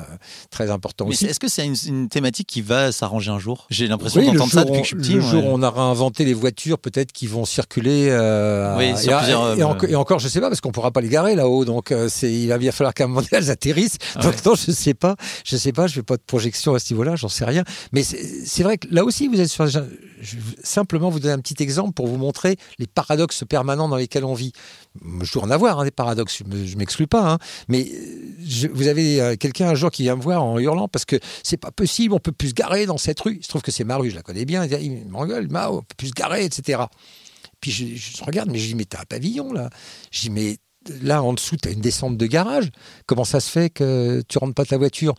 [0.49, 1.25] très important Mais aussi.
[1.25, 3.67] est-ce que c'est une, une thématique qui va s'arranger un jour?
[3.69, 5.13] J'ai l'impression Oui, d'entendre ça depuis que je suis petit.
[5.15, 8.07] le jour où on aura inventé les voitures, peut-être qui vont circuler.
[8.11, 10.91] euh, Oui, et, à- plusieurs, et euh, et encore, je sais pas, parce qu'on pourra
[10.91, 11.65] pas les garer là-haut.
[11.65, 13.97] Donc, euh, c'est, il va bien falloir qu'à un moment donné, elles atterrissent.
[14.15, 15.17] Ah donc, non, je sais pas.
[15.43, 15.87] Je sais pas.
[15.87, 17.17] Je fais pas de projection à ce niveau-là.
[17.17, 17.65] J'en sais rien.
[17.91, 19.67] Mais c'est, vrai que là aussi, vous êtes sur.
[19.67, 19.79] Je
[20.63, 24.35] simplement vous donner un petit exemple pour vous montrer les paradoxes permanents dans lesquels on
[24.35, 24.53] vit.
[25.23, 26.37] Je en avoir hein, des paradoxes.
[26.39, 27.31] Je me- je m'exclus pas.
[27.33, 27.37] hein.
[27.67, 31.05] Mais euh, vous avez euh, quelqu'un un jour qui vient me voir en hurlant parce
[31.05, 33.37] que c'est pas possible, on peut plus se garer dans cette rue.
[33.39, 34.65] Il se trouve que c'est ma rue, je la connais bien.
[34.65, 36.83] Il m'engueule, Mao, on peut plus se garer, etc.
[37.59, 39.69] Puis je, je regarde, mais je dis, mais t'as un pavillon là.
[40.11, 40.57] Je dis, mais
[41.01, 42.69] là en dessous, t'as une descente de garage.
[43.05, 45.13] Comment ça se fait que tu rentres pas ta voiture?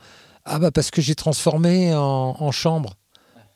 [0.45, 2.01] Ah bah parce que j'ai transformé en,
[2.39, 2.95] en chambre.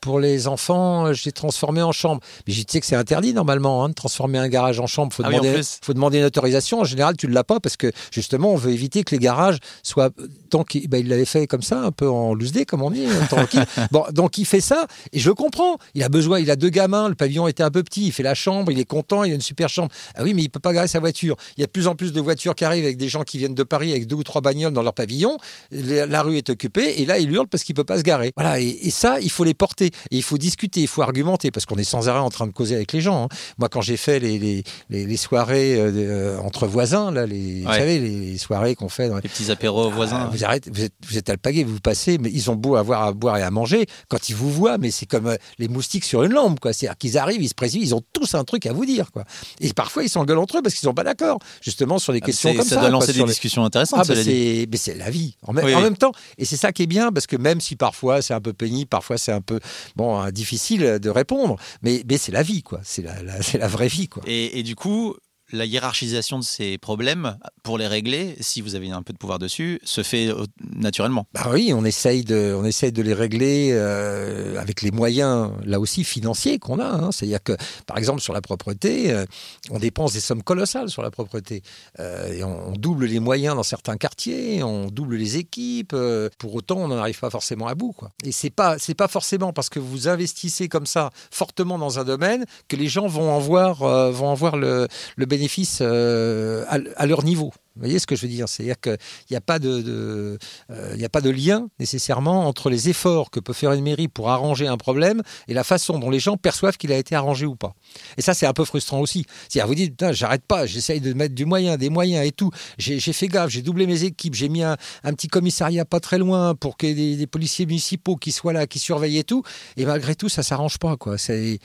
[0.06, 2.20] Pour les enfants, j'ai transformé en chambre.
[2.46, 5.12] Mais je sais que c'est interdit normalement hein, de transformer un garage en chambre.
[5.12, 6.78] Faut Ah demander, faut demander une autorisation.
[6.78, 9.58] En général, tu ne l'as pas parce que justement, on veut éviter que les garages
[9.82, 10.10] soient.
[10.52, 12.92] Donc, il ben, il l'avait fait comme ça, un peu en loose day, comme on
[12.92, 13.66] dit, hein, tranquille.
[13.90, 15.76] Bon, donc il fait ça et je le comprends.
[15.94, 17.08] Il a besoin, il a deux gamins.
[17.08, 18.06] Le pavillon était un peu petit.
[18.06, 19.90] Il fait la chambre, il est content, il a une super chambre.
[20.14, 21.34] Ah oui, mais il peut pas garer sa voiture.
[21.56, 23.38] Il y a de plus en plus de voitures qui arrivent avec des gens qui
[23.38, 25.36] viennent de Paris avec deux ou trois bagnoles dans leur pavillon.
[25.72, 28.30] La, la rue est occupée et là, il hurle parce qu'il peut pas se garer.
[28.36, 28.60] Voilà.
[28.60, 31.76] Et, et ça, il faut les porter il faut discuter, il faut argumenter parce qu'on
[31.76, 33.24] est sans arrêt en train de causer avec les gens.
[33.24, 33.28] hein.
[33.58, 37.62] Moi, quand j'ai fait les, les, les, les soirées euh, euh, entre voisins, là, les,
[37.62, 40.24] vous savez, les soirées qu'on fait dans Les petits apéros voisins.
[40.26, 43.02] ah, vous arrêtez, vous êtes, vous êtes alpagué, vous passez, mais ils ont beau avoir
[43.02, 46.04] à boire et à manger, quand ils vous voient, mais c'est comme euh, les moustiques
[46.04, 46.72] sur une lampe, quoi.
[46.72, 49.24] C'est-à-dire qu'ils arrivent, ils se précisent, ils ont tous un truc à vous dire, quoi.
[49.60, 52.26] Et parfois, ils s'engueulent entre eux parce qu'ils sont pas d'accord, justement, sur les Ah,
[52.26, 52.80] questions comme ça ça.
[52.80, 55.64] doit lancer des les- discussions intéressantes, ah, bah, c'est mais c'est la vie en, même-
[55.64, 55.82] Oui, en oui.
[55.84, 58.40] même temps et c'est ça qui est bien parce que même si parfois c'est un
[58.40, 59.60] peu pénible parfois c'est un peu
[59.94, 61.56] bon euh, difficile de répondre.
[61.82, 62.80] Mais, c'est la vie quoi.
[62.82, 64.22] C'est la, vraie vie quoi.
[64.26, 65.16] Et du coup,
[65.52, 69.38] la hiérarchisation de ces problèmes, pour les régler, si vous avez un peu de pouvoir
[69.38, 70.44] dessus, se fait euh,
[70.74, 71.26] naturellement.
[71.34, 75.78] Bah oui, on essaye de, on essaye de les régler euh, avec les moyens, là
[75.78, 76.86] aussi financiers qu'on a.
[76.86, 77.12] hein.
[77.12, 77.56] C'est-à-dire que,
[77.86, 79.24] par exemple, sur la propreté, euh,
[79.70, 81.62] on dépense des sommes colossales sur la propreté.
[81.98, 85.94] Et on, double les moyens dans certains quartiers, on double les équipes.
[86.38, 87.94] pour autant, on n'en arrive pas forcément à bout.
[88.24, 92.44] Et c'est pas, pas forcément parce que vous investissez comme ça fortement dans un domaine
[92.68, 93.78] que les gens vont en voir,
[94.12, 95.35] vont en voir le, le bénéfice
[95.80, 97.52] euh, à, à leur niveau.
[97.76, 98.48] Vous voyez ce que je veux dire?
[98.48, 98.96] C'est-à-dire qu'il
[99.30, 100.38] n'y a, pas de, de,
[100.70, 104.30] euh, a pas de lien nécessairement entre les efforts que peut faire une mairie pour
[104.30, 107.54] arranger un problème et la façon dont les gens perçoivent qu'il a été arrangé ou
[107.54, 107.74] pas.
[108.16, 109.24] Et ça, c'est un peu frustrant aussi.
[109.48, 112.50] C'est-à-dire, vous dites, Putain, j'arrête pas, j'essaye de mettre du moyen, des moyens et tout.
[112.78, 116.18] J'ai fait gaffe, j'ai doublé mes équipes, j'ai mis un, un petit commissariat pas très
[116.18, 119.24] loin pour qu'il y ait des, des policiers municipaux qui soient là, qui surveillent et
[119.24, 119.42] tout.
[119.76, 120.96] Et malgré tout, ça s'arrange pas.
[120.96, 121.18] quoi.
[121.18, 121.58] C'est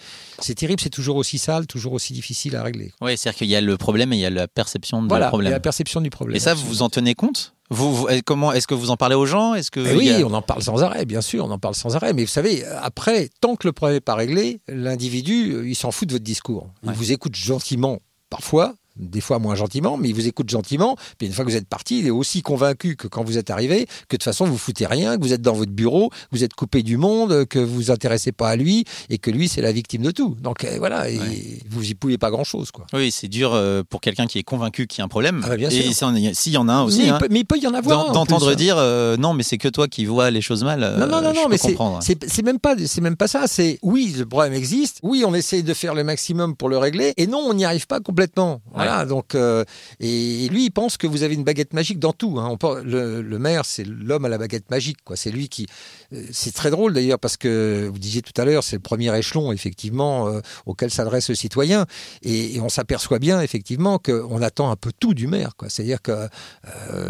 [0.56, 2.92] terrible, c'est toujours aussi sale, toujours aussi difficile à régler.
[3.02, 5.28] Oui, c'est-à-dire qu'il y a le problème et il y a la perception de Voilà,
[5.28, 5.52] et problème.
[5.52, 6.36] la perception du problème.
[6.36, 7.54] Et ça, vous vous en tenez compte?
[7.70, 9.54] Vous, vous- comment Est-ce que vous en parlez aux gens?
[9.54, 11.74] Est-ce que Eh oui, a- on en parle sans arrêt, bien sûr, on en parle
[11.76, 12.12] sans arrêt.
[12.14, 15.92] Mais vous savez, après, tant que le problème n'est pas réglé, l'individu, euh, il s'en
[15.92, 16.68] fout de votre discours.
[16.84, 16.96] Il Ouais.
[16.96, 18.00] vous écoute gentiment,
[18.30, 20.96] parfois, des fois moins gentiment, mais il vous écoute gentiment.
[21.18, 23.50] Puis une fois que vous êtes parti, il est aussi convaincu que quand vous êtes
[23.50, 26.16] arrivé, que de toute façon, vous foutez rien, que vous êtes dans votre bureau, que
[26.32, 29.48] vous êtes coupé du monde, que vous vous intéressez pas à lui et que lui,
[29.48, 30.36] c'est la victime de tout.
[30.42, 31.20] Donc euh, voilà, et
[31.70, 32.72] vous y pouvez pas grand-chose.
[32.72, 32.86] quoi.
[32.94, 35.42] Oui, c'est dur euh, pour quelqu'un qui est convaincu qu'il y a un problème.
[35.44, 35.94] Ah bien et
[36.34, 37.74] s'il y en a- un aussi, mais, hein, il peut, mais il peut y en
[37.74, 38.12] avoir.
[38.12, 38.56] d'entendre hein.
[38.56, 40.80] dire euh, non, mais c'est que toi qui vois les choses mal.
[41.00, 43.48] Non, non, non, non, mais c'est même pas c'est même pas ça.
[43.48, 45.00] C'est oui, le problème existe.
[45.04, 47.14] Oui, on essaye de faire le maximum pour le régler.
[47.18, 48.62] Et non, on n'y arrive pas complètement.
[48.86, 49.06] Voilà.
[49.06, 49.64] Donc euh,
[50.00, 52.40] et, lui, il pense que vous avez une baguette magique dans tout.
[52.40, 52.58] hein.
[52.62, 54.98] On le, le maire, c'est l'homme à la baguette magique.
[55.04, 55.16] quoi.
[55.16, 55.68] C'est lui qui.
[56.14, 59.16] euh, C'est très drôle d'ailleurs parce que vous disiez tout à l'heure, c'est le premier
[59.18, 61.86] échelon effectivement euh, auquel s'adresse le citoyen.
[62.24, 65.56] Et, et on s'aperçoit bien effectivement qu'on attend un peu tout du maire.
[65.58, 65.70] quoi.
[65.70, 66.28] C'est-à-dire que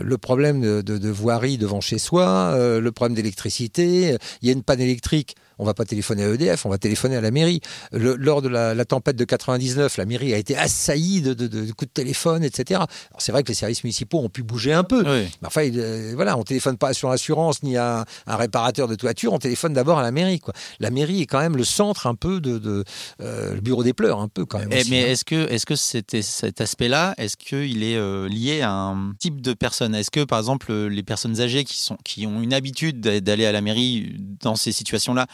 [0.04, 4.54] le problème de, de- de voirie devant chez soi, le problème d'électricité, il y a
[4.54, 7.62] une panne électrique, on va pas téléphoner à EDF, on va téléphoner à la mairie.
[7.92, 11.48] Le- lors de la, la tempête de 99, la mairie a été assaillie de, de-
[11.48, 12.80] de coups de téléphone, etc.
[12.80, 12.90] Alors
[13.20, 15.00] c'est vrai que les services municipaux ont pu bouger un peu.
[15.06, 15.30] Oui.
[15.42, 19.34] Mais enfin, euh, voilà, on téléphone pas sur l'assurance ni à un réparateur de toiture,
[19.34, 20.40] on téléphone d'abord à la mairie.
[20.40, 20.54] Quoi.
[20.80, 22.84] La mairie est quand même le centre un peu de, de,
[23.22, 24.70] euh, le bureau des pleurs, un peu quand même.
[24.72, 25.08] Eh, aussi, mais hein.
[25.08, 29.42] est-ce que, est-ce que c'était- cet aspect-là, est-ce qu'il est euh, lié à un type
[29.42, 32.54] de personne Est-ce que, par exemple, euh, les personnes âgées qui, sont, qui ont une
[32.54, 35.28] habitude d'a- d'aller à la mairie dans ces situations-là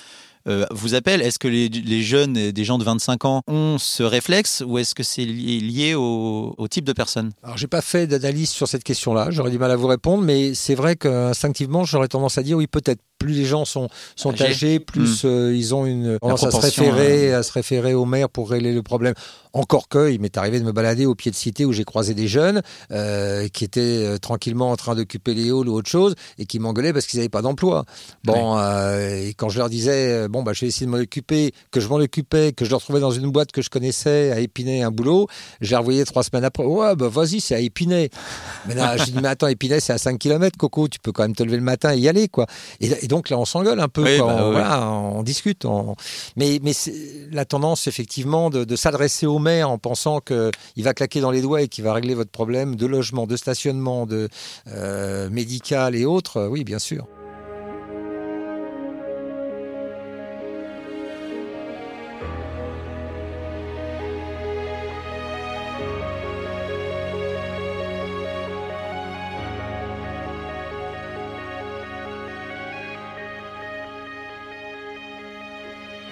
[0.47, 4.03] euh, vous appellent Est-ce que les, les jeunes, des gens de 25 ans, ont ce
[4.03, 7.31] réflexe ou est-ce que c'est lié, lié au, au type de personne?
[7.43, 9.27] Alors, j'ai pas fait d'analyse sur cette question-là.
[9.31, 12.67] J'aurais du mal à vous répondre, mais c'est vrai qu'instinctivement, j'aurais tendance à dire oui,
[12.67, 12.99] peut-être.
[13.19, 14.45] plus les gens sont, sont Âgés.
[14.45, 15.27] âgés, plus Mm.
[15.27, 18.73] euh, ils ont une tendance à se, référer, à se référer au maire pour régler
[18.73, 19.15] le problème.
[19.53, 22.13] Encore que, il m'est arrivé de me balader au pied de cité où j'ai croisé
[22.13, 22.61] des jeunes
[22.91, 26.93] euh, qui étaient tranquillement en train d'occuper les halls ou autre chose et qui m'engueulaient
[26.93, 27.85] parce qu'ils n'avaient pas d'emploi.
[28.23, 31.51] Bon, et quand je leur disais, euh, bon, bah, je vais essayer de m'en occuper,
[31.71, 34.39] que je m'en occupais, que je leur trouvais dans une boîte que je connaissais à
[34.39, 35.27] Épinay un boulot,
[35.61, 36.63] je les revoyais trois semaines après.
[36.63, 38.09] Ouais, bah vas-y, c'est à Épinay.
[38.67, 41.23] Mais là, je dis, mais attends, Épinay, c'est à 5 km, Coco, tu peux quand
[41.23, 42.45] même te lever le matin et y aller, quoi.
[42.81, 44.27] Et, et donc là, on s'engueule un peu, Oui, quoi.
[44.27, 45.65] bah, on, voilà, on discute.
[45.65, 45.95] on-
[46.35, 46.73] Mais, mais
[47.31, 51.41] la tendance, effectivement, de, de s'adresser au maire en pensant qu'il va claquer dans les
[51.41, 54.29] doigts et qu'il va régler votre problème de logement, de stationnement, de
[54.67, 57.07] euh, médical et autres, oui, bien sûr.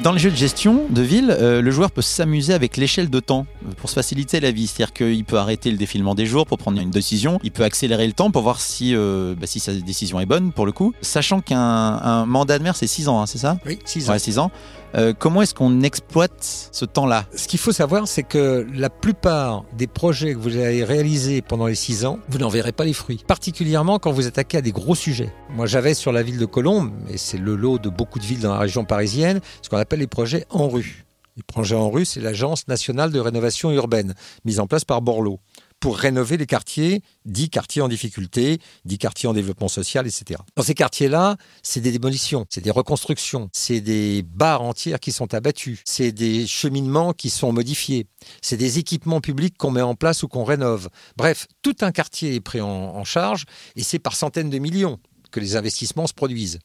[0.05, 3.19] Dans les jeux de gestion de ville, euh, le joueur peut s'amuser avec l'échelle de
[3.19, 4.67] temps pour se faciliter la vie.
[4.67, 7.39] C'est-à-dire qu'il peut arrêter le défilement des jours pour prendre une décision.
[7.41, 10.51] Il peut accélérer le temps pour voir si, euh, bah, si sa décision est bonne
[10.51, 10.93] pour le coup.
[11.01, 13.57] Sachant qu'un un mandat de maire, c'est 6 ans, hein, c'est ça?
[13.65, 14.13] Oui, six ans.
[14.13, 14.51] Ouais, 6 ans.
[14.95, 19.65] Euh, comment est-ce qu'on exploite ce temps-là Ce qu'il faut savoir, c'est que la plupart
[19.77, 22.93] des projets que vous avez réalisés pendant les six ans, vous n'en verrez pas les
[22.93, 23.23] fruits.
[23.27, 25.33] Particulièrement quand vous attaquez à des gros sujets.
[25.49, 28.39] Moi, j'avais sur la ville de Colombes, et c'est le lot de beaucoup de villes
[28.39, 31.05] dans la région parisienne, ce qu'on appelle les projets en rue.
[31.35, 34.13] Les projets en rue, c'est l'Agence nationale de rénovation urbaine,
[34.45, 35.39] mise en place par Borloo,
[35.79, 40.39] pour rénover les quartiers, dix quartiers en difficulté, dix quartiers en développement social, etc.
[40.55, 45.33] Dans ces quartiers-là, c'est des démolitions, c'est des reconstructions, c'est des bars entières qui sont
[45.33, 48.07] abattus, c'est des cheminements qui sont modifiés,
[48.41, 50.89] c'est des équipements publics qu'on met en place ou qu'on rénove.
[51.17, 53.45] Bref, tout un quartier est pris en charge
[53.75, 54.99] et c'est par centaines de millions
[55.31, 56.59] que les investissements se produisent.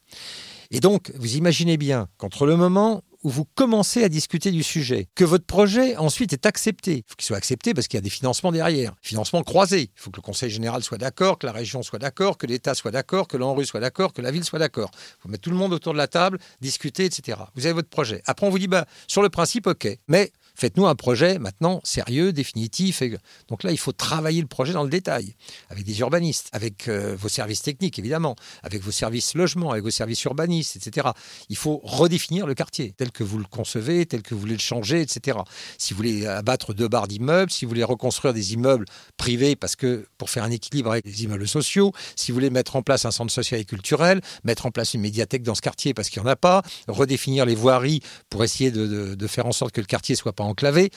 [0.70, 5.08] Et donc, vous imaginez bien qu'entre le moment où vous commencez à discuter du sujet,
[5.14, 8.02] que votre projet ensuite est accepté, il faut qu'il soit accepté parce qu'il y a
[8.02, 9.90] des financements derrière, financements croisés.
[9.94, 12.74] Il faut que le Conseil général soit d'accord, que la région soit d'accord, que l'État
[12.74, 14.90] soit d'accord, que l'ANRU soit d'accord, que la ville soit d'accord.
[14.94, 17.38] Il faut tout le monde autour de la table, discuter, etc.
[17.54, 18.22] Vous avez votre projet.
[18.26, 22.32] Après, on vous dit, bah, sur le principe, OK, mais faites-nous un projet maintenant sérieux,
[22.32, 23.02] définitif.
[23.48, 25.34] Donc là, il faut travailler le projet dans le détail,
[25.70, 29.90] avec des urbanistes, avec euh, vos services techniques, évidemment, avec vos services logement, avec vos
[29.90, 31.08] services urbanistes, etc.
[31.48, 34.58] Il faut redéfinir le quartier tel que vous le concevez, tel que vous voulez le
[34.58, 35.38] changer, etc.
[35.78, 38.84] Si vous voulez abattre deux barres d'immeubles, si vous voulez reconstruire des immeubles
[39.16, 42.76] privés, parce que pour faire un équilibre avec les immeubles sociaux, si vous voulez mettre
[42.76, 45.94] en place un centre social et culturel, mettre en place une médiathèque dans ce quartier
[45.94, 49.72] parce qu'il n'y en a pas, redéfinir les voiries pour essayer de, faire en sorte
[49.72, 50.90] que le quartier soit pas enclavé,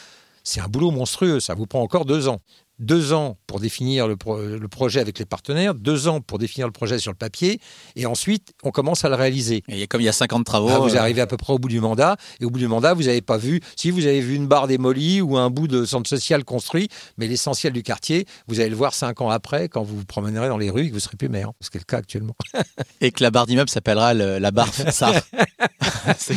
[0.43, 1.39] c'est un boulot monstrueux.
[1.39, 2.39] Ça vous prend encore deux ans.
[2.84, 6.68] Deux ans pour définir le, pro- le projet avec les partenaires, deux ans pour définir
[6.68, 7.60] le projet sur le papier,
[7.95, 9.64] et ensuite on commence à le réaliser.
[9.69, 10.69] Et comme il y a 50 travaux.
[10.69, 12.68] Ah, vous euh, arrivez à peu près au bout du mandat, et au bout du
[12.68, 15.68] mandat, vous n'avez pas vu, si vous avez vu une barre démolie ou un bout
[15.68, 19.69] de centre social construit, mais l'essentiel du quartier, vous allez le voir cinq ans après,
[19.69, 21.69] quand vous vous promènerez dans les rues et que vous ne serez plus maire, ce
[21.69, 22.35] qui est le cas actuellement.
[23.01, 25.14] Et que la barre d'immeuble s'appellera le- la barre SAR.
[26.18, 26.34] Ça.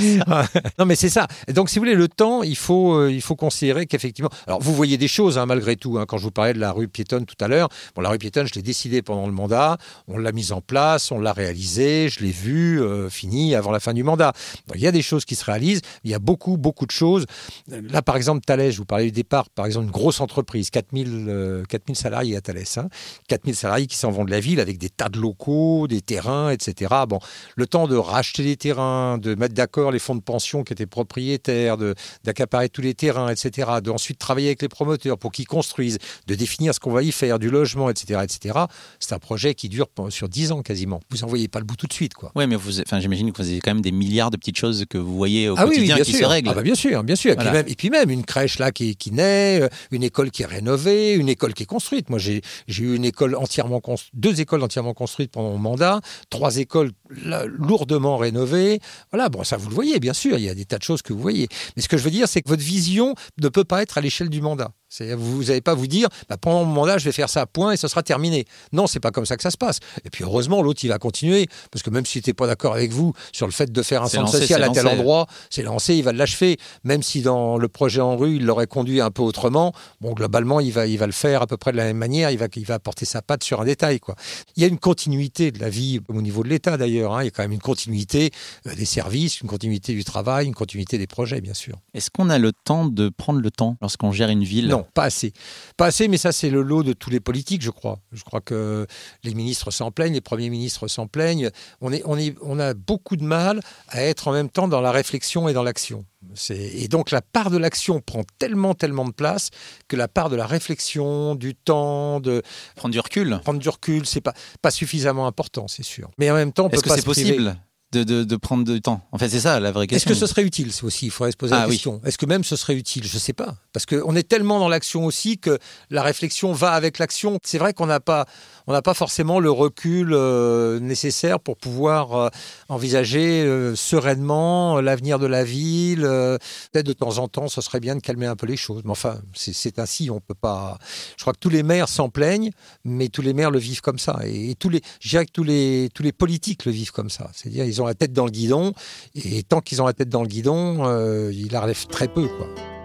[0.79, 1.27] non, mais c'est ça.
[1.49, 4.31] Et donc, si vous voulez, le temps, il faut, euh, il faut considérer qu'effectivement.
[4.47, 5.99] Alors, vous voyez des choses, hein, malgré tout.
[5.99, 6.05] hein.
[6.07, 8.47] quand je vous parlais de la rue piétonne tout à l'heure, bon, la rue piétonne,
[8.47, 9.79] je l'ai décidé pendant le mandat.
[10.07, 13.81] On l'a mise en place, on l'a réalisée, je l'ai vue, euh, finie avant la
[13.81, 14.33] fin du mandat.
[14.75, 15.81] Il y a des choses qui se réalisent.
[16.05, 17.27] Il y a beaucoup, beaucoup de choses.
[17.73, 20.71] Euh, Là, par exemple, Thales, je vous parlais du départ, par exemple, une grosse entreprise,
[20.71, 22.65] 4000, euh, 4000 salariés à Thales.
[22.77, 22.89] Hein,
[23.29, 26.51] 4000 salariés qui s'en vont de la ville avec des tas de locaux, des terrains,
[26.51, 26.95] etc.
[27.09, 27.21] Bon,
[27.55, 30.87] le temps de racheter les terrains, de mettre d'accord les fonds de pension qui étaient
[30.87, 31.77] propriétaires,
[32.25, 36.35] d'accaparer tous les terrains, etc., de ensuite travailler avec les promoteurs pour qu'ils construisent, de
[36.35, 38.59] définir ce qu'on va y faire, du logement, etc., etc.
[39.01, 41.01] C'est un projet qui dure sur 10 ans quasiment.
[41.11, 42.33] Vous n'en voyez pas le bout tout de suite, quoi.
[42.35, 44.85] Ouais, mais vous, enfin, j'imagine que vous avez quand même des milliards de petites choses
[44.89, 46.21] que vous voyez au Ah oui, oui, quotidien bien qui sûr.
[46.21, 46.49] se règlent.
[46.51, 47.33] Ah bah bien sûr, bien sûr.
[47.33, 47.51] Et, Voilà.
[47.51, 50.43] puis même, et puis même une crèche là qui, qui naît, euh, une école qui
[50.43, 52.11] est rénovée, une école qui est construite.
[52.11, 52.43] Moi, j'ai
[52.79, 56.93] eu une école entièrement construite, deux écoles entièrement construites pendant mon mandat, trois écoles
[57.25, 58.81] là, lourdement rénovées.
[59.13, 60.39] Voilà, bon, ça vous le voyez, bien sûr.
[60.39, 61.49] Il y a des tas de choses que vous voyez.
[61.77, 64.01] Mais ce que je veux dire, c'est que votre vision ne peut pas être à
[64.01, 64.73] l'échelle du mandat.
[65.17, 67.77] Vous n'allez pas vous dire, bah, pendant mon mandat, je vais faire ça, point, et
[67.77, 68.47] ce sera terminé.
[68.73, 69.79] Non, c'est pas comme ça que ça se passe.
[70.05, 72.93] Et puis heureusement, l'autre, il va continuer, parce que même s'il n'était pas d'accord avec
[72.93, 74.97] vous sur le fait de faire un centre lancé, social à tel lancé.
[74.97, 76.59] endroit, c'est lancé, il va l'achever.
[76.85, 80.61] Même si dans le projet en rue, il l'aurait conduit un peu autrement, bon, globalement,
[80.61, 82.47] il va, il va le faire à peu près de la même manière, il va,
[82.55, 84.01] il va apporter sa patte sur un détail.
[84.01, 84.15] Quoi.
[84.57, 87.23] Il y a une continuité de la vie au niveau de l'État d'ailleurs, hein.
[87.23, 88.31] il y a quand même une continuité
[88.67, 91.77] euh, des services, une continuité du travail, une continuité des projets, bien sûr.
[91.95, 94.69] Est-ce qu'on a le temps de prendre le temps lorsqu'on gère une ville?
[94.69, 95.33] Non, pas assez.
[95.77, 97.99] Pas passé, mais ça c'est le lot de tous les politiques, je crois.
[98.13, 98.87] Je crois que
[99.25, 101.51] les ministres s'en plaignent, les premiers ministres s'en plaignent.
[101.81, 104.81] On, est, on, est, on a beaucoup de mal à être en même temps dans
[104.81, 106.05] la réflexion et dans l'action.
[106.51, 109.51] Et donc la part de l'action prend tellement, tellement de place
[109.89, 112.43] que la part de la réflexion, du temps, de
[112.75, 116.11] prendre du recul, prendre du recul, c'est pas pas suffisamment important, c'est sûr.
[116.19, 117.57] Mais en même temps, est-ce que c'est possible?
[118.05, 120.11] De, de, prendre du temps En fait, c'est ça la vraie question.
[120.11, 122.01] Est-ce que ce serait utile C'est aussi, il faudrait se poser la ah question.
[122.05, 123.05] Est-ce que même ce serait utile?
[123.05, 123.57] Je ne sais pas.
[123.73, 125.59] Parce qu'on est tellement dans l'action aussi que
[125.91, 127.39] la réflexion va avec l'action.
[127.43, 128.27] C'est vrai qu'on n'a pas,
[128.67, 132.29] on n'a pas forcément le recul euh, nécessaire pour pouvoir euh,
[132.69, 136.03] envisager euh, sereinement l'avenir de la ville.
[136.03, 138.83] Peut-être de temps en temps, ce serait bien de calmer un peu les choses.
[138.85, 140.11] Mais enfin, c'est ainsi.
[140.11, 140.79] On peut pas.
[141.17, 142.51] Je crois que tous les maires s'en plaignent,
[142.85, 144.19] mais tous les maires le vivent comme ça.
[144.25, 147.31] Et, tous les, je dirais que tous les, tous les politiques le vivent comme ça.
[147.35, 148.73] C'est-à-dire, ils ont la tête dans le guidon,
[149.15, 152.76] et tant qu'ils ont la tête dans le guidon, ils la très peu, quoi.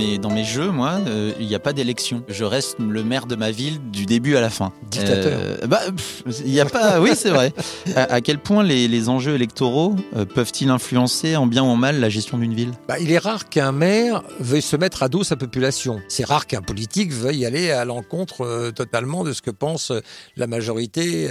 [0.00, 2.22] Mes, dans mes jeux, moi, euh, il n'y a pas d'élection.
[2.28, 4.72] Je reste le maire de ma ville du début à la fin.
[4.90, 5.38] Dictateur.
[5.40, 5.80] Euh, bah,
[6.44, 7.00] il n'y a pas.
[7.00, 7.52] oui, c'est vrai.
[7.94, 12.00] À, quel point les, les enjeux électoraux euh, peuvent-ils influencer en bien ou en mal
[12.00, 12.72] la gestion d'une ville?
[12.88, 16.00] Bah, Il est rare qu'un maire veuille se mettre à dos sa population.
[16.08, 19.92] C'est rare qu'un politique veuille aller à l'encontre totalement de ce que pense
[20.36, 21.28] la majorité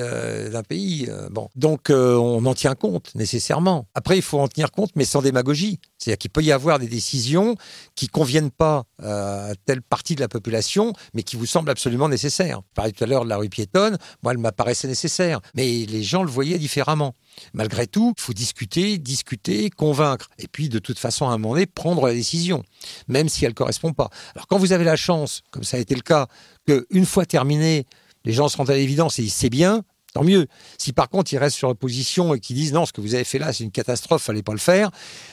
[0.51, 1.09] d'un pays.
[1.31, 3.87] bon, donc on en tient compte nécessairement.
[3.95, 5.79] Après, il faut en tenir compte, mais sans démagogie.
[5.97, 7.55] C'est-à-dire qu'il peut y avoir des décisions
[7.95, 12.59] qui conviennent pas à telle partie de la population, mais qui vous semblent absolument nécessaires.
[12.69, 16.03] Je parlais tout à l'heure de la rue piétonne, moi, elle m'apparaissait nécessaire, mais les
[16.03, 17.15] gens le voyaient différemment.
[17.53, 21.53] Malgré tout, il faut discuter, discuter, convaincre, et puis de toute façon, à un moment
[21.53, 22.63] donné, prendre la décision,
[23.07, 24.09] même si elle ne correspond pas.
[24.35, 26.27] Alors quand vous avez la chance, comme ça a été le cas,
[26.67, 27.87] qu'une fois terminé,
[28.25, 29.83] les gens se rendent à l'évidence et disent c'est bien,
[30.13, 30.47] Tant mieux.
[30.79, 33.13] Si par contre ils restent sur la position et qu'ils disent non, ce que vous
[33.13, 34.89] avez fait là, c'est une catastrophe, fallait pas le faire,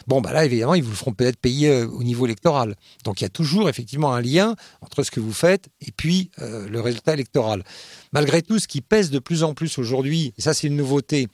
[0.07, 2.77] bon, bah là, évidemment, ils vous le feront peut-être payer euh, au niveau électoral.
[3.05, 6.31] Donc il y a toujours effectivement un lien entre ce que vous faites et puis
[6.43, 7.65] euh, le résultat électoral.
[8.13, 11.29] Malgré tout, ce qui pèse de plus en plus aujourd'hui, et ça c'est une nouveauté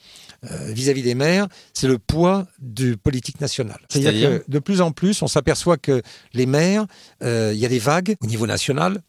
[0.48, 3.81] euh, vis-à-vis des maires, c'est le poids du politique national.
[3.89, 6.01] C'est-à-dire que de plus en plus, on s'aperçoit que
[6.32, 6.86] les maires,
[7.20, 9.02] il y a des vagues au niveau national.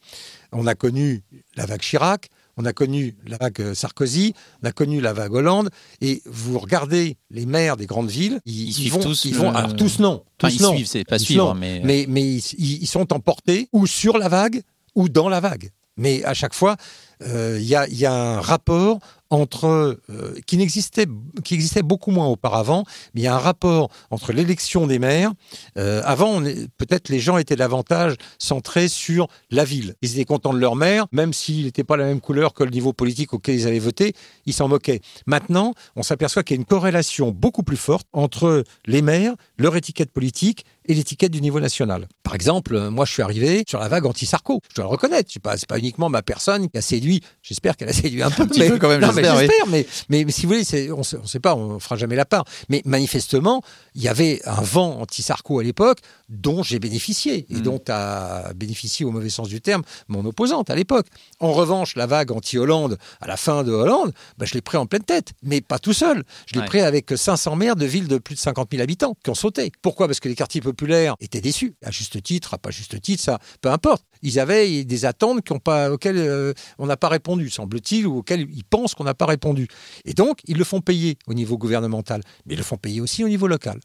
[0.52, 1.24] On a connu
[1.56, 5.70] la vague Chirac, on a connu la vague Sarkozy, on a connu la vague Hollande,
[6.02, 10.00] et vous regardez les maires des grandes villes, ils, vont, tous, ils vont, alors tous
[10.00, 11.82] non, tous ils suivent, c'est pas suivre, mais...
[11.84, 14.62] mais mais, ils, sont emportés ou sur la vague
[14.96, 15.72] ou dans la vague.
[15.98, 16.76] Mais à chaque fois,
[17.22, 17.76] euh, il y,
[18.06, 19.00] a, un rapport
[19.34, 21.08] entre euh, qui n'existait
[21.44, 22.84] qui existait beaucoup moins auparavant,
[23.14, 25.32] mais il y a un rapport entre l'élection des maires.
[25.78, 26.40] Euh, avant,
[26.78, 29.96] peut-être les gens étaient davantage centrés sur la ville.
[30.04, 32.70] Ils étaient contents de leur maire, même s'il n'était pas la même couleur que le
[32.70, 34.14] niveau politique auquel ils avaient voté,
[34.46, 35.02] ils s'en moquaient.
[35.26, 39.76] Maintenant, on s'aperçoit qu'il y a une corrélation beaucoup plus forte entre les maires, leur
[39.76, 42.08] étiquette politique et l'étiquette du niveau national.
[42.24, 44.62] Par exemple, moi, je suis arrivé sur la vague anti-Sarko.
[44.70, 45.32] Je dois le reconnaître.
[45.32, 47.22] Ce n'est pas, pas uniquement ma personne qui a séduit.
[47.42, 48.46] J'espère qu'elle a séduit un peu.
[48.46, 51.76] Petit peu quand même j'espère, mais, mais, si vous voulez, on ne sait pas, on
[51.76, 52.46] ne fera jamais la part.
[52.70, 53.62] Mais manifestement,
[53.96, 57.62] il y avait un vent anti-Sarko à l'époque dont j'ai bénéficié et mm.
[57.62, 61.08] dont a bénéficié au mauvais sens du terme mon opposante à l'époque.
[61.40, 64.86] En revanche, la vague anti-Hollande à la fin de Hollande, bah, je l'ai pris en
[64.86, 66.24] pleine tête, mais pas tout seul.
[66.46, 69.30] Je l'ai pris avec 500 maires de villes de plus de 50 000 habitants qui
[69.30, 69.72] ont sauté.
[69.82, 70.08] Pourquoi?
[70.08, 73.40] Parce que les quartiers populaires étaient déçus, à juste titre, à pas juste titre, ça,
[73.62, 74.04] peu importe.
[74.24, 78.96] Ils avaient des attentes auxquelles euh, on n'a pas répondu, semble-t-il, ou auxquelles ils pensent
[78.96, 79.68] qu'on n'a pas répondu.
[80.06, 83.24] Et donc, ils le font payer au niveau gouvernemental, mais ils le font payer aussi
[83.24, 83.80] au niveau local.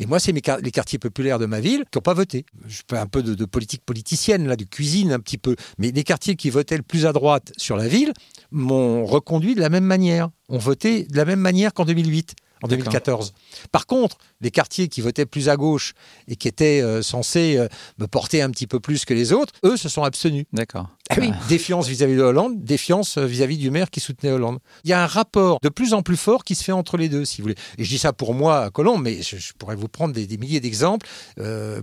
[0.00, 2.44] Et moi, c'est les quartiers populaires de ma ville qui n'ont pas voté.
[2.66, 5.54] Je fais un peu de, politique politicienne, là, de cuisine un petit peu.
[5.78, 8.12] Mais les quartiers qui votaient le plus à droite sur la ville
[8.50, 10.30] m'ont reconduit de la même manière.
[10.48, 13.32] Ont voté de la même manière qu'en 2008 en 2014.
[13.72, 15.94] Par contre, les quartiers qui votaient plus à gauche
[16.28, 17.68] et qui étaient euh, censés euh,
[17.98, 20.46] me porter un petit peu plus que les autres, eux se sont abstenus.
[20.52, 20.88] D'accord.
[21.10, 24.58] Ah oui, défiance vis-à-vis de Hollande, défiance euh, vis-à-vis du maire qui soutenait Hollande.
[24.84, 27.08] Il y a un rapport de plus en plus fort qui se fait entre les
[27.08, 27.56] deux, si vous voulez.
[27.78, 30.60] Et je dis ça pour moi à Colombe, mais je, pourrais vous prendre des, milliers
[30.60, 31.06] d'exemples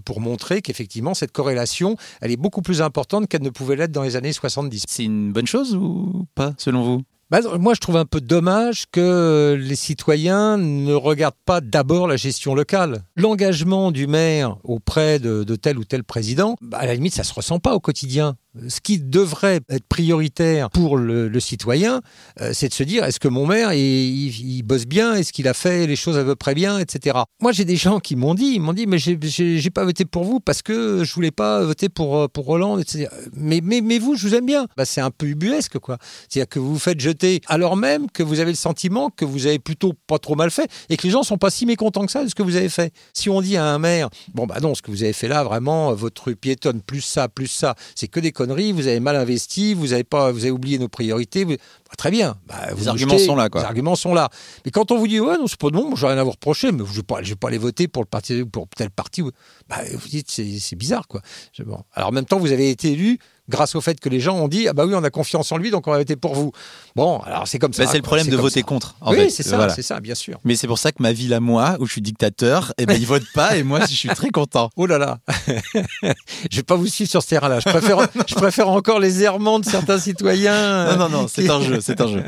[0.06, 4.04] pour montrer qu'effectivement, cette corrélation, elle est beaucoup plus importante qu'elle ne pouvait l'être dans
[4.04, 4.84] les années 70.
[4.88, 7.04] C'est une bonne chose ou pas, selon vous?
[7.32, 12.18] Bah, Moi, je trouve un peu dommage que les citoyens ne regardent pas d'abord la
[12.18, 13.04] gestion locale.
[13.16, 17.34] L'engagement du maire auprès de, tel ou tel président, bah, à la limite, ça se
[17.34, 18.36] ressent pas au quotidien
[18.68, 22.02] ce qui devrait être prioritaire pour le, citoyen,
[22.40, 25.54] euh, c'est de se dire est-ce que mon maire il, bosse bien, est-ce qu'il a
[25.54, 27.18] fait les choses à peu près bien, etc.
[27.42, 30.24] Moi j'ai des gens qui m'ont dit, ils m'ont dit mais j'ai pas voté pour
[30.24, 33.08] vous parce que je voulais pas voter pour euh, pour Hollande, etc.
[33.34, 34.68] Mais mais mais vous je vous aime bien.
[34.78, 35.98] Bah, c'est un peu ubuesque quoi.
[36.30, 39.48] C'est-à-dire que vous vous faites jeter alors même que vous avez le sentiment que vous
[39.48, 42.12] avez plutôt pas trop mal fait et que les gens sont pas si mécontents que
[42.12, 42.94] ça de ce que vous avez fait.
[43.14, 45.44] Si on dit à un maire bon bah non ce que vous avez fait là
[45.44, 48.32] vraiment votre rue piétonne plus ça plus ça c'est que des
[48.72, 51.46] vous avez mal investi, vous avez pas, vous avez oublié nos priorités.
[51.46, 51.56] Bah,
[51.98, 52.36] très bien.
[52.48, 53.62] Bah, les arguments sont là, quoi.
[53.62, 54.30] Les arguments sont là.
[54.66, 56.72] Mais quand on vous dit ouais, non, c'est pas bon, j'ai rien à vous reprocher,
[56.72, 59.22] mais je vais pas, je vais pas aller voter pour le parti, pour tel parti.
[59.70, 61.22] Bah, vous dites c'est bizarre, quoi.
[61.66, 61.82] Bon.
[61.94, 63.20] Alors en même temps, vous avez été élu
[63.52, 65.58] grâce au fait que les gens ont dit ah bah oui on a confiance en
[65.58, 66.52] lui donc on va voter pour vous.
[66.96, 67.86] Bon alors c'est comme ça.
[67.86, 68.96] c'est le problème de voter contre.
[69.06, 70.40] oui c'est ça, c'est ça bien sûr.
[70.44, 72.86] Mais c'est pour ça que ma ville à moi où je suis dictateur, et eh
[72.88, 74.70] ben ils votent pas et moi je suis très content.
[74.78, 75.20] Oh là là,
[76.50, 77.60] je vais pas vous suivre sur ce terrain-là.
[77.60, 80.96] Je préfère je préfère encore les errements de certains citoyens.
[80.96, 82.24] Non non non c'est un jeu c'est un jeu.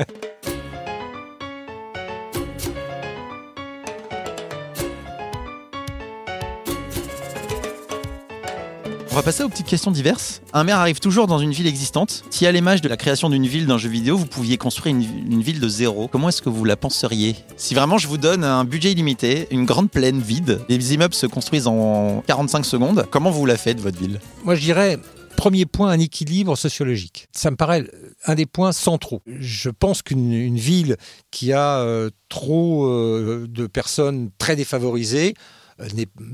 [9.14, 10.42] On va passer aux petites questions diverses.
[10.52, 12.24] Un maire arrive toujours dans une ville existante.
[12.30, 15.40] Si à l'image de la création d'une ville d'un jeu vidéo, vous pouviez construire une,
[15.40, 17.36] ville de zéro, comment est-ce que vous la penseriez?
[17.56, 21.26] Si vraiment je vous donne un budget illimité, une grande plaine vide, les immeubles se
[21.26, 24.18] construisent en 45 secondes, comment vous la faites, votre ville?
[24.42, 24.98] Moi je dirais
[25.36, 27.28] Premier point, un équilibre sociologique.
[27.30, 27.84] Ça me paraît
[28.24, 29.22] un des points centraux.
[29.26, 30.96] Je pense qu'une ville
[31.30, 35.34] qui a euh, trop euh, de personnes très défavorisées,
[35.80, 35.86] euh,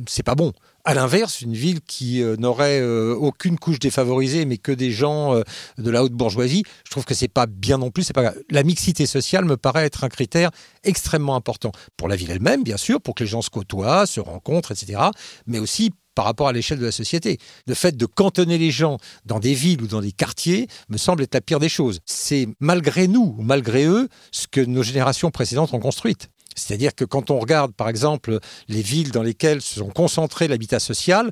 [0.06, 0.52] c'est pas bon.
[0.84, 5.34] À l'inverse, une ville qui euh, n'aurait euh, aucune couche défavorisée, mais que des gens
[5.34, 5.42] euh,
[5.76, 8.02] de la haute bourgeoisie, je trouve que c'est pas bien non plus.
[8.04, 10.50] C'est pas la mixité sociale me paraît être un critère
[10.82, 14.20] extrêmement important pour la ville elle-même, bien sûr, pour que les gens se côtoient, se
[14.20, 15.00] rencontrent, etc.
[15.46, 17.38] Mais aussi par rapport à l'échelle de la société.
[17.66, 21.22] Le fait de cantonner les gens dans des villes ou dans des quartiers me semble
[21.22, 22.00] être la pire des choses.
[22.04, 26.16] C'est malgré nous ou malgré eux ce que nos générations précédentes ont construit.
[26.56, 30.80] C'est-à-dire que quand on regarde, par exemple, les villes dans lesquelles se sont concentrés l'habitat
[30.80, 31.30] social,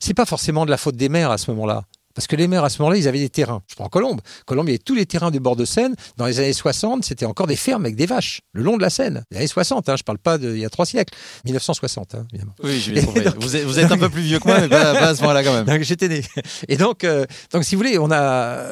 [0.00, 1.84] c'est pas forcément de la faute des maires à ce moment-là.
[2.14, 3.62] Parce que les maires, à ce moment-là, ils avaient des terrains.
[3.66, 4.20] Je prends Colombe.
[4.46, 5.94] Colombe, il y avait tous les terrains du bord de Seine.
[6.16, 8.90] Dans les années 60, c'était encore des fermes avec des vaches, le long de la
[8.90, 9.24] Seine.
[9.30, 11.14] Les années 60, hein, je ne parle pas d'il y a trois siècles.
[11.44, 12.54] 1960, hein, évidemment.
[12.62, 14.92] Oui, je l'ai vous, êtes, vous êtes un peu plus vieux que moi, mais pas,
[14.92, 15.82] à ce moment-là quand même.
[15.82, 16.22] J'étais né.
[16.68, 18.62] Et donc, euh, donc, si vous voulez, on, a,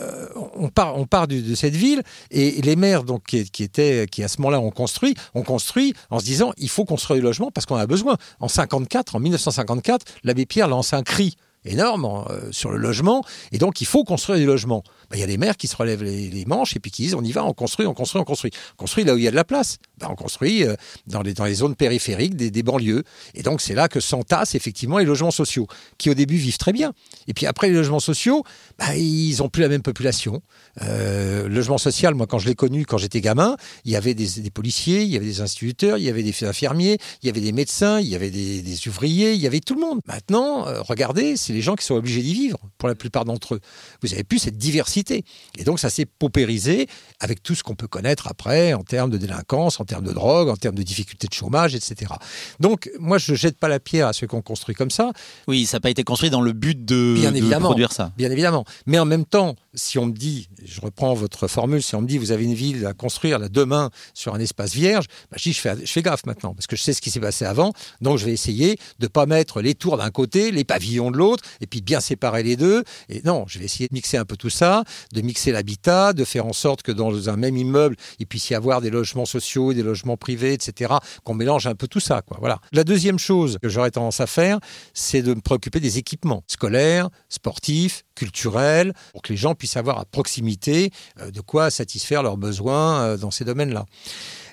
[0.55, 4.23] on part, on part de cette ville et les maires donc, qui, qui, étaient, qui
[4.23, 7.51] à ce moment-là ont construit, ont construit en se disant il faut construire du logement
[7.51, 8.17] parce qu'on a besoin.
[8.41, 13.59] En 54, en 1954, l'abbé Pierre lance un cri énorme euh, sur le logement, et
[13.59, 14.83] donc il faut construire des logements.
[15.13, 17.23] Ben, y a des maires qui se relèvent les, manches et puis qui disent on
[17.23, 18.51] y va, on construit, on construit, on construit.
[18.73, 19.77] On construit là où il y a de la place.
[19.99, 20.75] Ben, on construit euh,
[21.07, 23.03] dans, les, dans les zones périphériques des, banlieues.
[23.35, 25.67] Et donc c'est là que s'entassent effectivement les logements sociaux,
[25.99, 26.95] qui au début vivent très bien.
[27.29, 28.43] Et puis après les logements sociaux,
[28.79, 30.41] ben, ils n'ont plus la même population.
[30.81, 34.51] Euh, logement social, moi quand je l'ai connu, quand j'étais gamin, il y avait des,
[34.51, 37.53] policiers, il y avait des instituteurs, il y avait des infirmiers, il y avait des
[37.53, 40.01] médecins, il y avait des, des ouvriers, il y avait tout le monde.
[40.07, 43.61] Maintenant, regardez, c'est les gens qui sont obligés d'y vivre, pour la plupart d'entre eux.
[44.01, 45.02] Vous n'avez plus cette diversité.
[45.11, 46.89] Et donc, ça s'est paupérisé
[47.21, 50.49] avec tout ce qu'on peut connaître après en termes de délinquance, en termes de drogue,
[50.49, 52.13] en termes de difficultés de chômage, etc.
[52.61, 55.13] Donc, moi, je ne jette pas la pierre à ceux qui ont construit comme ça.
[55.49, 58.13] Oui, ça n'a pas été construit dans le but de, bien évidemment, produire ça.
[58.17, 58.65] Bien évidemment.
[58.87, 62.07] Mais en même temps, si on me dit, je reprends votre formule, si on me
[62.07, 65.45] dit, vous avez une ville à construire là, demain sur un espace vierge, bah, je
[65.45, 67.45] dis, je fais, je fais gaffe maintenant, parce que je sais ce qui s'est passé
[67.45, 67.73] avant.
[68.01, 71.17] Donc, je vais essayer de ne pas mettre les tours d'un côté, les pavillons de
[71.17, 72.85] l'autre, et puis bien séparer les deux.
[73.09, 76.25] Et non, je vais essayer de mixer un peu tout ça, de mixer l'habitat, de
[76.25, 79.73] faire en sorte que dans un même immeuble, il puisse y avoir des logements sociaux,
[79.73, 80.95] des logements privés, etc.
[81.25, 82.39] Qu'on mélange un peu tout ça, quoi.
[82.41, 82.59] Voilà.
[82.73, 84.59] La deuxième chose que j'aurais tendance à faire,
[84.95, 89.99] c'est de me préoccuper des équipements scolaires, sportifs, culturels, pour que les gens puissent avoir
[89.99, 90.91] à proximité
[91.21, 93.87] euh, de quoi satisfaire leurs besoins euh, dans ces domaines-là.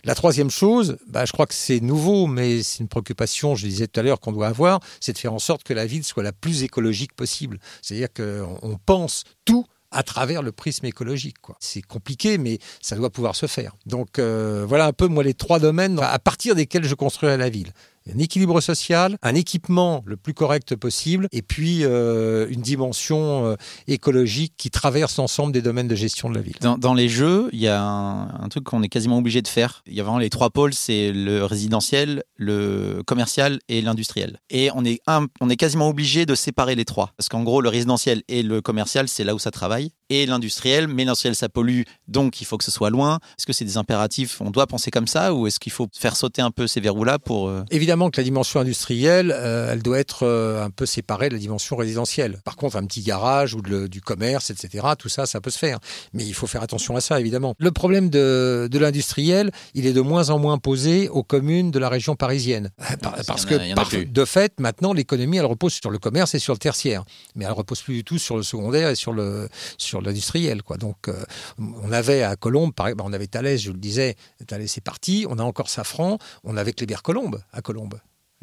[0.05, 3.87] La troisième chose, bah, je crois que c'est nouveau, mais c'est une préoccupation, je disais
[3.87, 6.23] tout à l'heure, qu'on doit avoir, c'est de faire en sorte que la ville soit
[6.23, 7.59] la plus écologique possible.
[7.81, 11.37] C'est-à-dire qu'on pense tout à travers le prisme écologique.
[11.59, 13.75] C'est compliqué, mais ça doit pouvoir se faire.
[13.85, 17.49] Donc euh, voilà un peu, moi, les trois domaines à partir desquels je construirai la
[17.49, 17.73] ville.
[18.13, 23.55] Un équilibre social, un équipement le plus correct possible, et puis euh, une dimension euh,
[23.87, 26.55] écologique qui traverse l'ensemble des domaines de gestion de la ville.
[26.61, 29.47] Dans, dans les jeux, il y a un, un truc qu'on est quasiment obligé de
[29.47, 29.81] faire.
[29.87, 34.39] Il y a vraiment les trois pôles, c'est le résidentiel, le commercial et l'industriel.
[34.49, 37.11] Et on est, un, on est quasiment obligé de séparer les trois.
[37.17, 39.91] Parce qu'en gros, le résidentiel et le commercial, c'est là où ça travaille.
[40.09, 43.19] Et l'industriel, mais l'industriel, ça pollue, donc il faut que ce soit loin.
[43.37, 44.41] Est-ce que c'est des impératifs?
[44.41, 47.19] On doit penser comme ça ou est-ce qu'il faut faire sauter un peu ces verrous-là
[47.19, 47.47] pour...
[47.47, 47.63] euh,
[47.99, 51.39] Évidemment que la dimension industrielle, euh, elle doit être euh, un peu séparée de la
[51.39, 52.39] dimension résidentielle.
[52.45, 55.57] Par contre, un petit garage ou de- du commerce, etc., tout ça, ça peut se
[55.57, 55.79] faire.
[56.13, 57.55] Mais il faut faire attention à ça, évidemment.
[57.57, 61.79] Le problème de, de l'industriel, il est de moins en moins posé aux communes de
[61.79, 62.69] la région parisienne.
[62.79, 66.33] Euh, par- parce que, a- par- de fait, maintenant, l'économie, elle repose sur le commerce
[66.35, 67.03] et sur le tertiaire.
[67.35, 70.63] Mais elle repose plus du tout sur le secondaire et sur le sur l'industriel.
[70.63, 70.77] Quoi.
[70.77, 71.21] Donc, euh,
[71.59, 74.15] on avait à Colombes, par exemple, on avait Thalès, je le disais,
[74.47, 75.25] Thalès est parti.
[75.29, 76.17] On a encore Safran.
[76.45, 77.88] On avait Cléber-Colombe à Colombes.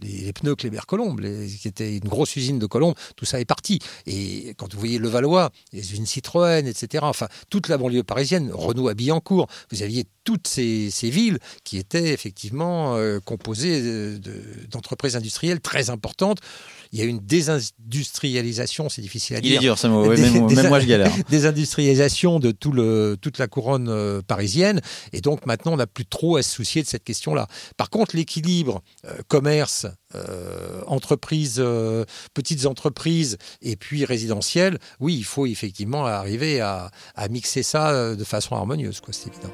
[0.02, 3.47] Les, les pneus Kléber-Colombe, les- qui était une grosse usine de Colombe, tout ça est
[3.47, 3.78] parti.
[4.06, 8.89] Et quand vous voyez Levallois, les usines Citroën, etc., enfin, toute la banlieue parisienne, Renault
[8.89, 15.16] à Billancourt, vous aviez toutes ces, villes qui étaient effectivement euh, composées de- de- d'entreprises
[15.16, 16.40] industrielles très importantes.
[16.93, 20.17] Il y a une désindustrialisation, c'est difficile à Il dire est dur ce mot, ouais,
[20.17, 21.13] Des- même, des- même moi je galère.
[21.31, 24.81] désindustrialisation de tout le, toute la couronne euh, parisienne.
[25.13, 27.47] Et donc maintenant, on n'a plus trop à se soucier de cette question-là.
[27.77, 32.05] Par contre, l'équilibre euh, commerce, euh, entreprise, euh,
[32.35, 38.25] petites entreprises et puis résidentiel, oui, il faut effectivement arriver à, à mixer ça de
[38.25, 39.53] façon harmonieuse, quoi, c'est évident.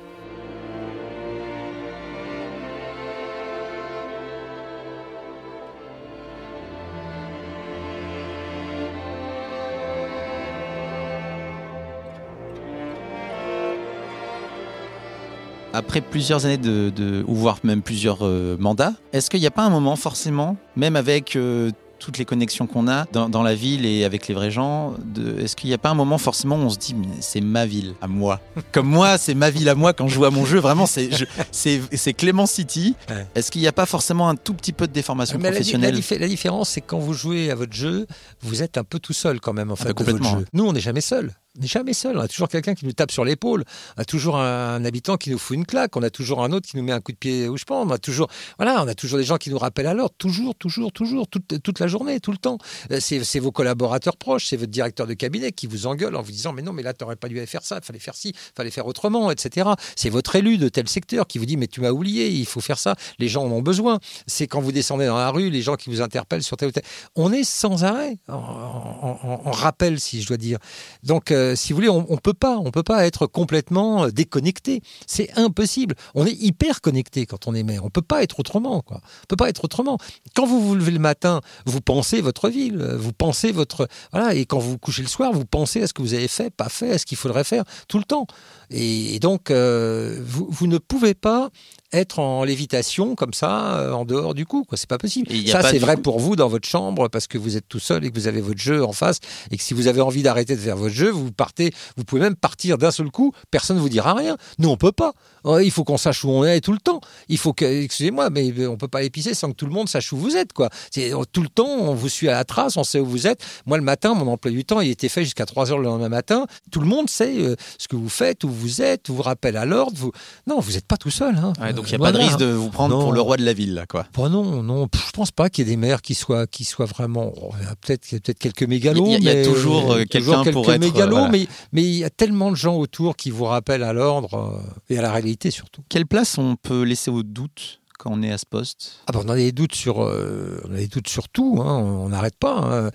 [15.75, 19.51] Après plusieurs années de, de- ou voire même plusieurs euh, mandats, est-ce qu'il n'y a
[19.51, 23.55] pas un moment forcément, même avec euh, toutes les connexions qu'on a dans, dans la
[23.55, 24.95] ville et avec les vrais gens,
[25.39, 27.95] est-ce qu'il n'y a pas un moment forcément où on se dit c'est ma ville
[28.03, 28.41] à moi?
[28.73, 31.11] Comme moi, c'est ma ville à moi quand je joue à mon jeu, vraiment c'est
[31.11, 32.95] je- c'est c'est Clément City.
[33.09, 33.27] Ouais.
[33.35, 35.57] Est-ce qu'il n'y a pas forcément un tout petit peu de déformation Mais la, la
[35.57, 35.95] professionnelle?
[35.95, 38.07] diffé- la différence, c'est que quand vous jouez à votre jeu,
[38.43, 40.47] vous êtes un peu tout seul quand même en fait bah, de votre complètement, jeu.
[40.53, 41.31] Nous, on n'est jamais seul.
[41.61, 42.17] N'est jamais seul.
[42.17, 43.65] On a toujours quelqu'un qui nous tape sur l'épaule.
[43.99, 45.95] On a toujours un, habitant qui nous fout une claque.
[45.99, 47.87] On a toujours un autre qui nous met un coup de pied où je pense.
[47.87, 50.15] On a toujours, voilà, on a toujours des gens qui nous rappellent à l'ordre.
[50.17, 52.57] Toujours, toujours, toujours, toute, toute la journée, tout le temps.
[52.91, 56.33] Euh, C'est vos collaborateurs proches, c'est votre directeur de cabinet qui vous engueule en vous
[56.33, 57.83] disant mais non, mais là, t'aurais pas dû faire ça.
[57.83, 59.73] Fallait faire ci, fallait faire autrement, etc.
[59.95, 62.63] C'est votre élu de tel secteur qui vous dit mais tu m'as oublié, il faut
[62.63, 62.97] faire ça.
[63.19, 64.01] Les gens en ont besoin.
[64.27, 66.73] C'est quand vous descendez dans la rue, les gens qui vous interpellent sur tel ou
[66.73, 66.85] tel.
[67.15, 70.59] On est sans arrêt en rappel, si je dois dire.
[71.03, 74.11] Donc, euh, si vous voulez, on, on peut pas, on peut pas être complètement euh,
[74.11, 74.83] déconnecté.
[75.07, 75.95] C'est impossible.
[76.15, 77.85] On est hyper connecté quand on est maire.
[77.85, 79.01] On peut pas être autrement, quoi.
[79.29, 79.99] Peut pas être autrement.
[80.35, 84.35] Quand vous vous levez le matin, vous pensez votre ville, euh, vous pensez votre voilà,
[84.35, 86.51] et quand vous vous couchez le soir, vous pensez à ce que vous avez fait,
[86.51, 88.27] pas fait, à ce qu'il faudrait faire tout le temps.
[88.71, 91.51] Et, donc, euh, vous ne pouvez pas
[91.93, 94.65] être en lévitation comme ça, euh, en dehors du coup.
[94.75, 95.29] C'est pas possible.
[95.49, 98.05] Ça, c'est vrai coup- pour vous dans votre chambre parce que vous êtes tout seul
[98.05, 99.19] et que vous avez votre jeu en face
[99.51, 102.21] et que si vous avez envie d'arrêter de faire votre jeu, vous partez, vous pouvez
[102.23, 103.33] même partir d'un seul coup.
[103.51, 104.37] Personne ne vous dira rien.
[104.59, 105.13] Nous, on peut pas.
[105.45, 107.01] Ouais, Il faut qu'on sache où on est tout le temps.
[107.29, 110.13] Il faut que, excusez-moi, mais on peut pas épicer sans que tout le monde sache
[110.13, 110.69] où vous êtes, quoi.
[110.91, 113.43] C'est tout le temps, on vous suit à la trace, on sait où vous êtes.
[113.67, 116.09] Moi, le matin, mon emploi du temps, il était fait jusqu'à 3 heures le lendemain
[116.09, 116.47] matin.
[116.71, 119.65] Tout le monde sait euh, ce que vous faites, où vous êtes, vous rappelle à
[119.65, 119.97] l'ordre.
[119.97, 120.13] Vous...
[120.47, 121.37] Non, vous n'êtes pas tout seul.
[121.37, 121.53] Hein.
[121.61, 123.03] Ouais, donc il n'y a Euh, pas de risque de vous prendre Non.
[123.03, 124.07] pour le roi de la ville là quoi.
[124.15, 126.87] Bon, non, non, je pense pas qu'il y ait des maires qui soient, qui soient
[126.87, 127.33] vraiment.
[127.43, 129.05] oh, il y a peut-être, a peut-être quelques mégalos.
[129.07, 131.17] Il y a- il y a mais- toujours, euh, quelqu'un quelques pour être, euh, mégalos,
[131.17, 131.29] voilà.
[131.31, 134.95] mais, mais il y a tellement de gens autour qui vous rappellent à l'ordre euh,
[134.95, 135.83] et à la réalité surtout.
[135.89, 139.01] Quelle place on peut laisser au doute quand on est à ce poste?
[139.07, 141.59] Ah ben, on a des doutes sur, euh, on a des doutes sur tout.
[141.61, 142.57] hein, on on n'arrête pas.
[142.59, 142.91] hein.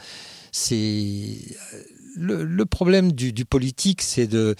[0.52, 1.38] C'est
[2.18, 4.56] le, problème du, politique, c'est de,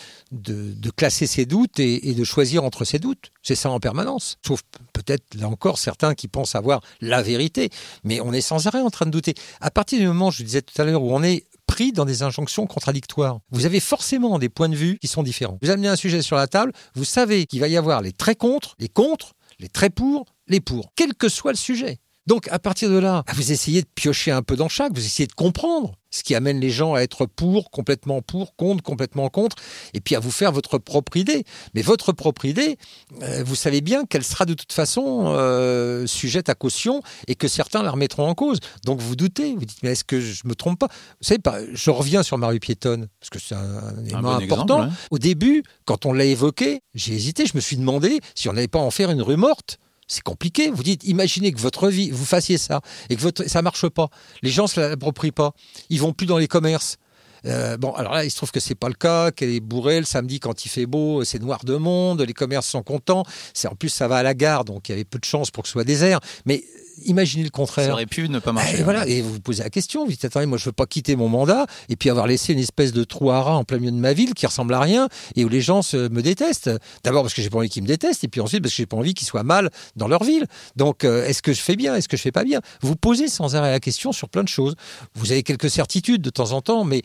[0.96, 3.32] classer ses doutes et, et de choisir entre ses doutes.
[3.42, 4.38] C'est ça en permanence.
[4.46, 4.62] Sauf
[4.94, 7.70] peut-être là encore certains qui pensent avoir la vérité,
[8.04, 9.34] mais on est sans arrêt en train de douter.
[9.62, 12.24] À partir du moment, je disais tout à l'heure, où on est pris dans des
[12.24, 13.40] injonctions contradictoires.
[13.52, 15.60] Vous avez forcément des points de vue qui sont différents.
[15.62, 18.36] Vous amenez un sujet sur la table, vous savez qu'il va y avoir les très
[18.36, 22.00] contre, les contre, les très pour, les pour, quel que soit le sujet.
[22.28, 25.28] Donc à partir de là, vous essayez de piocher un peu dans chaque, vous essayez
[25.28, 29.56] de comprendre ce qui amène les gens à être pour, complètement pour, contre, complètement contre,
[29.94, 31.44] et puis à vous faire votre propre idée.
[31.74, 32.78] Mais votre propre idée,
[33.22, 37.48] euh, vous savez bien qu'elle sera de toute façon euh, sujette à caution et que
[37.48, 38.60] certains la remettront en cause.
[38.86, 40.88] Donc vous doutez, vous dites mais est-ce que je me trompe pas?
[41.22, 44.22] Vous savez pas, je reviens sur ma rue piétonne parce que c'est un, un élément
[44.22, 44.84] bon important.
[44.84, 44.94] exemple.
[45.12, 48.68] Au début, quand on l'a évoqué, j'ai hésité, je me suis demandé si on n'allait
[48.68, 49.78] pas en faire une rue morte.
[50.08, 50.72] C'est compliqué.
[50.72, 54.10] Vous dites, imaginez que votre vie, vous fassiez ça et que votre, ça marche pas.
[54.42, 55.54] Les gens se l'approprient pas.
[55.90, 56.98] Ils vont plus dans les commerces.
[57.46, 60.00] Euh, bon, alors là, il se trouve que c'est pas le cas, qu'elle est bourrée
[60.00, 63.24] le samedi quand il fait beau, c'est noir de monde, les commerces sont contents.
[63.66, 65.64] En plus ça va à la gare, donc il y avait peu de chances pour
[65.64, 66.20] que ce soit désert.
[66.46, 66.64] Mais
[67.06, 67.88] imaginez le contraire.
[67.88, 68.80] Ça aurait pu ne pas marcher.
[68.80, 70.86] Et voilà, et vous vous posez la question, vous dites attendez, moi je veux pas
[70.86, 73.78] quitter mon mandat et puis avoir laissé une espèce de trou à rat en plein
[73.78, 76.72] milieu de ma ville qui ressemble à rien et où les gens se, me détestent.
[77.04, 78.86] D'abord parce que j'ai pas envie qu'ils me détestent et puis ensuite parce que j'ai
[78.86, 80.46] pas envie qu'ils soient mal dans leur ville.
[80.76, 82.62] Donc euh, est-ce que je fais bien, est-ce que je fais pas bien?
[82.82, 84.76] Vous posez sans arrêt la question sur plein de choses.
[85.16, 87.02] Vous avez quelques certitudes de temps en temps, mais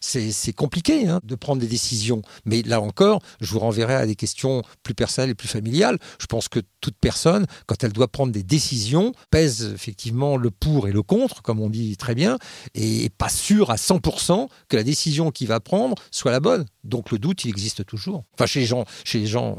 [0.00, 2.22] c'est compliqué hein, de prendre des décisions.
[2.44, 5.98] Mais là encore, je vous renverrai à des questions plus personnelles et plus familiales.
[6.18, 10.88] Je pense que toute personne, quand elle doit prendre des décisions, pèse effectivement le pour
[10.88, 12.38] et le contre, comme on dit très bien,
[12.74, 16.66] et pas sûr à 100% que la décision qu'il va prendre soit la bonne.
[16.86, 18.24] Donc le doute, il existe toujours.
[18.34, 19.58] Enfin, chez les gens, chez les gens,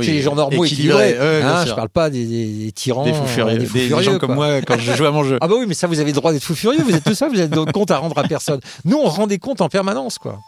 [0.00, 1.16] chez les gens normaux équilibrés.
[1.18, 4.92] hein, je parle pas des, tyrans, des fous furieux, des, gens comme moi quand je
[4.92, 5.38] joue à mon jeu.
[5.42, 6.82] Ah bah oui, mais ça, vous avez le droit d'être fou furieux.
[6.82, 8.60] Vous êtes tout ça, vous avez compte à rendre à personne.
[8.84, 10.38] Nous, on rend des comptes en permanence, quoi.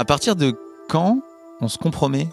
[0.00, 0.54] À partir de
[0.88, 1.20] quand
[1.60, 2.28] on se compromet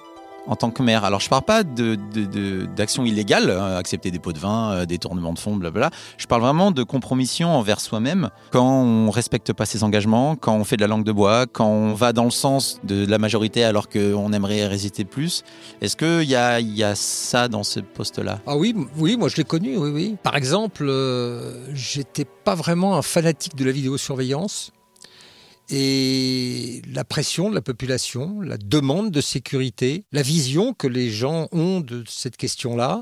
[0.47, 1.03] en tant que maire.
[1.03, 5.33] Alors je parle pas d'actions de, illégales, hein, accepter des pots de vin, euh, détournement
[5.33, 5.89] de fonds, blablabla.
[6.17, 10.63] Je parle vraiment de compromission envers soi-même quand on respecte pas ses engagements, quand on
[10.63, 13.63] fait de la langue de bois, quand on va dans le sens de la majorité
[13.63, 15.43] alors qu'on aimerait résister plus.
[15.81, 18.39] Est-ce qu'il y a, y a ça dans ce poste-là?
[18.45, 20.15] Ah oui, oui, moi je l'ai connu, oui, oui.
[20.21, 24.71] Par exemple, euh, j'étais pas vraiment un fanatique de la vidéosurveillance.
[25.69, 31.47] Et la pression de la population, la demande de sécurité, la vision que les gens
[31.51, 33.01] ont de cette question-là,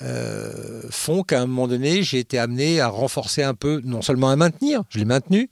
[0.00, 4.30] euh, font qu'à un moment donné, j'ai été amené à renforcer un peu, non seulement
[4.30, 5.50] à maintenir, je l'ai maintenu,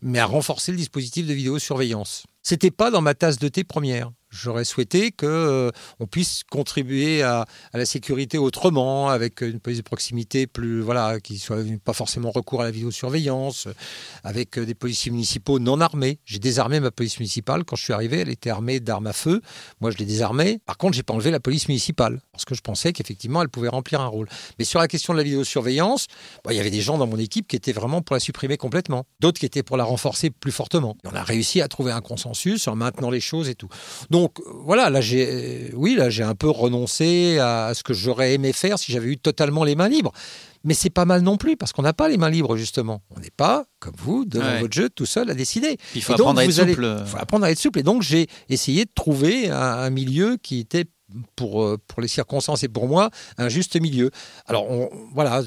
[0.00, 2.24] mais à renforcer le dispositif de vidéosurveillance.
[2.42, 4.10] C'était pas dans ma tasse de thé première.
[4.32, 5.70] J'aurais souhaité qu'on euh,
[6.10, 7.44] puisse contribuer à,
[7.74, 12.62] la sécurité autrement, avec une police de proximité plus, voilà, qui soit pas forcément recours
[12.62, 13.68] à la vidéosurveillance,
[14.24, 16.18] avec euh, des policiers municipaux non armés.
[16.24, 18.20] J'ai désarmé ma police municipale quand je suis arrivé.
[18.20, 19.42] Elle était armée d'armes à feu.
[19.82, 20.60] Moi, je l'ai désarmée.
[20.64, 23.68] Par contre, j'ai pas enlevé la police municipale parce que je pensais qu'effectivement, elle pouvait
[23.68, 24.28] remplir un rôle.
[24.58, 26.06] Mais sur la question de la vidéosurveillance,
[26.42, 28.56] bah, il y avait des gens dans mon équipe qui étaient vraiment pour la supprimer
[28.56, 30.96] complètement, d'autres qui étaient pour la renforcer plus fortement.
[31.04, 33.68] on a réussi à trouver un consensus en maintenant les choses et tout.
[34.08, 38.34] Donc donc voilà, là j'ai, oui, là j'ai un peu renoncé à ce que j'aurais
[38.34, 40.12] aimé faire si j'avais eu totalement les mains libres.
[40.62, 43.02] Mais c'est pas mal non plus parce qu'on n'a pas les mains libres justement.
[43.16, 45.76] On n'est pas comme vous devant votre jeu tout seul à décider.
[45.96, 46.98] Il faut apprendre à être souple.
[47.00, 47.80] Il faut apprendre à être souple.
[47.80, 50.84] Et donc j'ai essayé de trouver un, milieu qui était
[51.34, 54.12] pour, euh, pour les circonstances et pour moi, un juste milieu.
[54.46, 54.68] Alors
[55.12, 55.42] voilà,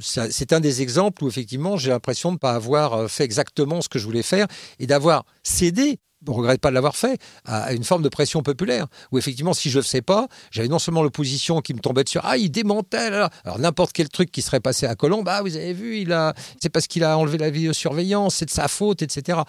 [0.00, 3.82] c'est un des exemples où effectivement j'ai l'impression de ne pas avoir euh, fait exactement
[3.82, 4.46] ce que je voulais faire
[4.78, 6.00] et d'avoir cédé
[6.32, 9.70] ne regrette pas de l'avoir fait, à une forme de pression populaire, où effectivement, si
[9.70, 12.50] je ne le sais pas, j'avais non seulement l'opposition qui me tombait dessus, ah, il
[12.50, 16.12] démantèle, alors n'importe quel truc qui serait passé à Colombe, ah, vous avez vu, il
[16.12, 19.40] a, c'est parce qu'il a enlevé la vidéosurveillance, c'est de sa faute, etc.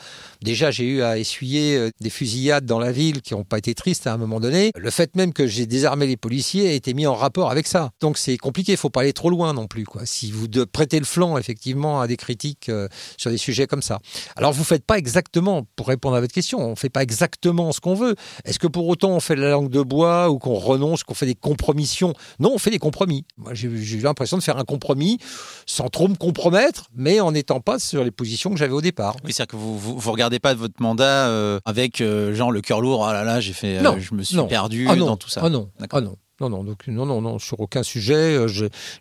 [0.41, 3.73] Déjà, j'ai eu à essuyer euh, des fusillades dans la ville qui n'ont pas été
[3.73, 4.71] tristes à un moment donné.
[4.75, 7.91] Le fait même que j'ai désarmé les policiers a été mis en rapport avec ça.
[8.01, 9.85] Donc c'est compliqué, il faut pas aller trop loin non plus.
[10.05, 12.87] Si vous prêtez le flanc, effectivement, à des critiques euh,
[13.17, 13.99] sur des sujets comme ça.
[14.35, 17.71] Alors vous faites pas exactement, pour répondre à votre question, on ne fait pas exactement
[17.71, 18.15] ce qu'on veut.
[18.45, 21.13] Est-ce que pour autant on fait de la langue de bois ou qu'on renonce, qu'on
[21.13, 22.13] fait des compromissions?
[22.39, 23.25] Non, on fait des compromis.
[23.37, 25.17] Moi, j'ai eu l'impression de faire un compromis
[25.65, 29.15] sans trop me compromettre, mais en n'étant pas sur les positions que j'avais au départ.
[29.23, 32.81] Oui, c'est-à-dire que vous, vous, regardez pas votre mandat euh, avec euh, genre le cœur
[32.81, 33.05] lourd.
[33.05, 35.41] Ah là là, j'ai fait, euh, je me suis perdu ah dans tout ça.
[35.43, 36.17] Ah non, ah non.
[36.39, 38.45] Non, non, donc, non, non, non, sur aucun sujet,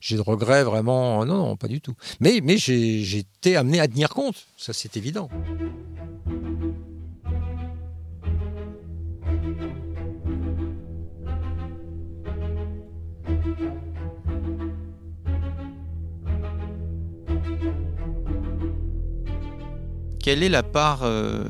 [0.01, 1.23] j'ai de regrets vraiment.
[1.27, 1.95] Non, non, pas du tout.
[2.19, 5.29] Mais, mais j'ai été amené à tenir compte, ça c'est évident.
[20.27, 21.45] Quelle est la part, euh,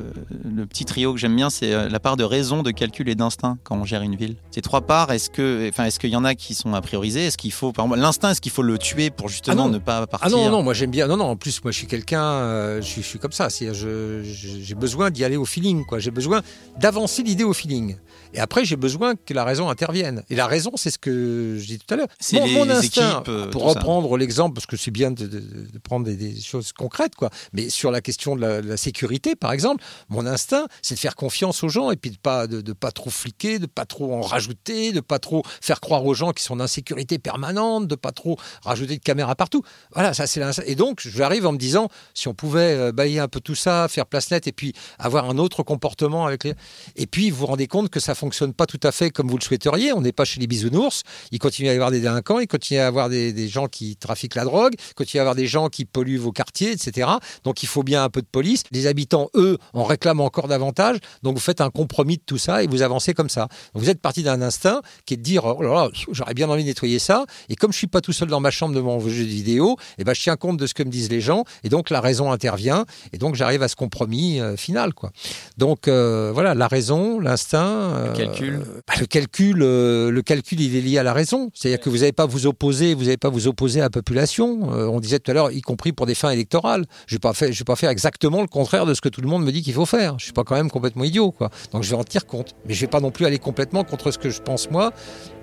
[0.56, 3.14] le petit trio que j'aime bien, c'est euh, la part de raison, de calcul et
[3.14, 4.36] d'instinct quand on gère une ville.
[4.50, 7.26] Ces trois parts, est-ce que, enfin, est-ce qu'il y en a qui sont à prioriser?
[7.26, 9.78] Est-ce qu'il faut, par exemple, l'instinct, est-ce qu'il faut le tuer pour justement ah ne
[9.78, 10.28] pas partir?
[10.28, 11.06] Ah non, non, moi j'aime bien.
[11.06, 11.26] Non, non.
[11.26, 13.50] En plus, moi je suis quelqu'un, euh, je, suis comme ça.
[13.50, 15.98] C'est, j'ai besoin d'y aller au feeling, quoi.
[15.98, 16.42] J'ai besoin
[16.78, 17.96] d'avancer l'idée au feeling.
[18.34, 20.22] Et après, j'ai besoin que la raison intervienne.
[20.30, 22.08] Et la raison, c'est ce que je dis tout à l'heure.
[22.18, 23.22] C'est mon, instinct.
[23.50, 25.42] pour reprendre l'exemple, parce que c'est bien de,
[25.82, 27.30] prendre des, des, choses concrètes, quoi.
[27.52, 30.45] Mais sur la question de la la sécurité, par exemple, mon instinct,
[30.82, 33.66] c'est de faire confiance aux gens et puis de pas de, pas trop fliquer, de
[33.66, 37.18] pas trop en rajouter, de pas trop faire croire aux gens qui sont en insécurité
[37.18, 39.62] permanente, de pas trop rajouter de caméras partout.
[39.92, 43.28] Voilà, ça c'est et donc j'arrive en me disant si on pouvait euh, balayer un
[43.28, 46.54] peu tout ça, faire place nette et puis avoir un autre comportement avec les
[46.94, 49.38] et puis vous vous rendez compte que ça fonctionne pas tout à fait comme vous
[49.38, 49.92] le souhaiteriez.
[49.92, 51.02] On n'est pas chez les bisounours.
[51.32, 53.66] Il continue à y avoir des délinquants, il continue à y avoir des, des gens
[53.66, 56.72] qui trafiquent la drogue, il continue à y avoir des gens qui polluent vos quartiers,
[56.72, 57.08] etc.
[57.44, 58.64] Donc il faut bien un peu de police.
[58.70, 60.98] Les habitants, eux, en réclament encore davantage.
[61.22, 63.48] Donc vous faites un compromis de tout ça et vous avancez comme ça.
[63.74, 66.62] vous êtes parti d'un instinct qui est de dire oh là là, j'aurais bien envie
[66.62, 67.24] de nettoyer ça.
[67.48, 70.02] Et comme je suis pas tout seul dans ma chambre devant jeux de vidéo, et
[70.02, 71.44] eh ben je tiens compte de ce que me disent les gens.
[71.64, 72.84] Et donc la raison intervient.
[73.12, 75.10] Et donc j'arrive à ce compromis euh, final, quoi.
[75.56, 78.54] Donc euh, voilà, la raison, l'instinct, le calcul.
[78.54, 81.50] Euh, bah, le calcul, le calcul, il est lié à la raison.
[81.54, 84.68] C'est-à-dire que vous n'avez pas vous opposer, vous n'avez pas vous opposer à la population.
[84.70, 86.84] on disait tout à l'heure, y compris pour des fins électorales.
[87.06, 89.52] Je je vais pas faire exactement le contraire de ce que tout le monde me
[89.52, 90.18] dit qu'il faut faire.
[90.18, 91.50] Je suis pas quand même complètement idiot, quoi.
[91.72, 92.54] Donc je vais en tenir compte.
[92.66, 94.92] Mais je vais pas non plus aller complètement contre ce que je pense moi.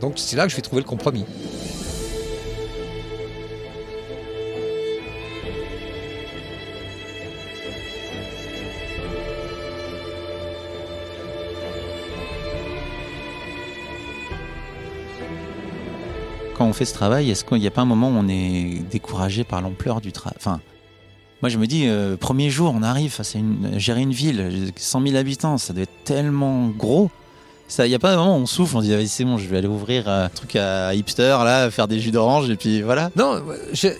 [0.01, 1.25] Donc c'est là que je vais trouver le compromis.
[16.55, 18.83] Quand on fait ce travail, est-ce qu'il n'y a pas un moment où on est
[18.89, 20.59] découragé par l'ampleur du travail?
[21.43, 25.01] Moi, je me dis, euh, premier jour, on arrive, c'est une, gérer une ville, 100
[25.05, 27.11] 000 habitants, ça doit être tellement gros.
[27.79, 29.49] Il n'y a pas un moment où on souffle, on dit, ah, c'est bon, je
[29.49, 33.11] vais aller ouvrir un truc à hipster, là, faire des jus d'orange, et puis voilà.
[33.17, 33.41] Non,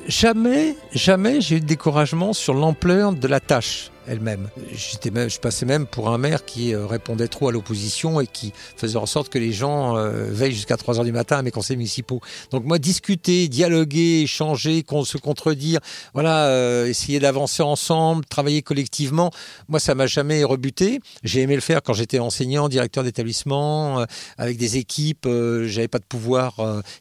[0.07, 4.49] jamais, jamais j'ai eu de découragement sur l'ampleur de la tâche elle-même.
[4.71, 8.27] J'étais même, je passais même pour un maire qui euh, répondait trop à l'opposition et
[8.27, 11.41] qui faisait en sorte que les gens euh, veillent jusqu'à 3 heures du matin à
[11.41, 12.21] mes conseils municipaux.
[12.51, 15.80] Donc moi, discuter, dialoguer, échanger, se contredire,
[16.13, 19.31] voilà, euh, essayer d'avancer ensemble, travailler collectivement,
[19.67, 20.99] moi, ça m'a jamais rebuté.
[21.23, 24.05] J'ai aimé le faire quand j'étais enseignant, directeur d'établissement,
[24.38, 25.27] avec des équipes.
[25.27, 26.55] J'avais pas de pouvoir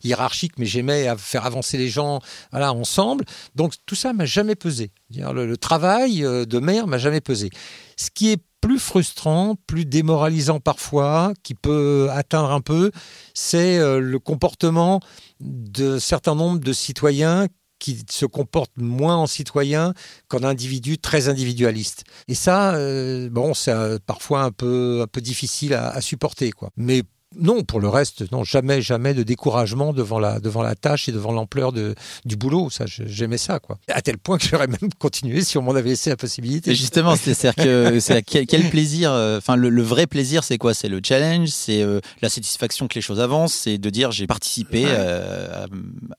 [0.04, 2.20] hiérarchique, mais j'aimais faire avancer les gens,
[2.50, 3.24] voilà, ensemble.
[3.54, 4.90] Donc tout ça m'a jamais pesé.
[5.14, 7.50] Le, travail euh, de maire m'a jamais pesé.
[7.96, 12.92] Ce qui est plus frustrant, plus démoralisant parfois, qui peut atteindre un peu,
[13.34, 15.00] c'est euh, le comportement
[15.40, 17.48] de certain nombre de citoyens
[17.80, 19.92] qui se comportent moins en citoyens
[20.28, 22.04] qu'en individus très individualistes.
[22.28, 23.74] Et ça, euh, bon, c'est
[24.06, 26.70] parfois un peu, un peu difficile à, à supporter, quoi.
[26.76, 27.02] Mais
[27.36, 31.12] non, pour le reste, non, jamais, jamais de découragement devant la, devant la tâche et
[31.12, 32.70] devant l'ampleur du boulot.
[32.70, 33.78] Ça, j'aimais ça, quoi.
[33.88, 36.74] À tel point que j'aurais même continué si on m'en avait laissé la possibilité.
[36.74, 40.74] justement, c'est-à-dire que c'est quel, plaisir, euh, enfin, le, vrai plaisir, c'est quoi?
[40.74, 44.26] C'est le challenge, c'est euh, la satisfaction que les choses avancent, c'est de dire j'ai
[44.26, 45.66] participé euh,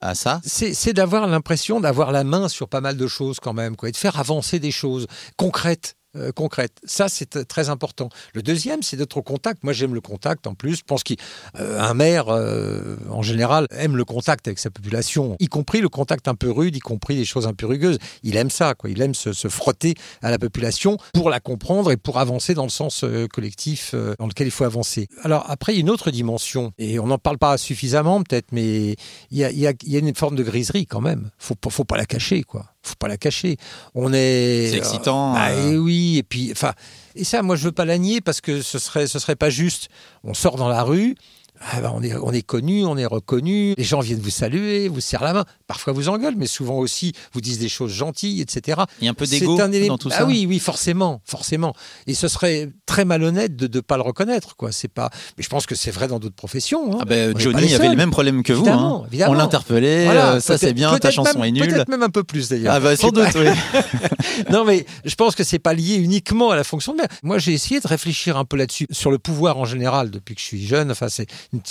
[0.00, 0.40] à, ça?
[0.44, 3.92] C'est d'avoir l'impression d'avoir la main sur pas mal de choses quand même, quoi, et
[3.92, 5.96] de faire avancer des choses concrètes.
[6.16, 6.72] Euh, concrète.
[6.84, 8.08] Ça, c'est très important.
[8.34, 9.64] Le deuxième, c'est d'être au contact.
[9.64, 10.76] Moi, j'aime le contact en plus.
[10.76, 11.16] Je pense qu'un
[11.58, 16.28] euh, maire, euh, en général, aime le contact avec sa population, y compris le contact
[16.28, 17.98] un peu rude, y compris des choses un peu rugueuses.
[18.22, 18.90] Il aime ça, quoi.
[18.90, 22.70] Il aime se, frotter à la population pour la comprendre et pour avancer dans le
[22.70, 25.08] sens collectif dans lequel il faut avancer.
[25.22, 28.96] Alors, après, une autre dimension, et on n'en parle pas suffisamment peut-être, mais
[29.30, 31.30] il y, a, y a une forme de griserie quand même.
[31.38, 33.56] Faut, faut pas la cacher, quoi faut pas la cacher.
[33.94, 34.68] On est.
[34.70, 35.34] C'est excitant.
[35.34, 36.72] bah, et oui, et puis, enfin,
[37.14, 39.50] et ça, moi, je veux pas la nier parce que ce serait, ce serait pas
[39.50, 39.88] juste.
[40.22, 41.16] On sort dans la rue,
[41.72, 44.88] ah bah, on, est, on est connu, on est reconnu, les gens viennent vous saluer,
[44.88, 48.40] vous serrent la main, parfois vous engueulent, mais souvent aussi vous disent des choses gentilles,
[48.40, 48.82] etc.
[49.00, 50.18] Il y a un peu d'ego dans tout ça.
[50.20, 51.74] Ah oui, oui, forcément, forcément.
[52.06, 54.72] Et ce serait très malhonnête de ne pas le reconnaître, quoi.
[54.72, 55.10] C'est pas.
[55.36, 56.94] Mais je pense que c'est vrai dans d'autres professions.
[56.94, 56.98] Hein.
[57.00, 58.68] Ah ben, Johnny avait le même problème que vous.
[58.68, 59.04] Hein.
[59.26, 61.68] On l'interpellait, euh, ça c'est bien, ta chanson est nulle.
[61.68, 62.74] Peut-être même un peu plus d'ailleurs.
[62.74, 63.46] Ah bah, sans doute, oui.
[64.50, 67.08] non mais je pense que c'est pas lié uniquement à la fonction de maire.
[67.22, 70.40] Moi j'ai essayé de réfléchir un peu là-dessus, sur le pouvoir en général depuis que
[70.40, 70.90] je suis jeune.
[70.90, 71.26] Enfin c'est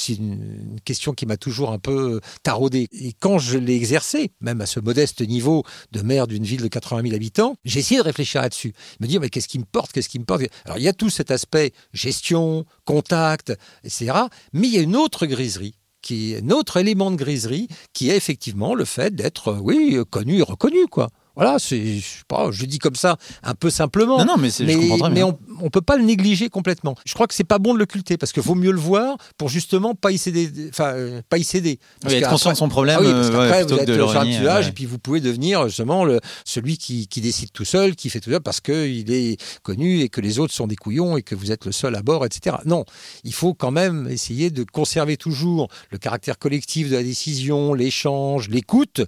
[0.10, 2.88] une, question qui m'a toujours un peu taraudé.
[2.92, 6.68] Et quand je l'ai exercé, même à ce modeste niveau de maire d'une ville de
[6.68, 8.74] 80 000 habitants, j'ai essayé de réfléchir là-dessus.
[9.00, 10.44] Me dire, mais qu'est-ce qui me porte Qu'est-ce qui me porte?
[10.66, 13.54] Alors, il y a tout cet aspect gestion, contact,
[13.84, 14.14] etc.
[14.54, 18.10] Mais il y a une autre griserie qui est un autre élément de griserie qui
[18.10, 21.10] est effectivement le fait d'être, oui, connu reconnu, quoi.
[21.36, 24.20] Voilà, c'est, je, pas, je dis comme ça un peu simplement.
[24.20, 24.76] Non, non, mais, mais,
[25.10, 26.96] mais on, on peut pas le négliger complètement.
[27.06, 29.18] Je crois que c'est pas bon de le culter parce qu'il vaut mieux le voir
[29.38, 31.80] pour justement pas y céder, enfin euh, pas y céder.
[32.02, 32.98] Parce oui, être conscient de son problème.
[33.00, 36.20] Ah oui, parce qu'après vous êtes un tuage et puis vous pouvez devenir justement le,
[36.46, 40.10] celui qui, qui, décide tout seul, qui fait tout seul parce qu'il est connu et
[40.10, 42.58] que les autres sont des couillons et que vous êtes le seul à bord, etc.
[42.66, 42.86] Non,
[43.24, 48.50] il faut quand même essayer de conserver toujours le caractère collectif de la décision, l'échange,
[48.50, 49.02] l'écoute,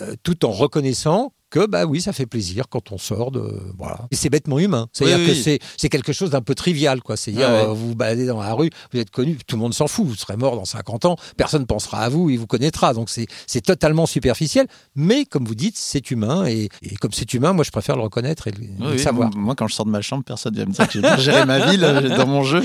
[0.00, 3.42] euh, tout en reconnaissant que bah oui, ça fait plaisir quand on sort de
[3.78, 4.06] voilà.
[4.10, 4.88] Et c'est bêtement humain.
[4.92, 5.40] C'est-à-dire Oui, que oui.
[5.42, 7.16] c'est c'est quelque chose d'un peu trivial quoi.
[7.16, 7.64] C'est-à-dire ouais.
[7.64, 10.06] euh, vous vous baladez dans la rue, vous êtes connu, tout le monde s'en fout.
[10.06, 12.94] Vous serez mort dans 50 ans, personne pensera à vous, il vous connaîtra.
[12.94, 17.52] Donc c'est totalement superficiel, mais comme vous dites, c'est humain et, et comme c'est humain,
[17.52, 19.30] moi je préfère le reconnaître et le, Oui, le oui, savoir.
[19.36, 21.44] Moi, quand je sors de ma chambre, personne ne va me dire que j'ai géré
[21.44, 22.62] ma ville euh, dans mon jeu.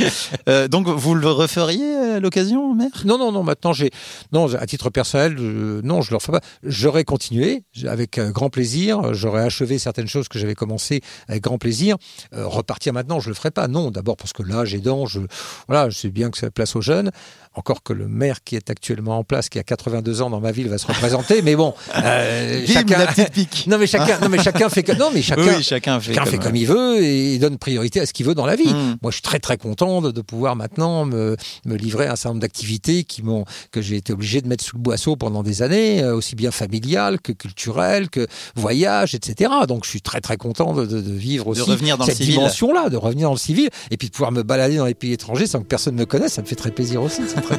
[0.47, 3.43] Euh, donc, vous le referiez à l'occasion, maire Non, non, non.
[3.43, 3.89] Maintenant, j'ai
[4.31, 6.41] non à titre personnel, je- non, je le refais pas.
[6.63, 8.74] J'aurais continué avec grand plaisir.
[9.11, 11.97] J'aurais achevé certaines choses que j'avais commencé avec grand plaisir.
[12.33, 13.67] Euh, repartir maintenant, je le ferai pas.
[13.67, 15.05] Non, d'abord parce que là, j'ai dents.
[15.05, 15.21] Je
[15.67, 17.11] voilà, je sais bien que la place aux jeunes.
[17.57, 20.51] Encore que le maire qui est actuellement en place, qui a 82 ans dans ma
[20.51, 21.41] ville, va se représenter.
[21.41, 22.97] Mais bon, euh, chacun.
[22.99, 23.65] la petite pique.
[23.67, 24.19] non, mais chacun.
[24.19, 24.91] Non, mais chacun fait que.
[24.91, 25.41] Non, mais chacun.
[25.41, 28.13] Oui, oui, chacun fait, Chacun fait comme il veut et il donne priorité à ce
[28.13, 28.73] qu'il veut dans la vie.
[28.73, 28.97] Mm.
[29.01, 32.15] Moi, je suis très très content de, de pouvoir maintenant me, me livrer à un
[32.15, 35.41] certain nombre d'activités qui m'ont que j'ai été obligé de mettre sous le boisseau pendant
[35.43, 39.51] des années, euh, aussi bien familiales que culturelles, que voyage, etc.
[39.67, 42.89] Donc, je suis très très content de, de- de vivre aussi revenir dans cette dimension-là,
[42.89, 45.47] de revenir dans le civil et puis de pouvoir me balader dans les pays étrangers
[45.47, 46.33] sans que personne me connaisse.
[46.33, 47.21] Ça me fait très plaisir aussi.
[47.45, 47.57] Très.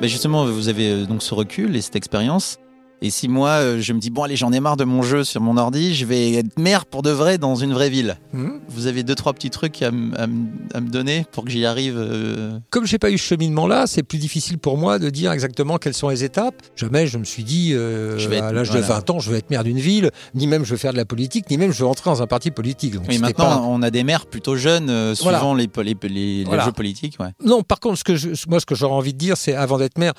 [0.00, 2.58] Bah, justement, vous avez euh, donc ce recul et cette expérience.
[3.02, 5.24] Et si moi, euh, je me dis, bon, allez, j'en ai marre de mon jeu
[5.24, 8.18] sur mon ordi, je vais être maire pour de vrai dans une vraie ville.
[8.34, 8.58] Hmm.
[8.68, 12.84] Vous avez deux, trois petits trucs à, me donner pour que j'y arrive euh, Comme
[12.86, 16.10] j'ai pas eu ce cheminement-là, c'est plus difficile pour moi de dire exactement quelles sont
[16.10, 16.54] les étapes.
[16.76, 18.82] Jamais je me suis dit, euh, Je vais être- à l'âge voilà.
[18.82, 20.98] de 20 ans, je vais être maire d'une ville, ni même je vais faire de
[20.98, 22.94] la politique, ni même je vais entrer dans un parti politique.
[22.94, 25.38] Donc, c'était maintenant, pas- on a des maires plutôt jeunes, euh, Voilà.
[25.38, 26.08] suivant les, les, les-
[26.40, 26.64] les Voilà.
[26.66, 27.16] jeux politiques.
[27.18, 27.30] Ouais.
[27.44, 29.78] Non, par contre, ce que je, moi, ce que j'aurais envie de dire, c'est avant
[29.78, 30.12] d'être maire,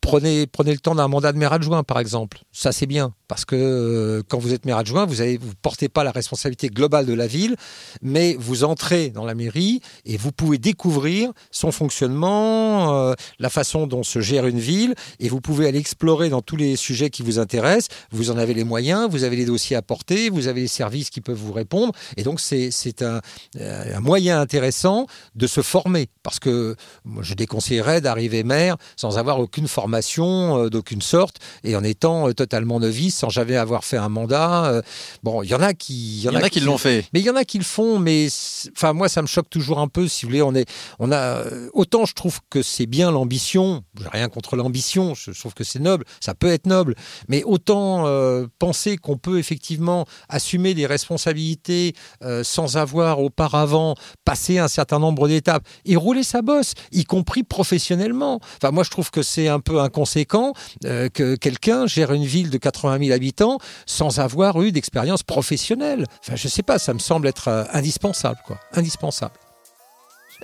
[0.00, 2.38] prenez, prenez le temps d'un mandat de maire adjoint, par exemple.
[2.52, 3.14] Ça, c'est bien.
[3.28, 6.68] Parce que euh, quand vous êtes maire adjoint, vous ne vous portez pas la responsabilité
[6.68, 7.56] globale de la ville,
[8.02, 13.86] mais vous entrez dans la mairie et vous pouvez découvrir son fonctionnement, euh, la façon
[13.86, 17.22] dont se gère une ville, et vous pouvez aller explorer dans tous les sujets qui
[17.22, 17.88] vous intéressent.
[18.10, 21.10] Vous en avez les moyens, vous avez les dossiers à porter, vous avez les services
[21.10, 21.92] qui peuvent vous répondre.
[22.16, 23.20] Et donc, c'est un,
[23.58, 26.08] euh, un moyen intéressant de se former.
[26.22, 26.76] Parce que
[27.20, 32.34] je déconseillerais d'arriver maire sans avoir aucune formation euh, d'aucune sorte et en étant euh,
[32.34, 34.66] totalement novice, sans jamais avoir fait un mandat.
[34.66, 34.82] euh,
[35.22, 37.04] bon, il y en a qui, Il y en a qui l'ont fait.
[37.12, 38.28] mais il y en a qui le font, mais
[38.76, 40.06] enfin moi ça me choque toujours un peu.
[40.08, 40.68] Si vous voulez, on est,
[40.98, 41.42] on a
[41.72, 43.82] autant je trouve que c'est bien l'ambition.
[44.00, 45.14] J'ai rien contre l'ambition.
[45.14, 46.04] Je trouve que c'est noble.
[46.20, 46.94] Ça peut être noble,
[47.28, 53.94] mais autant euh, penser qu'on peut effectivement assumer des responsabilités euh, sans avoir auparavant
[54.24, 58.40] passé un certain nombre d'étapes et rouler sa bosse, y compris professionnellement.
[58.56, 60.52] Enfin moi je trouve que c'est un peu inconséquent
[60.84, 66.06] euh, que quelqu'un gère une ville de 80 000 habitants sans avoir eu d'expérience professionnelle.
[66.20, 68.58] Enfin, je sais pas, ça me semble être euh, indispensable, quoi.
[68.74, 69.34] Indispensable.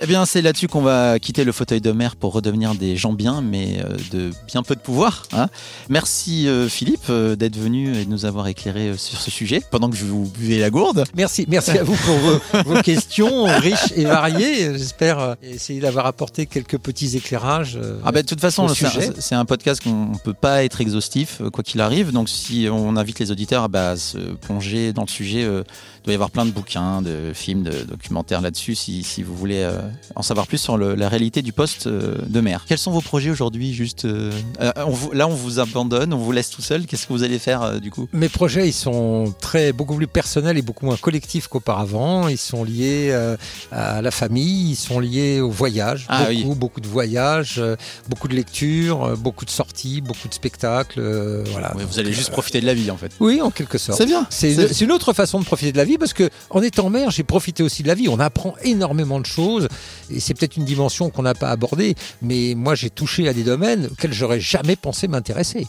[0.01, 3.11] Eh bien, c'est là-dessus qu'on va quitter le fauteuil de maire pour redevenir des gens
[3.11, 5.23] bien, mais euh, de bien peu de pouvoir.
[5.33, 5.49] hein.
[5.89, 9.89] Merci euh, Philippe euh, d'être venu et de nous avoir éclairé sur ce sujet pendant
[9.89, 11.03] que je vous buvais la gourde.
[11.17, 12.39] Merci, merci à vous pour vos,
[12.75, 14.77] vos questions riches et variées.
[14.77, 17.77] J'espère essayer d'avoir apporté quelques petits éclairages.
[18.05, 21.61] Ah ben, de toute façon, c'est un, podcast qu'on ne peut pas être exhaustif, quoi
[21.61, 22.13] qu'il arrive.
[22.13, 26.13] Donc, si on invite les auditeurs bah, à se plonger dans le sujet, il doit
[26.13, 29.69] y avoir plein de bouquins, de films, de documentaires là-dessus, si, si vous voulez
[30.15, 32.65] en savoir plus sur le- la réalité du poste euh, de maire.
[32.67, 36.17] Quels sont vos projets aujourd'hui Juste, euh, euh, on vous- là, on vous abandonne, on
[36.17, 36.85] vous laisse tout seul.
[36.85, 38.07] Qu'est-ce que vous allez faire euh, du coup?
[38.13, 42.27] Mes projets, ils sont très beaucoup plus personnels et beaucoup moins collectifs qu'auparavant.
[42.27, 43.37] Ils sont liés euh,
[43.71, 46.05] à la famille, ils sont liés au voyage.
[46.09, 46.55] Ah beaucoup, oui.
[46.55, 47.75] beaucoup de voyages, euh,
[48.09, 50.99] beaucoup de lectures, euh, beaucoup de sorties, beaucoup de spectacles.
[50.99, 51.73] euh, voilà.
[51.77, 53.11] Vous allez juste euh, profiter de la vie en fait.
[53.19, 53.97] Oui, en quelque sorte.
[53.97, 54.25] C'est bien.
[54.29, 57.11] C'est une, une autre façon de profiter de la vie parce que en étant maire,
[57.11, 58.07] j'ai profité aussi de la vie.
[58.09, 59.67] On apprend énormément de choses
[60.09, 63.43] et c'est peut-être une dimension qu'on n'a pas abordée, mais moi j'ai touché à des
[63.43, 65.67] domaines auxquels j'aurais jamais pensé m'intéresser.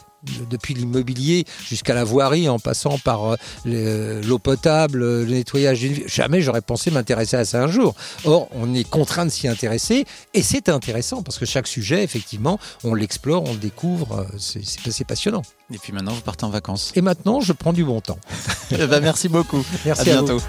[0.50, 5.94] Depuis l'immobilier jusqu'à la voirie, en passant par euh, le- l'eau potable, le nettoyage d'une
[5.94, 7.94] ville, jamais j'aurais pensé m'intéresser à ça un jour.
[8.24, 10.04] Or, on est contraint de s'y intéresser
[10.34, 15.04] et c'est intéressant parce que chaque sujet, effectivement, on l'explore, on le découvre, euh, c'est-
[15.04, 15.40] passionnant.
[15.72, 16.92] Et puis maintenant, vous partez en vacances.
[16.96, 18.18] Et maintenant, je prends du bon temps.
[18.72, 19.64] Eh ben, merci beaucoup.
[19.86, 20.40] Merci à à vous.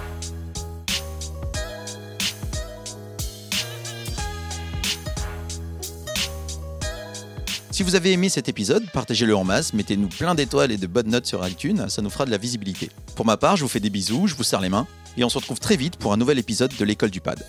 [7.72, 11.08] Si vous avez aimé cet épisode, partagez-le en masse, mettez-nous plein d'étoiles et de bonnes
[11.08, 12.90] notes sur iTunes, ça nous fera de la visibilité.
[13.16, 15.30] Pour ma part, je vous fais des bisous, je vous serre les mains, et on
[15.30, 17.42] se retrouve très vite pour un nouvel épisode de l'école du pad.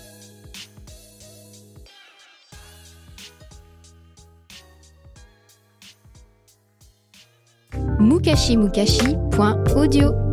[7.99, 10.32] mukashimukashi.audio